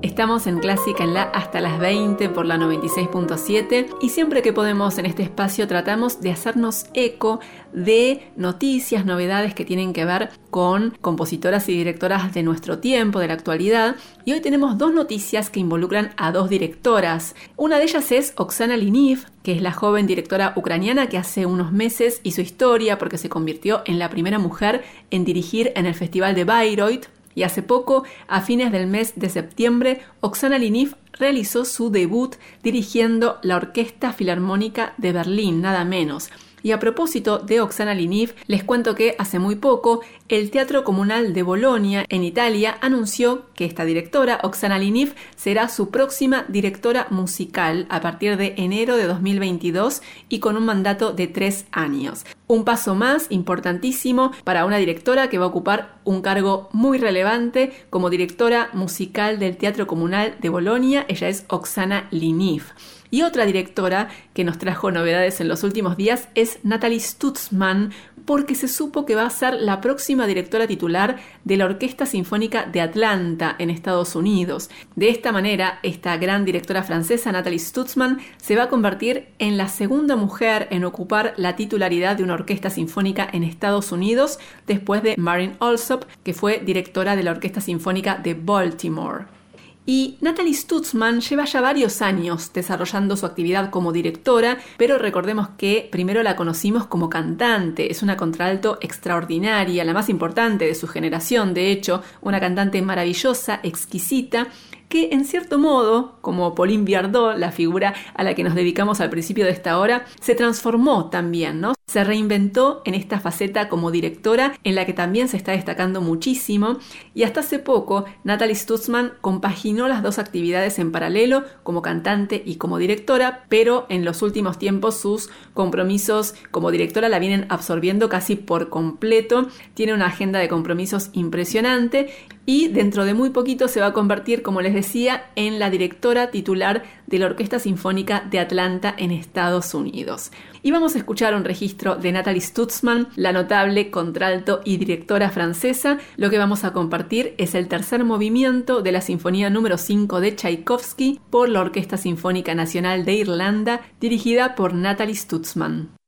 Estamos 0.02 0.46
en 0.46 0.58
Clásica 0.58 1.04
en 1.04 1.14
la 1.14 1.22
hasta 1.22 1.62
las 1.62 1.78
20 1.78 2.28
por 2.28 2.44
la 2.44 2.58
96.7 2.58 3.86
y 4.02 4.10
siempre 4.10 4.42
que 4.42 4.52
podemos 4.52 4.98
en 4.98 5.06
este 5.06 5.22
espacio 5.22 5.66
tratamos 5.66 6.20
de 6.20 6.32
hacernos 6.32 6.84
eco 6.92 7.40
de 7.72 8.30
noticias, 8.36 9.06
novedades 9.06 9.54
que 9.54 9.64
tienen 9.64 9.94
que 9.94 10.04
ver 10.04 10.28
con 10.52 10.90
compositoras 11.00 11.66
y 11.70 11.72
directoras 11.72 12.34
de 12.34 12.42
nuestro 12.42 12.78
tiempo, 12.78 13.20
de 13.20 13.26
la 13.26 13.32
actualidad. 13.32 13.96
Y 14.26 14.32
hoy 14.34 14.40
tenemos 14.42 14.76
dos 14.76 14.92
noticias 14.92 15.48
que 15.48 15.60
involucran 15.60 16.12
a 16.18 16.30
dos 16.30 16.50
directoras. 16.50 17.34
Una 17.56 17.78
de 17.78 17.84
ellas 17.84 18.12
es 18.12 18.34
Oksana 18.36 18.76
Liniv, 18.76 19.24
que 19.42 19.52
es 19.52 19.62
la 19.62 19.72
joven 19.72 20.06
directora 20.06 20.52
ucraniana 20.54 21.08
que 21.08 21.16
hace 21.16 21.46
unos 21.46 21.72
meses 21.72 22.20
hizo 22.22 22.42
historia 22.42 22.98
porque 22.98 23.16
se 23.16 23.30
convirtió 23.30 23.80
en 23.86 23.98
la 23.98 24.10
primera 24.10 24.38
mujer 24.38 24.84
en 25.10 25.24
dirigir 25.24 25.72
en 25.74 25.86
el 25.86 25.94
Festival 25.94 26.34
de 26.34 26.44
Bayreuth 26.44 27.06
y 27.34 27.44
hace 27.44 27.62
poco, 27.62 28.04
a 28.28 28.42
fines 28.42 28.72
del 28.72 28.86
mes 28.86 29.14
de 29.16 29.30
septiembre, 29.30 30.02
Oksana 30.20 30.58
Liniv 30.58 30.96
realizó 31.12 31.64
su 31.64 31.90
debut 31.90 32.34
dirigiendo 32.62 33.38
la 33.40 33.56
Orquesta 33.56 34.12
Filarmónica 34.12 34.92
de 34.98 35.12
Berlín, 35.12 35.62
nada 35.62 35.86
menos. 35.86 36.28
Y 36.62 36.72
a 36.72 36.78
propósito 36.78 37.38
de 37.38 37.60
Oksana 37.60 37.94
Liniv, 37.94 38.34
les 38.46 38.62
cuento 38.62 38.94
que 38.94 39.16
hace 39.18 39.38
muy 39.38 39.56
poco 39.56 40.02
el 40.28 40.50
Teatro 40.50 40.84
Comunal 40.84 41.34
de 41.34 41.42
Bolonia, 41.42 42.06
en 42.08 42.24
Italia, 42.24 42.78
anunció 42.80 43.46
que 43.54 43.64
esta 43.64 43.84
directora, 43.84 44.38
Oksana 44.42 44.78
Liniv, 44.78 45.14
será 45.36 45.68
su 45.68 45.90
próxima 45.90 46.44
directora 46.48 47.06
musical 47.10 47.86
a 47.90 48.00
partir 48.00 48.36
de 48.36 48.54
enero 48.56 48.96
de 48.96 49.06
2022 49.06 50.02
y 50.28 50.38
con 50.38 50.56
un 50.56 50.64
mandato 50.64 51.12
de 51.12 51.26
tres 51.26 51.66
años. 51.72 52.24
Un 52.46 52.64
paso 52.64 52.94
más 52.94 53.26
importantísimo 53.30 54.32
para 54.44 54.64
una 54.64 54.76
directora 54.76 55.28
que 55.28 55.38
va 55.38 55.46
a 55.46 55.48
ocupar 55.48 56.00
un 56.04 56.22
cargo 56.22 56.68
muy 56.72 56.98
relevante 56.98 57.72
como 57.90 58.10
directora 58.10 58.70
musical 58.72 59.38
del 59.38 59.56
Teatro 59.56 59.86
Comunal 59.86 60.36
de 60.40 60.48
Bolonia. 60.48 61.04
Ella 61.08 61.28
es 61.28 61.44
Oksana 61.48 62.08
Liniv. 62.10 62.72
Y 63.12 63.24
otra 63.24 63.44
directora 63.44 64.08
que 64.32 64.42
nos 64.42 64.56
trajo 64.56 64.90
novedades 64.90 65.42
en 65.42 65.48
los 65.48 65.64
últimos 65.64 65.98
días 65.98 66.30
es 66.34 66.58
Natalie 66.62 66.98
Stutzman, 66.98 67.92
porque 68.24 68.54
se 68.54 68.68
supo 68.68 69.04
que 69.04 69.14
va 69.14 69.26
a 69.26 69.30
ser 69.30 69.52
la 69.52 69.82
próxima 69.82 70.26
directora 70.26 70.66
titular 70.66 71.18
de 71.44 71.58
la 71.58 71.66
Orquesta 71.66 72.06
Sinfónica 72.06 72.64
de 72.64 72.80
Atlanta 72.80 73.54
en 73.58 73.68
Estados 73.68 74.16
Unidos. 74.16 74.70
De 74.96 75.10
esta 75.10 75.30
manera, 75.30 75.78
esta 75.82 76.16
gran 76.16 76.46
directora 76.46 76.84
francesa, 76.84 77.32
Natalie 77.32 77.58
Stutzman, 77.58 78.18
se 78.38 78.56
va 78.56 78.62
a 78.62 78.68
convertir 78.70 79.28
en 79.38 79.58
la 79.58 79.68
segunda 79.68 80.16
mujer 80.16 80.68
en 80.70 80.82
ocupar 80.86 81.34
la 81.36 81.54
titularidad 81.54 82.16
de 82.16 82.22
una 82.22 82.32
orquesta 82.32 82.70
sinfónica 82.70 83.28
en 83.30 83.44
Estados 83.44 83.92
Unidos 83.92 84.38
después 84.66 85.02
de 85.02 85.16
Marin 85.18 85.58
Alsop, 85.60 86.04
que 86.24 86.32
fue 86.32 86.60
directora 86.60 87.14
de 87.14 87.24
la 87.24 87.32
Orquesta 87.32 87.60
Sinfónica 87.60 88.16
de 88.16 88.32
Baltimore. 88.32 89.41
Y 89.84 90.16
Natalie 90.20 90.54
Stutzman 90.54 91.20
lleva 91.20 91.44
ya 91.44 91.60
varios 91.60 92.02
años 92.02 92.52
desarrollando 92.52 93.16
su 93.16 93.26
actividad 93.26 93.70
como 93.70 93.90
directora, 93.92 94.58
pero 94.76 94.96
recordemos 94.96 95.48
que 95.58 95.88
primero 95.90 96.22
la 96.22 96.36
conocimos 96.36 96.86
como 96.86 97.10
cantante. 97.10 97.90
Es 97.90 98.02
una 98.02 98.16
contralto 98.16 98.78
extraordinaria, 98.80 99.84
la 99.84 99.92
más 99.92 100.08
importante 100.08 100.66
de 100.66 100.76
su 100.76 100.86
generación, 100.86 101.52
de 101.52 101.72
hecho, 101.72 102.00
una 102.20 102.38
cantante 102.38 102.80
maravillosa, 102.80 103.58
exquisita, 103.64 104.48
que 104.92 105.08
en 105.12 105.24
cierto 105.24 105.58
modo, 105.58 106.18
como 106.20 106.54
Pauline 106.54 106.84
Viardot, 106.84 107.38
la 107.38 107.50
figura 107.50 107.94
a 108.12 108.22
la 108.22 108.34
que 108.34 108.44
nos 108.44 108.54
dedicamos 108.54 109.00
al 109.00 109.08
principio 109.08 109.46
de 109.46 109.50
esta 109.50 109.78
hora, 109.78 110.04
se 110.20 110.34
transformó 110.34 111.08
también, 111.08 111.62
¿no? 111.62 111.72
Se 111.86 112.04
reinventó 112.04 112.82
en 112.84 112.92
esta 112.92 113.18
faceta 113.18 113.70
como 113.70 113.90
directora, 113.90 114.52
en 114.64 114.74
la 114.74 114.84
que 114.84 114.92
también 114.92 115.28
se 115.28 115.38
está 115.38 115.52
destacando 115.52 116.02
muchísimo, 116.02 116.76
y 117.14 117.22
hasta 117.22 117.40
hace 117.40 117.58
poco 117.58 118.04
Natalie 118.22 118.54
Stutzman 118.54 119.14
compaginó 119.22 119.88
las 119.88 120.02
dos 120.02 120.18
actividades 120.18 120.78
en 120.78 120.92
paralelo, 120.92 121.44
como 121.62 121.80
cantante 121.80 122.42
y 122.44 122.56
como 122.56 122.76
directora, 122.76 123.46
pero 123.48 123.86
en 123.88 124.04
los 124.04 124.20
últimos 124.20 124.58
tiempos 124.58 124.98
sus 124.98 125.30
compromisos 125.54 126.34
como 126.50 126.70
directora 126.70 127.08
la 127.08 127.18
vienen 127.18 127.46
absorbiendo 127.48 128.08
casi 128.08 128.36
por 128.36 128.68
completo, 128.68 129.48
tiene 129.74 129.94
una 129.94 130.06
agenda 130.06 130.38
de 130.38 130.48
compromisos 130.48 131.10
impresionante 131.12 132.08
y 132.46 132.68
dentro 132.68 133.04
de 133.04 133.14
muy 133.14 133.30
poquito 133.30 133.68
se 133.68 133.80
va 133.80 133.86
a 133.86 133.92
convertir, 133.92 134.42
como 134.42 134.60
les 134.60 134.74
decía, 134.74 135.26
en 135.36 135.58
la 135.58 135.70
directora 135.70 136.30
titular 136.30 136.82
de 137.12 137.18
la 137.18 137.26
Orquesta 137.26 137.58
Sinfónica 137.58 138.26
de 138.28 138.40
Atlanta 138.40 138.94
en 138.96 139.12
Estados 139.12 139.74
Unidos. 139.74 140.32
Y 140.62 140.70
vamos 140.70 140.94
a 140.94 140.98
escuchar 140.98 141.34
un 141.34 141.44
registro 141.44 141.96
de 141.96 142.10
Natalie 142.10 142.40
Stutzman, 142.40 143.08
la 143.16 143.32
notable 143.32 143.90
contralto 143.90 144.62
y 144.64 144.78
directora 144.78 145.30
francesa. 145.30 145.98
Lo 146.16 146.30
que 146.30 146.38
vamos 146.38 146.64
a 146.64 146.72
compartir 146.72 147.34
es 147.36 147.54
el 147.54 147.68
tercer 147.68 148.04
movimiento 148.04 148.80
de 148.80 148.92
la 148.92 149.02
Sinfonía 149.02 149.50
número 149.50 149.76
5 149.76 150.20
de 150.20 150.34
Tchaikovsky 150.34 151.20
por 151.28 151.50
la 151.50 151.60
Orquesta 151.60 151.98
Sinfónica 151.98 152.54
Nacional 152.54 153.04
de 153.04 153.12
Irlanda, 153.12 153.82
dirigida 154.00 154.54
por 154.54 154.72
Natalie 154.72 155.14
Stutzman. 155.14 156.01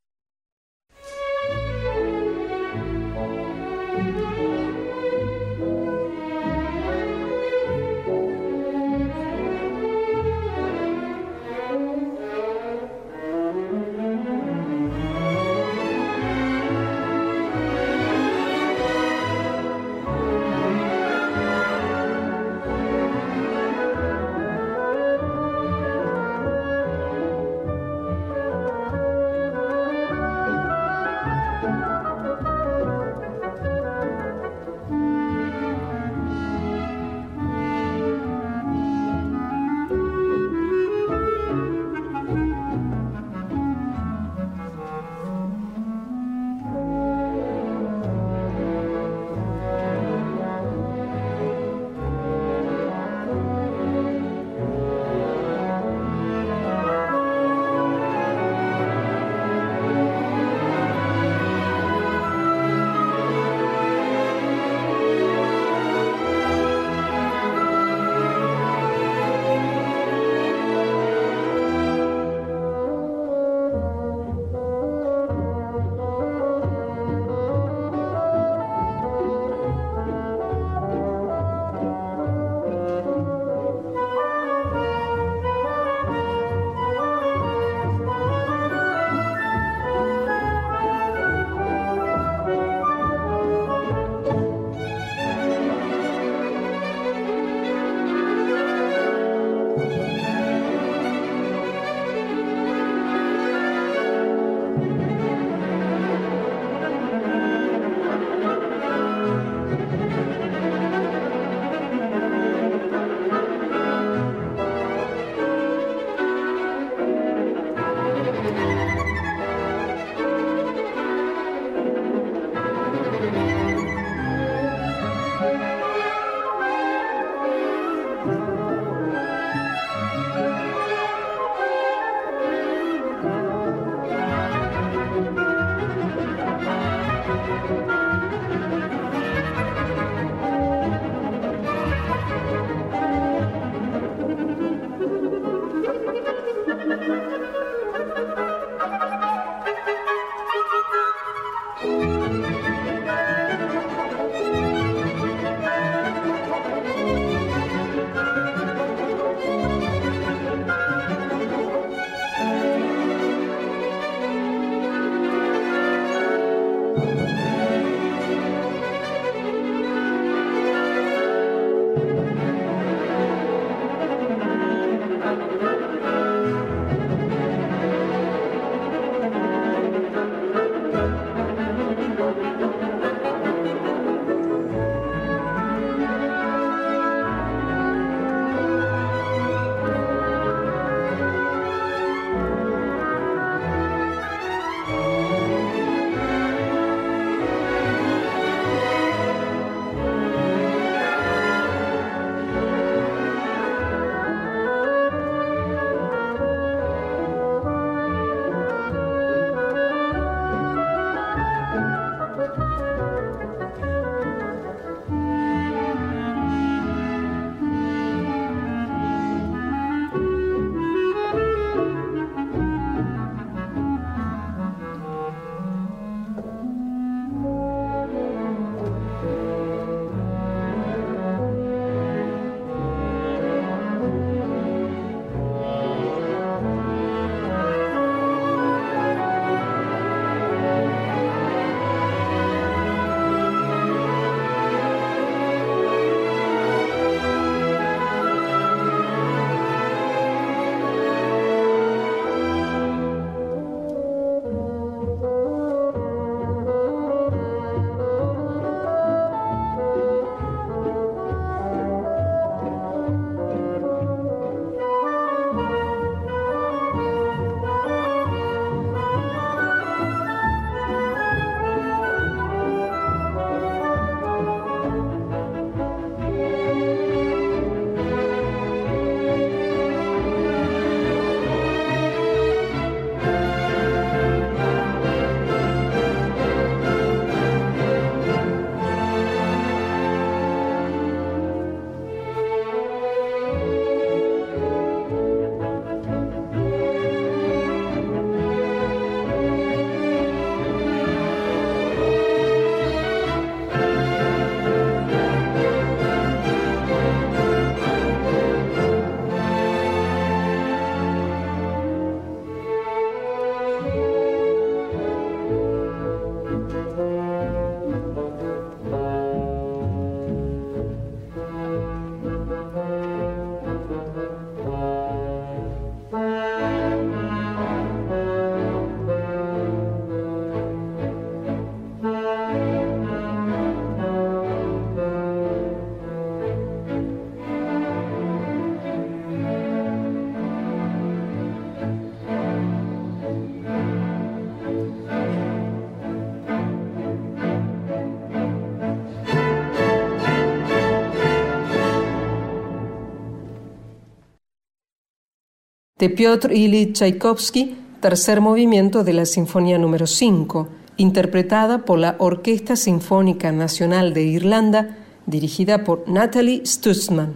De 356.04 356.10
Piotr 356.10 356.52
Ilyich 356.52 356.92
Tchaikovsky, 356.92 357.78
tercer 358.00 358.42
movimiento 358.42 359.04
de 359.04 359.14
la 359.14 359.24
Sinfonía 359.24 359.78
número 359.78 360.06
5, 360.06 360.68
interpretada 360.98 361.86
por 361.86 361.98
la 361.98 362.16
Orquesta 362.18 362.76
Sinfónica 362.76 363.52
Nacional 363.52 364.12
de 364.12 364.24
Irlanda, 364.24 364.98
dirigida 365.24 365.82
por 365.82 366.06
Natalie 366.06 366.60
Stutzman. 366.66 367.32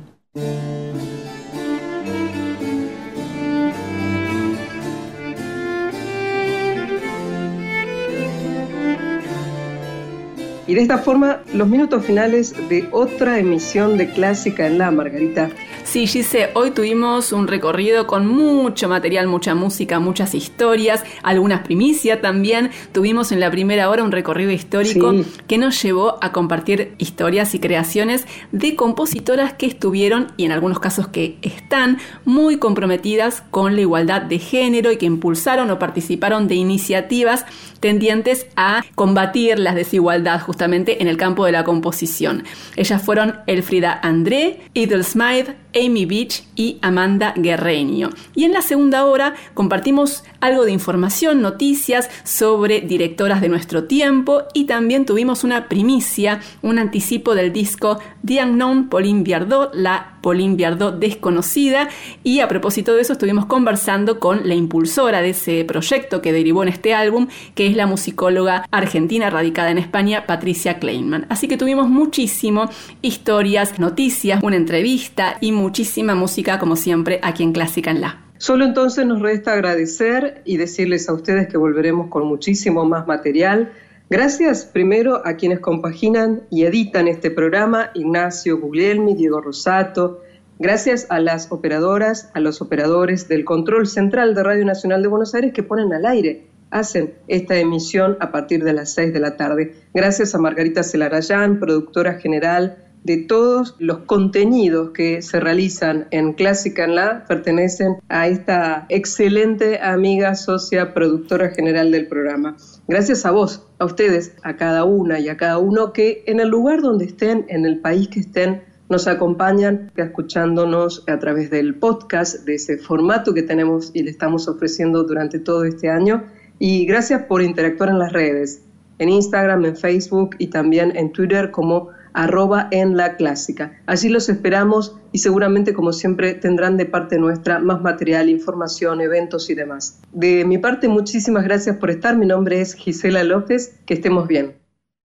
Y 10.67 10.75
de 10.75 10.83
esta 10.83 10.99
forma, 10.99 11.41
los 11.55 11.67
minutos 11.67 12.05
finales 12.05 12.53
de 12.69 12.87
otra 12.93 13.39
emisión 13.39 13.97
de 13.97 14.11
Clásica 14.11 14.67
en 14.67 14.77
la 14.77 14.91
Margarita. 14.91 15.49
Sí, 15.89 16.07
Gise, 16.07 16.51
hoy 16.53 16.73
tuvimos 16.73 17.33
un 17.33 17.49
recorrido 17.49 18.07
con 18.07 18.27
mucho 18.27 18.91
material, 18.91 19.27
mucha 19.27 19.55
música, 19.55 19.99
muchas 19.99 20.35
historias, 20.35 21.03
algunas 21.23 21.63
primicias 21.63 22.21
también. 22.21 22.71
Tuvimos 22.93 23.33
en 23.33 23.41
la 23.41 23.51
primera 23.51 23.89
hora 23.89 24.05
un 24.05 24.13
recorrido 24.13 24.51
histórico 24.51 25.15
que 25.47 25.57
nos 25.57 25.83
llevó 25.83 26.23
a 26.23 26.31
compartir 26.31 26.95
historias 26.99 27.55
y 27.55 27.59
creaciones 27.59 28.27
de 28.53 28.77
compositoras 28.77 29.55
que 29.55 29.65
estuvieron 29.65 30.27
y 30.37 30.45
en 30.45 30.53
algunos 30.53 30.79
casos 30.79 31.09
que 31.09 31.39
están 31.41 31.97
muy 32.27 32.59
comprometidas 32.59 33.43
con 33.51 33.75
la 33.75 33.81
igualdad 33.81 34.21
de 34.21 34.41
género 34.41 34.93
y 34.93 34.99
que 34.99 35.07
impulsaron 35.07 35.71
o 35.71 35.79
participaron 35.79 36.49
de 36.49 36.57
iniciativas 36.57 37.47
tendientes 37.81 38.47
a 38.57 38.85
combatir 38.95 39.59
las 39.59 39.75
desigualdades 39.75 40.43
justamente 40.43 41.01
en 41.01 41.09
el 41.09 41.17
campo 41.17 41.47
de 41.47 41.53
la 41.53 41.65
composición. 41.65 42.45
Ellas 42.77 43.03
fueron 43.03 43.37
Elfrida 43.47 43.99
André, 44.03 44.61
Edel 44.75 45.03
Smythe, 45.03 45.57
Amy 45.75 46.07
Beach 46.07 46.45
y 46.57 46.79
Amanda 46.83 47.35
Guerreño. 47.37 48.11
Y 48.35 48.45
en 48.45 48.53
la 48.53 48.63
segunda 48.63 49.05
hora 49.05 49.35
compartimos 49.55 50.25
algo 50.41 50.65
de 50.65 50.73
información, 50.73 51.43
noticias 51.43 52.11
sobre 52.25 52.81
directoras 52.81 53.41
de 53.41 53.49
nuestro 53.49 53.85
tiempo 53.85 54.45
y 54.55 54.65
también 54.65 55.07
tuvimos 55.07 55.45
una 55.45 55.69
primicia, 55.69 56.41
un 56.63 56.79
anticipo 56.79 57.35
del 57.35 57.53
disco 57.53 57.99
The 58.25 58.45
Unknown 58.45 58.89
Pauline 58.89 59.23
Viardot, 59.23 59.75
la 59.75 60.18
Pauline 60.23 60.57
Viardot 60.57 60.99
desconocida. 60.99 61.89
Y 62.25 62.41
a 62.41 62.49
propósito 62.49 62.95
de 62.95 63.03
eso 63.03 63.13
estuvimos 63.13 63.47
conversando 63.47 64.21
con 64.21 64.49
la 64.49 64.55
impulsora 64.55 65.23
de 65.23 65.31
ese 65.31 65.65
proyecto 65.65 66.23
que 66.23 66.33
derivó 66.33 66.63
en 66.63 66.69
este 66.69 66.95
álbum, 66.95 67.29
que 67.55 67.67
es 67.67 67.77
la 67.77 67.87
musicóloga 67.87 68.67
argentina 68.71 69.31
radicada 69.31 69.71
en 69.71 69.79
España, 69.79 70.27
Patricia 70.27 70.79
Kleinman. 70.79 71.27
Así 71.29 71.49
que 71.49 71.57
tuvimos 71.57 71.89
muchísimo 71.89 72.69
historias, 73.03 73.79
noticias, 73.79 74.43
una 74.43 74.57
entrevista 74.57 75.37
y 75.41 75.53
muchísima 75.53 76.15
música 76.15 76.59
como 76.59 76.77
siempre 76.77 77.21
aquí 77.23 77.43
en 77.43 77.53
Clásica 77.53 77.91
en 77.91 78.01
La. 78.01 78.21
Solo 78.39 78.65
entonces 78.65 79.05
nos 79.05 79.21
resta 79.21 79.53
agradecer 79.53 80.43
y 80.45 80.59
decirles 80.59 81.09
a 81.09 81.13
ustedes 81.13 81.49
que 81.49 81.59
volveremos 81.59 82.09
con 82.09 82.25
muchísimo 82.27 82.85
más 82.85 83.07
material. 83.07 83.73
Gracias 84.11 84.65
primero 84.65 85.21
a 85.27 85.35
quienes 85.35 85.61
compaginan 85.61 86.45
y 86.51 86.65
editan 86.65 87.09
este 87.09 87.31
programa, 87.31 87.91
Ignacio 87.93 88.59
Guglielmi, 88.59 89.15
Diego 89.15 89.43
Rosato. 89.43 90.23
Gracias 90.59 91.07
a 91.11 91.21
las 91.21 91.53
operadoras, 91.53 92.31
a 92.33 92.41
los 92.41 92.63
operadores 92.63 93.29
del 93.29 93.45
control 93.45 93.87
central 93.87 94.35
de 94.35 94.43
Radio 94.43 94.65
Nacional 94.65 95.03
de 95.03 95.09
Buenos 95.09 95.35
Aires 95.35 95.53
que 95.53 95.63
ponen 95.63 95.93
al 95.93 96.07
aire, 96.07 96.47
hacen 96.71 97.13
esta 97.29 97.59
emisión 97.59 98.17
a 98.21 98.33
partir 98.33 98.65
de 98.65 98.73
las 98.73 98.95
6 98.95 99.13
de 99.13 99.21
la 99.21 99.37
tarde. 99.37 99.75
Gracias 99.93 100.35
a 100.35 100.39
Margarita 100.39 100.83
Celarayán, 100.83 101.61
productora 101.61 102.15
general 102.15 102.88
de 103.09 103.17
todos 103.17 103.75
los 103.79 104.01
contenidos 104.01 104.91
que 104.91 105.23
se 105.23 105.41
realizan 105.41 106.09
en 106.11 106.35
Clásica 106.35 106.85
en 106.85 106.95
La 106.95 107.25
pertenecen 107.27 107.97
a 108.11 108.29
esta 108.29 108.85
excelente 108.91 109.81
amiga, 109.81 110.35
socia, 110.35 110.93
productora 110.93 111.49
general 111.49 111.91
del 111.91 112.07
programa. 112.07 112.59
Gracias 112.87 113.25
a 113.25 113.31
vos, 113.31 113.67
a 113.79 113.87
ustedes, 113.87 114.35
a 114.43 114.57
cada 114.57 114.85
una 114.85 115.21
y 115.21 115.31
a 115.31 115.39
cada 115.39 115.57
uno 115.57 115.95
que 115.95 116.23
en 116.27 116.39
el 116.39 116.49
lugar 116.49 116.83
donde 116.83 117.07
estén, 117.07 117.47
en 117.49 117.65
el 117.65 117.81
país 117.81 118.09
que 118.09 118.21
estén, 118.21 118.61
nos 118.91 119.09
acompañan 119.09 119.91
escuchándonos 119.97 121.05
a 121.09 121.19
través 121.19 121.49
del 121.49 121.77
podcast, 121.77 122.45
de 122.45 122.57
ese 122.57 122.77
formato 122.77 123.33
que 123.33 123.43
tenemos 123.43 123.91
y 123.95 124.03
le 124.03 124.11
estamos 124.11 124.49
ofreciendo 124.49 125.05
durante 125.05 125.39
todo 125.39 125.65
este 125.65 125.89
año. 125.89 126.25
Y 126.59 126.85
gracias 126.85 127.23
por 127.23 127.41
interactuar 127.41 127.89
en 127.89 128.01
las 128.01 128.13
redes, 128.13 128.61
en 128.99 129.09
Instagram, 129.09 129.65
en 129.65 129.77
Facebook 129.77 130.37
y 130.39 130.49
también 130.49 130.95
en 130.95 131.11
Twitter 131.11 131.51
como 131.51 131.97
arroba 132.13 132.69
en 132.71 132.97
la 132.97 133.17
clásica. 133.17 133.81
Allí 133.87 134.09
los 134.09 134.29
esperamos 134.29 134.97
y 135.13 135.19
seguramente, 135.19 135.75
como 135.75 135.93
siempre, 135.93 136.35
tendrán 136.35 136.77
de 136.77 136.87
parte 136.87 137.19
nuestra 137.19 137.59
más 137.59 137.81
material, 137.81 138.29
información, 138.29 139.01
eventos 139.01 139.51
y 139.51 139.55
demás. 139.55 140.01
De 140.13 140.45
mi 140.45 140.59
parte, 140.59 140.89
muchísimas 140.89 141.45
gracias 141.45 141.77
por 141.77 141.91
estar. 141.91 142.17
Mi 142.17 142.27
nombre 142.27 142.61
es 142.61 142.75
Gisela 142.75 143.25
López. 143.25 143.79
Que 143.87 143.95
estemos 143.95 144.29
bien. 144.29 144.68